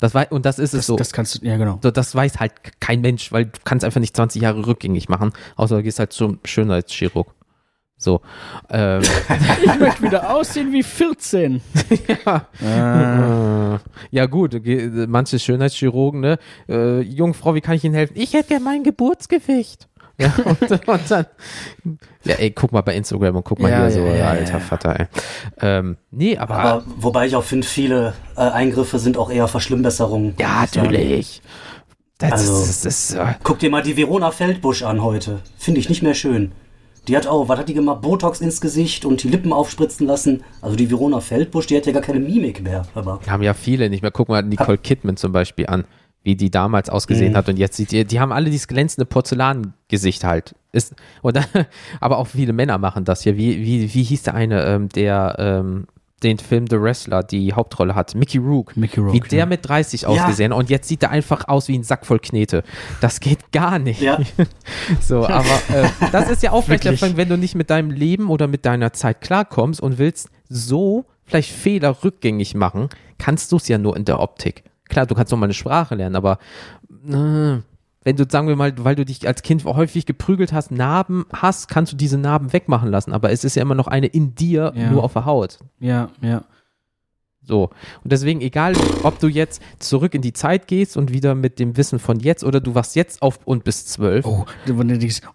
[0.00, 0.96] Das war, und das ist es das, so.
[0.96, 1.80] das kannst du, ja genau.
[1.82, 5.32] So, das weiß halt kein Mensch, weil du kannst einfach nicht 20 Jahre rückgängig machen,
[5.56, 7.34] außer du gehst halt zum Schönheitschirurg.
[7.96, 8.20] So.
[8.70, 9.02] Ähm,
[9.64, 11.60] Ich möchte wieder aussehen wie 14.
[11.90, 12.08] äh,
[14.10, 14.62] ja gut,
[15.08, 16.38] manche Schönheitschirurgen, ne?
[16.68, 18.14] Äh, Jungfrau, wie kann ich Ihnen helfen?
[18.16, 19.88] Ich hätte gerne mein Geburtsgewicht.
[20.18, 21.26] Ja, und, und dann,
[22.24, 24.60] ja, ey, guck mal bei Instagram und guck mal Ja, hier so, ja, alter ja.
[24.60, 25.06] Vater, ey.
[25.60, 30.34] Ähm, nee, aber, Aber wobei ich auch finde, viele äh, Eingriffe sind auch eher Verschlimmbesserungen.
[30.38, 31.40] ja, natürlich.
[32.18, 35.40] Das, Also- das ist, äh, Guck dir mal die Verona Feldbusch an heute.
[35.56, 36.50] Finde ich nicht mehr schön.
[37.06, 38.02] Die hat auch, was hat die gemacht?
[38.02, 40.42] Botox ins Gesicht und die Lippen aufspritzen lassen.
[40.60, 42.82] Also die Verona Feldbusch, die hat ja gar keine Mimik mehr.
[42.94, 44.10] Aber haben ja viele nicht mehr.
[44.10, 45.84] Guck mal Nicole Kidman zum Beispiel an,
[46.22, 47.36] wie die damals ausgesehen Mhm.
[47.36, 50.54] hat und jetzt sieht ihr, die haben alle dieses glänzende Porzellangesicht halt.
[50.72, 51.44] Ist, oder,
[52.00, 53.36] aber auch viele Männer machen das hier.
[53.36, 55.86] Wie, wie, wie hieß der eine, ähm, der, ähm,
[56.24, 58.76] den Film The Wrestler die Hauptrolle hat, Mickey Rook.
[58.76, 59.46] Mickey Rourke, Wie der ja.
[59.46, 62.64] mit 30 ausgesehen und jetzt sieht er einfach aus wie ein Sack voll Knete.
[63.00, 64.00] Das geht gar nicht.
[64.00, 64.18] Ja.
[65.00, 67.10] So, aber äh, das ist ja auch vielleicht der Wirklich.
[67.10, 71.04] Fall, wenn du nicht mit deinem Leben oder mit deiner Zeit klarkommst und willst so
[71.24, 72.88] vielleicht Fehler rückgängig machen,
[73.18, 74.64] kannst du es ja nur in der Optik.
[74.88, 76.38] Klar, du kannst noch mal eine Sprache lernen, aber
[77.06, 77.58] äh,
[78.04, 81.68] wenn du, sagen wir mal, weil du dich als Kind häufig geprügelt hast, Narben hast,
[81.68, 84.72] kannst du diese Narben wegmachen lassen, aber es ist ja immer noch eine in dir,
[84.74, 84.90] Ja.
[84.90, 85.58] nur auf der Haut.
[85.80, 86.42] Ja, ja.
[87.48, 87.70] So.
[88.04, 88.74] Und deswegen, egal,
[89.04, 92.44] ob du jetzt zurück in die Zeit gehst und wieder mit dem Wissen von jetzt
[92.44, 94.26] oder du wachst jetzt auf und bist zwölf.
[94.26, 94.44] Oh,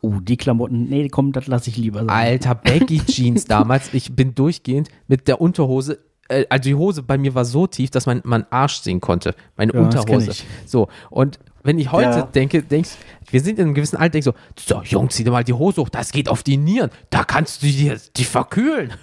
[0.02, 2.10] oh, die Klamotten, nee, komm, das lasse ich lieber sein.
[2.10, 3.94] Alter, Baggy Jeans damals.
[3.96, 6.00] Ich bin durchgehend mit der Unterhose.
[6.30, 9.36] Äh, Also die Hose bei mir war so tief, dass man mein Arsch sehen konnte.
[9.58, 10.32] Meine Ja, Unterhose.
[10.32, 10.46] ich.
[10.66, 10.88] So.
[11.10, 12.22] Und wenn ich heute Ja.
[12.24, 12.92] denke, denkst,
[13.30, 15.82] wir sind in einem gewissen Alter, denk so, so, Jungs, zieh dir mal die Hose
[15.82, 16.90] hoch, das geht auf die Nieren.
[17.10, 18.94] Da kannst du die, die verkühlen.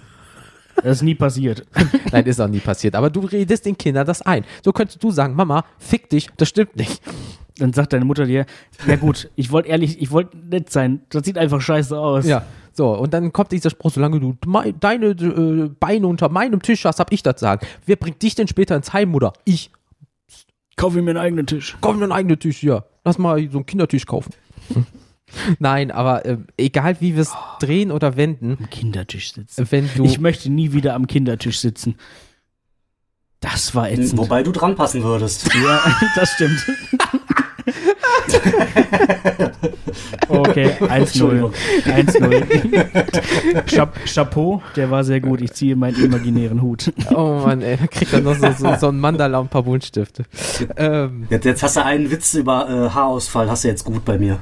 [0.83, 1.67] Das ist nie passiert.
[2.13, 2.95] Nein, ist auch nie passiert.
[2.95, 4.45] Aber du redest den Kindern das ein.
[4.65, 7.03] So könntest du sagen, Mama, fick dich, das stimmt nicht.
[7.59, 8.47] Dann sagt deine Mutter dir,
[8.87, 11.01] ja gut, ich wollte ehrlich, ich wollte nett sein.
[11.11, 12.27] Das sieht einfach scheiße aus.
[12.27, 12.45] Ja.
[12.73, 16.85] So, und dann kommt dieser Spruch, solange du mei- deine äh, Beine unter meinem Tisch
[16.85, 17.67] hast, hab ich das sagen.
[17.85, 19.33] Wer bringt dich denn später ins Heim, Mutter?
[19.45, 19.71] Ich.
[20.77, 21.77] Kauf mir einen eigenen Tisch.
[21.81, 22.85] Kauf mir einen eigenen Tisch, ja.
[23.05, 24.33] Lass mal so einen Kindertisch kaufen.
[25.59, 29.67] Nein, aber äh, egal wie wir es drehen oder wenden, Am Kindertisch sitzen.
[29.71, 30.05] wenn du.
[30.05, 31.97] Ich möchte nie wieder am Kindertisch sitzen.
[33.41, 34.19] Das war ätzend.
[34.19, 35.49] Wobei du dran passen würdest.
[35.55, 35.81] Ja,
[36.15, 36.65] das stimmt.
[40.29, 40.91] okay, 1-0.
[40.91, 41.53] Entschuldigung.
[41.85, 43.67] 1-0.
[43.67, 45.41] Chap Chapeau, der war sehr gut.
[45.41, 46.93] Ich ziehe meinen imaginären Hut.
[47.15, 49.63] oh Mann, ey, da kriegt er noch so, so, so ein Mandala und ein paar
[49.63, 50.25] Buntstifte.
[50.77, 54.19] Ähm, Jetzt, jetzt hast du einen Witz über äh, Haarausfall, hast du jetzt gut bei
[54.19, 54.39] mir.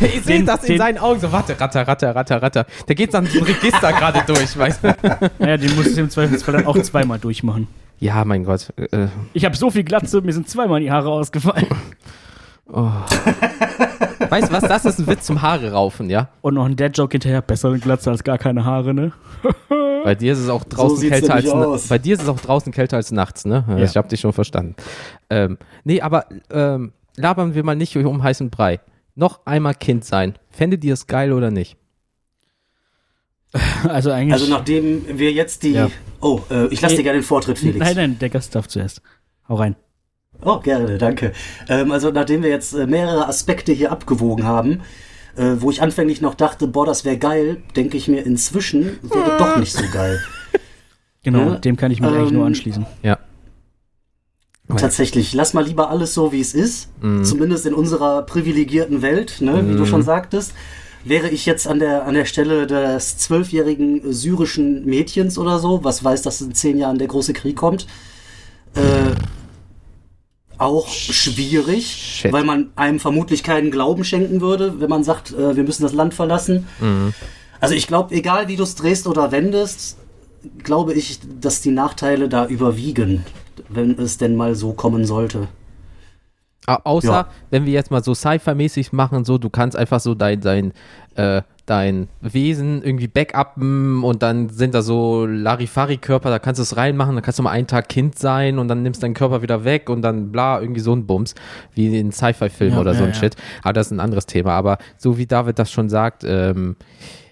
[0.16, 2.66] ich sehe das in den- seinen Augen so, warte, ratter, ratter, ratter, ratter.
[2.88, 4.96] Der geht dann so ein Register gerade durch, weißt du?
[5.38, 7.68] Naja, den musst du im Zweifelsfall dann auch zweimal durchmachen.
[7.98, 8.72] Ja, mein Gott.
[8.76, 11.66] Äh, Ich habe so viel Glatze, mir sind zweimal die Haare ausgefallen.
[12.66, 16.28] weißt du was, das ist ein Witz zum Haare raufen, ja?
[16.40, 17.42] Und noch ein Dad-Joke hinterher.
[17.42, 19.12] Besser eine Glatze als gar keine Haare, ne?
[20.04, 21.88] Bei dir ist es auch draußen sieht's kälter als aus.
[21.88, 23.64] bei dir ist es auch draußen kälter als nachts, ne?
[23.68, 23.78] Ja.
[23.78, 24.76] Ich habe dich schon verstanden.
[25.30, 28.78] Ähm, nee, aber ähm, labern wir mal nicht um heißen Brei.
[29.16, 30.34] Noch einmal Kind sein.
[30.50, 31.76] Fändet ihr es geil oder nicht?
[33.88, 34.34] Also eigentlich.
[34.34, 35.72] Also nachdem wir jetzt die...
[35.72, 35.90] Ja.
[36.20, 36.98] Oh, äh, ich lasse Nee.
[36.98, 37.78] dir gerne den Vortritt, Felix.
[37.78, 39.00] nein, nein, der Gast darf zuerst.
[39.48, 39.76] Hau rein.
[40.42, 41.32] Oh, gerne, danke.
[41.68, 44.82] Ähm, also nachdem wir jetzt äh, mehrere Aspekte hier abgewogen haben,
[45.36, 49.38] äh, wo ich anfänglich noch dachte, boah, das wäre geil, denke ich mir inzwischen, wäre
[49.38, 50.20] doch nicht so geil.
[51.22, 52.86] Genau, Ja, dem kann ich mich eigentlich nur ähm, anschließen.
[53.02, 53.18] Ja.
[54.68, 56.88] Tatsächlich, lass mal lieber alles so, wie es ist.
[57.22, 60.54] Zumindest in unserer privilegierten Welt, ne, wie du schon sagtest.
[61.04, 66.02] Wäre ich jetzt an der, an der Stelle des zwölfjährigen syrischen Mädchens oder so, was
[66.02, 67.86] weiß, dass in zehn Jahren der große Krieg kommt,
[68.74, 69.14] äh,
[70.58, 72.32] auch schwierig, Shit.
[72.32, 75.92] weil man einem vermutlich keinen Glauben schenken würde, wenn man sagt, äh, wir müssen das
[75.92, 76.66] Land verlassen.
[77.60, 79.98] Also ich glaube, egal wie du es drehst oder wendest,
[80.62, 83.24] glaube ich, dass die Nachteile da überwiegen,
[83.68, 85.48] wenn es denn mal so kommen sollte.
[86.66, 87.28] Au- Außer, Ja.
[87.50, 90.72] wenn wir jetzt mal so Sci-Fi-mäßig machen, so, du kannst einfach so dein, dein,
[91.14, 96.76] äh, dein Wesen irgendwie backuppen und dann sind da so Larifari-Körper, da kannst du es
[96.76, 99.64] reinmachen, dann kannst du mal einen Tag Kind sein und dann nimmst deinen Körper wieder
[99.64, 101.34] weg und dann bla, irgendwie so ein Bums,
[101.74, 103.18] wie in Sci-Fi-Film Ja, oder so ja, ein ja.
[103.18, 103.36] Shit.
[103.62, 104.52] Aber das ist ein anderes Thema.
[104.52, 106.74] Aber so wie David das schon sagt, ähm,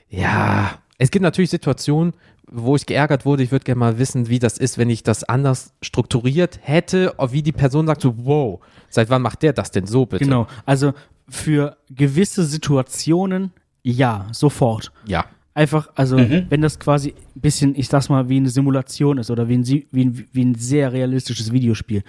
[0.08, 2.12] ja, es gibt natürlich Situationen,
[2.50, 3.42] wo ich geärgert wurde.
[3.42, 7.42] Ich würde gerne mal wissen, wie das ist, wenn ich das anders strukturiert hätte, wie
[7.42, 10.24] die Person sagt so, wow, seit wann macht der das denn so bitte?
[10.24, 10.92] Genau, also
[11.28, 13.50] für gewisse Situationen,
[13.82, 14.92] ja, sofort.
[15.06, 15.24] Ja.
[15.54, 19.48] Einfach, also wenn das quasi ein bisschen, ich sag's mal, wie eine Simulation ist oder
[19.48, 22.02] wie ein, wie ein, wie ein sehr realistisches Videospiel.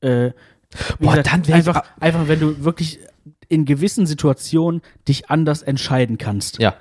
[0.00, 0.32] Äh,
[0.98, 2.98] Boah, dann wär ich einfach, a- einfach, wenn du wirklich
[3.48, 6.74] in gewissen Situationen dich anders entscheiden kannst, Ja.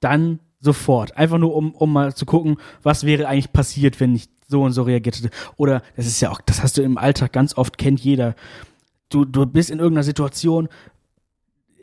[0.00, 1.16] dann sofort.
[1.16, 4.72] Einfach nur, um, um mal zu gucken, was wäre eigentlich passiert, wenn ich so und
[4.72, 5.30] so reagiert hätte.
[5.56, 8.34] Oder, das ist ja auch, das hast du im Alltag ganz oft, kennt jeder.
[9.10, 10.68] Du, du bist in irgendeiner Situation,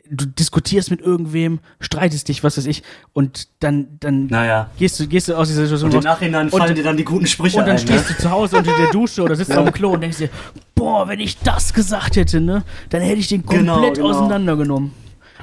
[0.08, 2.82] du diskutierst mit irgendwem, streitest dich, was weiß ich,
[3.12, 4.70] und dann, dann Naja.
[4.78, 6.04] gehst du, gehst du aus dieser Situation Und im.
[6.04, 7.78] Nachhinein Und- fallen dir dann die guten Sprüche Und dann ein.
[7.78, 8.14] stehst Ne?
[8.16, 10.30] du zu Hause unter der Dusche oder sitzt auf dem Klo und denkst dir,
[10.76, 14.10] boah, wenn ich das gesagt hätte, ne, dann hätte ich den Genau, komplett genau.
[14.10, 14.92] auseinandergenommen.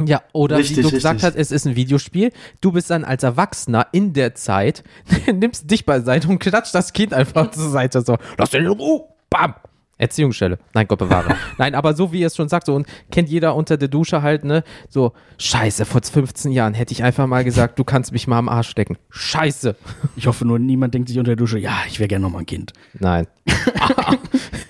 [0.05, 1.29] Ja, oder wie Richtig, du gesagt richtig.
[1.29, 2.31] hast, es ist ein Videospiel.
[2.61, 4.83] Du bist dann als Erwachsener in der Zeit,
[5.33, 8.17] nimmst dich beiseite und klatscht das Kind einfach zur Seite so.
[8.37, 9.03] Lass den in Ruhe.
[9.29, 9.55] Bam.
[9.99, 10.57] Erziehungsstelle.
[10.73, 11.35] Nein, Gott bewahre.
[11.57, 14.21] Nein, aber so wie ihr es schon sagt, so und kennt jeder unter der Dusche
[14.21, 14.63] halt, ne?
[14.89, 18.49] So, scheiße, vor 15 Jahren hätte ich einfach mal gesagt, du kannst mich mal am
[18.49, 18.97] Arsch stecken.
[19.11, 19.75] Scheiße.
[20.15, 22.39] Ich hoffe nur, niemand denkt sich unter der Dusche, ja, ich wäre gerne noch mal
[22.39, 22.73] ein Kind.
[22.99, 23.27] Nein.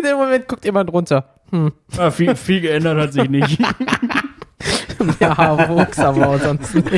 [0.00, 1.26] In dem Moment guckt jemand runter.
[1.96, 3.58] Ja, viel, viel geändert hat sich nicht.
[5.18, 6.90] Ja, wuchs aber sonst nicht.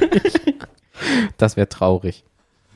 [1.36, 2.24] Das wäre traurig.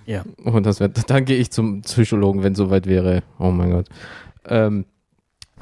[0.07, 0.23] ja.
[0.45, 3.25] Und das wär, dann gehe ich zum Psychologen, wenn soweit wäre.
[3.41, 3.87] Oh mein Gott.
[4.49, 4.85] Ähm,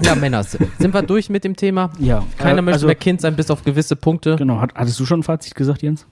[0.03, 1.91] ja, Männers, sind wir durch mit dem Thema?
[1.99, 2.25] Ja.
[2.37, 4.37] Keiner Äh, möchte also, mehr Kind sein, bis auf gewisse Punkte.
[4.37, 4.61] Genau.
[4.61, 6.07] Hat, hattest du schon ein Fazit gesagt, Jens?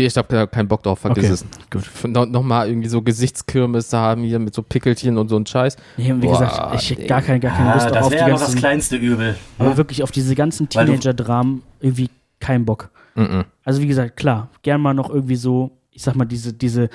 [0.00, 2.02] Ich habe keinen Bock drauf, vergiss Okay, es.
[2.02, 2.10] gut.
[2.12, 5.76] No, Nochmal irgendwie so Gesichtskirmes haben hier mit so Pickelchen und so ein Scheiß.
[5.96, 8.14] Nee, wie Boah, gesagt, ich hätte gar, kein, gar keine Ah, Lust das auf die
[8.16, 9.36] wäre aber das kleinste Übel.
[9.58, 12.08] aber wirklich auf diese ganzen Teenager-Dramen irgendwie
[12.40, 12.90] keinen Bock.
[13.14, 13.44] Mhm.
[13.64, 16.88] Also wie gesagt, klar, gern mal noch irgendwie so, ich sag mal, diese, diese,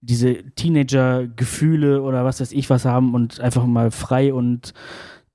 [0.00, 4.74] diese Teenager-Gefühle oder was weiß ich was haben und einfach mal frei und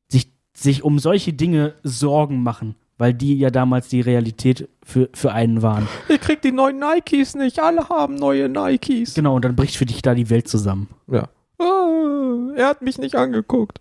[0.10, 5.32] sich, sich um solche Dinge Sorgen machen, weil die ja damals die Realität für, für
[5.32, 5.88] einen waren.
[6.10, 7.60] Ich krieg die neuen Nikes nicht.
[7.60, 9.16] Alle haben neue Nikes.
[9.16, 10.90] Genau, und dann bricht für dich da die Welt zusammen.
[11.08, 11.30] Ja.
[11.58, 13.80] Ah, er hat mich nicht angeguckt.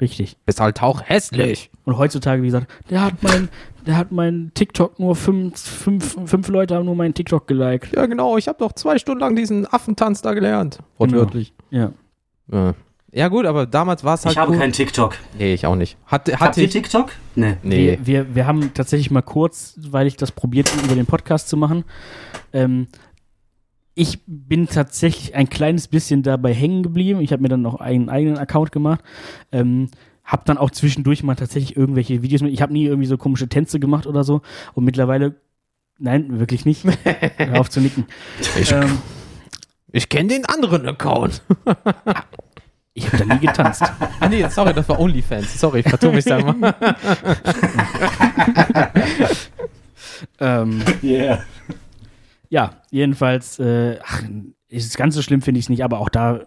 [0.00, 0.36] Richtig.
[0.44, 1.70] Bist halt auch hässlich.
[1.84, 3.48] Und heutzutage, wie gesagt, der hat mein,
[3.86, 7.94] der hat mein TikTok nur fünf, fünf, fünf Leute haben nur meinen TikTok geliked.
[7.94, 8.36] Ja, genau.
[8.36, 10.80] Ich habe doch zwei Stunden lang diesen Affentanz da gelernt.
[10.98, 11.54] Wortwörtlich.
[11.70, 11.92] Ja.
[12.52, 12.74] Ja.
[13.16, 14.58] Ja, gut, aber damals war es halt Ich habe cool.
[14.58, 15.16] kein TikTok.
[15.38, 15.96] Nee, ich auch nicht.
[16.04, 16.68] Hatte, Habt ihr.
[16.68, 17.12] TikTok?
[17.34, 17.56] Nee.
[17.62, 17.98] Nee.
[18.02, 21.48] Wir, wir, wir haben tatsächlich mal kurz, weil ich das probiert habe, über den Podcast
[21.48, 21.84] zu machen.
[22.52, 22.88] Ähm,
[23.94, 27.20] ich bin tatsächlich ein kleines bisschen dabei hängen geblieben.
[27.22, 29.00] Ich habe mir dann noch einen eigenen Account gemacht.
[29.50, 29.88] Ähm,
[30.22, 32.52] hab dann auch zwischendurch mal tatsächlich irgendwelche Videos mit.
[32.52, 34.42] Ich habe nie irgendwie so komische Tänze gemacht oder so.
[34.74, 35.36] Und mittlerweile,
[35.98, 36.84] nein, wirklich nicht.
[37.38, 38.04] Hör auf zu nicken.
[38.60, 38.98] Ich, Ähm,
[39.90, 41.40] ich kenne den anderen Account.
[42.96, 43.82] ich habe da nie getanzt.
[43.82, 45.60] ah, nee, sorry, das war OnlyFans.
[45.60, 46.74] Sorry, ich vertue mich da mal.
[50.40, 51.40] ähm, Yeah.
[52.48, 54.22] Ja, jedenfalls, äh, ach,
[54.68, 56.40] ist ganz so schlimm finde ich es nicht, aber auch da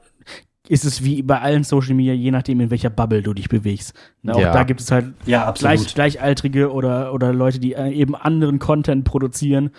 [0.67, 3.93] ist es wie bei allen Social Media, je nachdem, in welcher Bubble du dich bewegst.
[4.21, 4.51] Ne, auch Ja.
[4.51, 9.03] da gibt es halt Ja, gleich, Gleichaltrige oder, oder Leute, die äh, eben anderen Content
[9.03, 9.71] produzieren.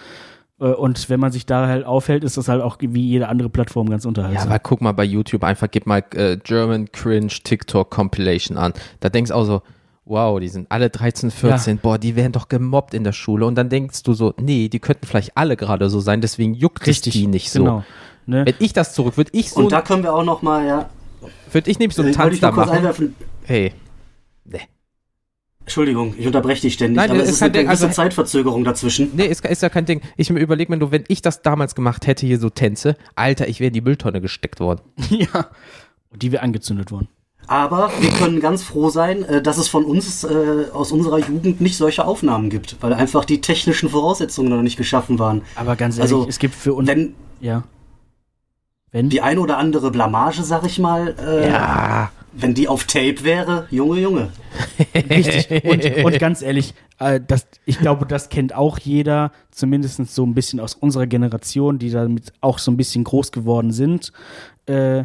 [0.60, 3.48] Äh, Und wenn man sich da halt aufhält, ist das halt auch wie jede andere
[3.48, 4.48] Plattform ganz Ja, unterhaltsam.
[4.48, 8.72] aber guck mal bei YouTube einfach, gib mal äh, German Cringe TikTok Compilation an.
[9.00, 9.62] Da denkst du auch so,
[10.04, 13.46] wow, die sind alle 13, 14, boah, die werden doch gemobbt in der Schule.
[13.46, 16.86] Und dann denkst du so, nee, die könnten vielleicht alle gerade so sein, deswegen juckt
[16.88, 17.60] es die nicht so.
[17.60, 17.84] Genau.
[18.26, 18.44] Ne?
[18.46, 20.88] Wenn ich das zurück, würde ich so, Und da können wir auch noch mal, ja,
[21.52, 22.70] würde ich nämlich so einen äh, Tanz ich da machen.
[22.70, 23.14] einwerfen.
[23.44, 23.72] Hey,
[25.70, 28.64] Entschuldigung, ich unterbreche dich ständig, Nein, aber es ist eine kein Ding, gewisse also- Zeitverzögerung
[28.64, 29.10] dazwischen.
[29.14, 30.00] nee, ist, ist ja kein Ding.
[30.16, 33.46] Ich mir überlege mir nur, wenn ich das damals gemacht hätte, hier so Tänze, Alter,
[33.46, 34.80] ich wäre in die Mülltonne gesteckt worden.
[35.10, 35.46] ja.
[36.10, 37.06] Und die wir angezündet wurden.
[37.46, 41.60] Aber wir können ganz froh sein, äh, dass es von uns äh, aus unserer Jugend
[41.60, 45.42] nicht solche Aufnahmen gibt, weil einfach die technischen Voraussetzungen noch nicht geschaffen waren.
[45.54, 46.88] Aber ganz ehrlich, Also, es gibt für uns.
[46.88, 47.62] Wenn ja.
[48.90, 49.08] Wenn?
[49.08, 52.10] die eine oder andere Blamage, sag ich mal, äh, Ja.
[52.32, 54.28] Wenn die auf Tape wäre, Junge, Junge.
[54.94, 55.64] Richtig.
[55.64, 60.34] Und, und ganz ehrlich, äh, das, ich glaube, das kennt auch jeder, zumindest so ein
[60.34, 64.12] bisschen aus unserer Generation, die damit auch so ein bisschen groß geworden sind.
[64.66, 65.04] Äh,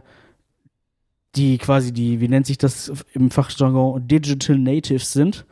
[1.36, 5.46] die quasi die, wie nennt sich das im Fachjargon, Digital Natives sind.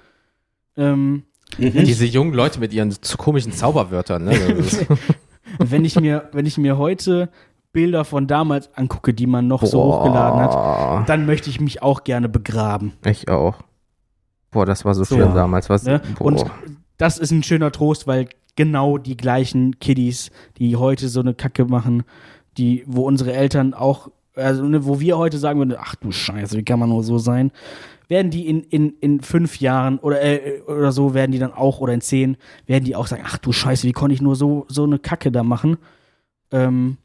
[0.78, 1.24] Ähm,
[1.58, 1.84] Mhm.
[1.86, 4.34] Diese jungen Leute mit ihren komischen Zauberwörtern, ne?
[5.60, 7.30] Wenn ich mir, wenn ich mir heute
[7.74, 10.00] Bilder von damals angucke, die man noch so Boah.
[10.00, 12.94] hochgeladen hat, dann möchte ich mich auch gerne begraben.
[13.06, 13.56] Ich auch.
[14.52, 15.16] Boah, das war so, So.
[15.16, 15.70] schlimm damals.
[15.70, 16.02] Was, Ne?
[16.20, 16.46] Und
[16.98, 20.30] das ist ein schöner Trost, weil genau die gleichen Kiddies,
[20.60, 22.04] die heute so eine Kacke machen,
[22.58, 26.56] die, wo unsere Eltern auch, also ne, wo wir heute sagen würden, ach du Scheiße,
[26.58, 27.52] wie kann man nur so sein,
[28.08, 31.80] werden die in, in, in fünf Jahren oder, äh, oder so, werden die dann auch,
[31.80, 32.38] oder in zehn,
[32.68, 35.32] werden die auch sagen, ach du Scheiße, wie konnte ich nur so, so eine Kacke
[35.32, 35.78] da machen?
[36.52, 36.98] Ähm,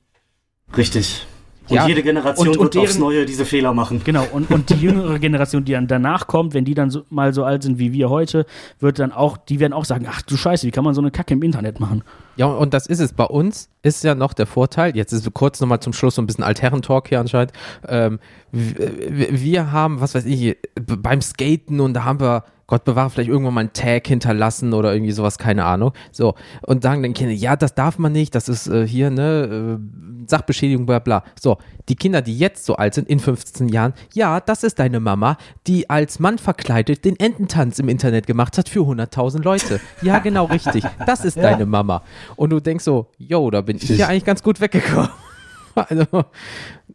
[0.76, 1.26] Richtig.
[1.68, 4.00] Und Ja, jede Generation und- und wird aufs deren- Neue diese Fehler machen.
[4.02, 7.34] Genau, und, und die jüngere Generation, die dann danach kommt, wenn die dann so, mal
[7.34, 8.46] so alt sind wie wir heute,
[8.80, 11.10] wird dann auch, die werden auch sagen, ach du Scheiße, wie kann man so eine
[11.10, 12.02] Kacke im Internet machen?
[12.36, 13.12] Ja, und das ist es.
[13.12, 16.22] Bei uns ist ja noch der Vorteil, jetzt ist so kurz nochmal zum Schluss so
[16.22, 17.52] ein bisschen Altherren-Talk hier anscheinend.
[17.86, 18.18] Ähm,
[18.50, 23.54] wir haben, was weiß ich, beim Skaten und da haben wir, Gott bewahre, vielleicht irgendwann
[23.54, 25.92] mal einen Tag hinterlassen oder irgendwie sowas, keine Ahnung.
[26.12, 26.34] So,
[26.66, 30.28] und sagen dann Kinder, ja, das darf man nicht, das ist äh, hier, ne, äh,
[30.28, 31.24] Sachbeschädigung, bla bla.
[31.40, 31.56] So,
[31.88, 35.38] die Kinder, die jetzt so alt sind, in 15 Jahren, ja, das ist deine Mama,
[35.66, 39.80] die als Mann verkleidet den Ententanz im Internet gemacht hat für 100.000 Leute.
[40.02, 40.84] Ja, genau richtig.
[41.06, 42.02] Das ist deine Mama.
[42.36, 45.08] Und du denkst so, yo, da bin ich ja eigentlich ganz gut weggekommen.
[45.74, 46.04] also,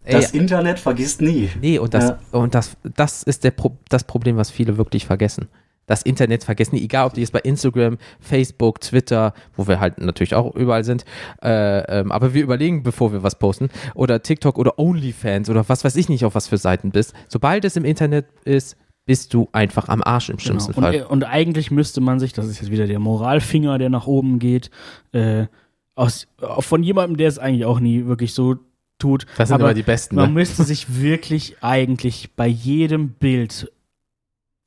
[0.04, 1.50] ey, Das Internet vergisst nie.
[1.60, 2.20] nee, und das, Ja.
[2.32, 5.48] und das, das ist der Pro das Problem, was viele wirklich vergessen.
[5.86, 10.34] Das Internet vergessen, egal ob die jetzt bei Instagram, Facebook, Twitter, wo wir halt natürlich
[10.36, 11.04] auch überall sind,
[11.44, 15.84] äh, ähm, aber wir überlegen, bevor wir was posten, oder TikTok oder OnlyFans oder was
[15.84, 17.14] weiß ich nicht, auf was für Seiten bist.
[17.28, 20.46] Sobald es im Internet ist, bist du einfach am Arsch im Genau.
[20.46, 21.04] schlimmsten Und, Fall.
[21.04, 24.70] und eigentlich müsste man sich, das ist jetzt wieder der Moralfinger, der nach oben geht,
[25.12, 25.48] äh,
[25.96, 26.28] aus,
[26.60, 28.56] von jemandem, der es eigentlich auch nie wirklich so
[29.00, 29.26] tut.
[29.38, 30.34] Das sind aber immer die Besten, Man ne?
[30.36, 33.70] müsste sich wirklich eigentlich bei jedem Bild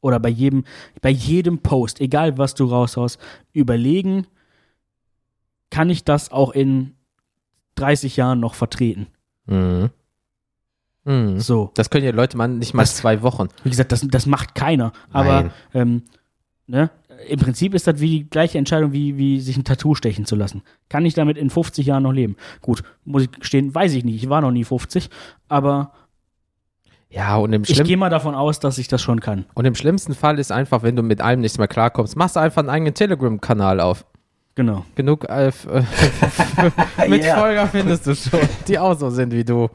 [0.07, 0.65] oder bei jedem,
[1.03, 3.19] bei jedem Post, egal was du raushaust,
[3.53, 4.27] überlegen,
[5.71, 6.95] kann ich das auch in
[7.75, 9.09] 30 Jahren noch vertreten?
[9.47, 9.91] Mhm.
[11.05, 11.39] Mhm.
[11.41, 11.71] So.
[11.75, 13.49] Das können ja Leute mal nicht mal Das- zwei Wochen.
[13.65, 14.93] Wie gesagt, das, das macht keiner.
[15.13, 16.03] Aber ähm,
[16.67, 16.91] ne?
[17.29, 20.37] im Prinzip ist das wie die gleiche Entscheidung, wie, wie sich ein Tattoo stechen zu
[20.37, 20.63] lassen.
[20.89, 22.37] Kann ich damit in 50 Jahren noch leben?
[22.61, 24.17] Gut, muss ich gestehen, weiß ich nicht.
[24.23, 25.11] Ich war noch nie 50,
[25.49, 25.93] aber
[27.09, 29.47] Ja, und im, ich schlimm gehe mal davon aus, dass ich das schon kann.
[29.55, 32.41] und im schlimmsten Fall ist einfach, wenn du mit allem nicht mehr klarkommst, machst du
[32.41, 34.05] einfach einen eigenen Telegram-Kanal auf.
[34.57, 34.85] Genau.
[34.97, 35.67] Genug äh, f-
[36.99, 37.39] äh, mit Yeah.
[37.39, 39.69] Folger findest du schon, die auch so sind wie du.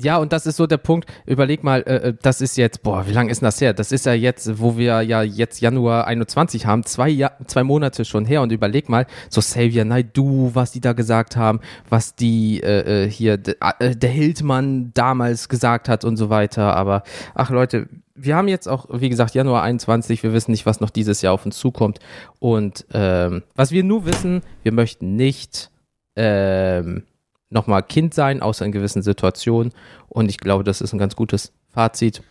[0.00, 1.10] Ja, und das ist so der Punkt.
[1.26, 3.72] Überleg mal, äh, äh, das ist jetzt, boah, wie lange ist denn das her?
[3.72, 8.04] Das ist ja jetzt, wo wir ja jetzt Januar 21 haben, zwei, ja zwei Monate
[8.04, 8.42] schon her.
[8.42, 13.10] Und überleg mal, so Xavier Naidoo, was die da gesagt haben, was die äh, äh,
[13.10, 13.38] hier,
[13.78, 16.76] äh, der Hildmann damals gesagt hat und so weiter.
[16.76, 17.02] Aber,
[17.34, 20.22] ach Leute, wir haben jetzt auch, wie gesagt, Januar 21.
[20.22, 21.98] Wir wissen nicht, was noch dieses Jahr auf uns zukommt.
[22.38, 25.70] Und ähm, was wir nur wissen, wir möchten nicht
[26.16, 27.04] ähm,
[27.50, 29.72] nochmal Kind sein, außer in gewissen Situationen.
[30.08, 32.22] Und ich glaube, das ist ein ganz gutes Fazit,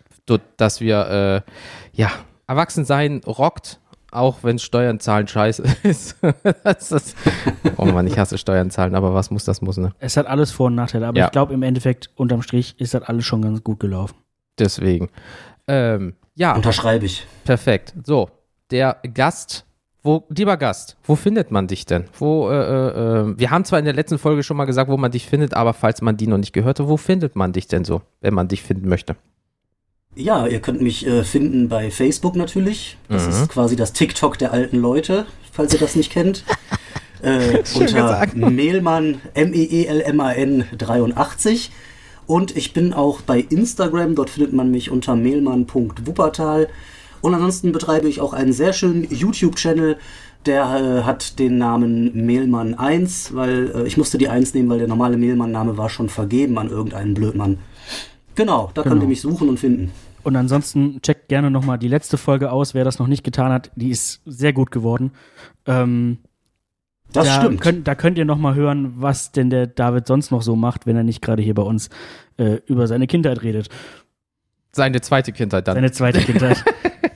[0.57, 1.51] dass wir, äh,
[1.93, 2.11] ja,
[2.47, 3.79] erwachsen sein rockt,
[4.11, 6.17] auch wenn Steuern zahlen scheiße ist.
[6.63, 7.15] das ist
[7.77, 9.93] oh Mann, ich hasse Steuern zahlen, aber was muss, das muss, ne?
[9.99, 11.25] Es hat alles Vor- und Nachteile, aber Ja.
[11.25, 14.15] ich glaube, im Endeffekt, unterm Strich, ist das alles schon ganz gut gelaufen.
[14.57, 15.09] Deswegen.
[15.67, 17.25] Ähm, ja, Unterschreibe ich.
[17.43, 17.93] perfekt.
[18.03, 18.29] So,
[18.71, 19.65] der Gast,
[20.03, 22.05] wo, lieber Gast, wo findet man dich denn?
[22.17, 22.87] Wo, äh, äh,
[23.31, 25.53] äh, wir haben zwar in der letzten Folge schon mal gesagt, wo man dich findet,
[25.53, 28.33] aber falls man die noch nicht gehört hat, wo findet man dich denn so, wenn
[28.33, 29.15] man dich finden möchte?
[30.15, 32.97] Ja, ihr könnt mich äh, finden bei Facebook natürlich.
[33.09, 33.31] Das Mhm.
[33.31, 36.43] ist quasi das TikTok der alten Leute, falls ihr das nicht kennt.
[37.21, 38.25] Äh, unter.
[38.33, 41.69] Mehlmann, M-E-E-L-M-A-N 83.
[42.27, 46.69] Und ich bin auch bei Instagram, dort findet man mich unter mehlmann.wuppertal.
[47.21, 49.97] Und ansonsten betreibe ich auch einen sehr schönen YouTube-Channel,
[50.45, 54.87] der äh, hat den Namen Mehlmann1, weil äh, ich musste die 1 nehmen, weil der
[54.87, 57.57] normale Mehlmann-Name war schon vergeben an irgendeinen Blödmann.
[58.35, 59.03] Genau, da könnt Genau.
[59.05, 59.91] ihr mich suchen und finden.
[60.23, 63.71] Und ansonsten checkt gerne nochmal die letzte Folge aus, wer das noch nicht getan hat.
[63.75, 65.11] Die ist sehr gut geworden.
[65.65, 66.19] Ähm,
[67.11, 67.61] Das da stimmt.
[67.61, 70.95] Könnt, da könnt ihr nochmal hören, was denn der David sonst noch so macht, wenn
[70.95, 71.89] er nicht gerade hier bei uns
[72.37, 73.67] äh, über seine Kindheit redet.
[74.71, 75.75] Seine zweite Kindheit dann.
[75.75, 76.63] Seine zweite Kindheit.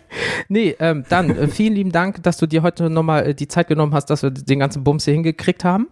[0.49, 3.67] Nee, ähm, dann äh, vielen lieben Dank, dass du dir heute nochmal äh, die Zeit
[3.67, 5.87] genommen hast, dass wir den ganzen Bums hier hingekriegt haben.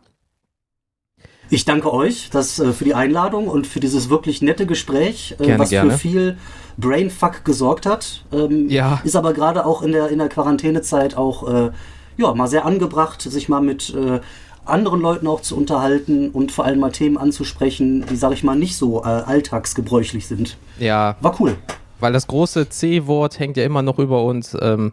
[1.49, 5.45] Ich danke euch das, äh, für die Einladung und für dieses wirklich nette Gespräch, äh,
[5.45, 5.91] Gerne, was gerne.
[5.91, 6.37] für viel
[6.77, 8.23] Brainfuck gesorgt hat.
[8.31, 9.01] Ähm, Ja.
[9.03, 11.71] Ist aber gerade auch in der, in der Quarantänezeit auch äh,
[12.17, 14.21] ja, mal sehr angebracht, sich mal mit äh,
[14.63, 18.55] anderen Leuten auch zu unterhalten und vor allem mal Themen anzusprechen, die, sag ich mal,
[18.55, 20.57] nicht so äh, alltagsgebräuchlich sind.
[20.79, 21.57] Ja, War cool.
[22.01, 24.57] Weil das große C-Wort hängt ja immer noch über uns.
[24.59, 24.91] Ähm,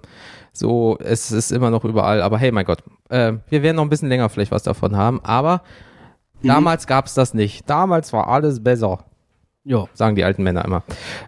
[0.52, 2.20] so, es ist immer noch überall.
[2.22, 5.20] Aber hey, mein Gott, äh, wir werden noch ein bisschen länger vielleicht was davon haben.
[5.24, 5.62] Aber
[6.42, 6.48] Mhm.
[6.48, 7.68] damals gab es das nicht.
[7.68, 9.04] Damals war alles besser,
[9.64, 9.86] ja.
[9.94, 10.84] sagen die alten Männer immer.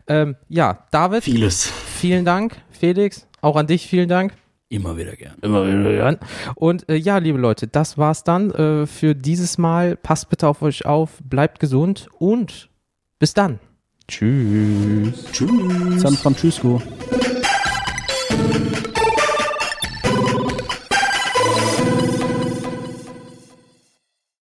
[0.07, 1.67] Ähm, ja, David, Vieles.
[1.67, 2.57] vielen Dank.
[2.71, 4.35] Felix, auch an dich vielen Dank.
[4.69, 5.35] Immer wieder gern.
[5.43, 6.19] Immer wieder hören.
[6.55, 9.97] Und äh, ja, liebe Leute, das war's dann äh, für dieses Mal.
[9.97, 12.71] Passt bitte auf euch auf, bleibt gesund und
[13.19, 13.59] bis dann.
[14.11, 15.25] Tschüss.
[15.33, 16.03] Tschüss.
[16.03, 16.83] San Francisco.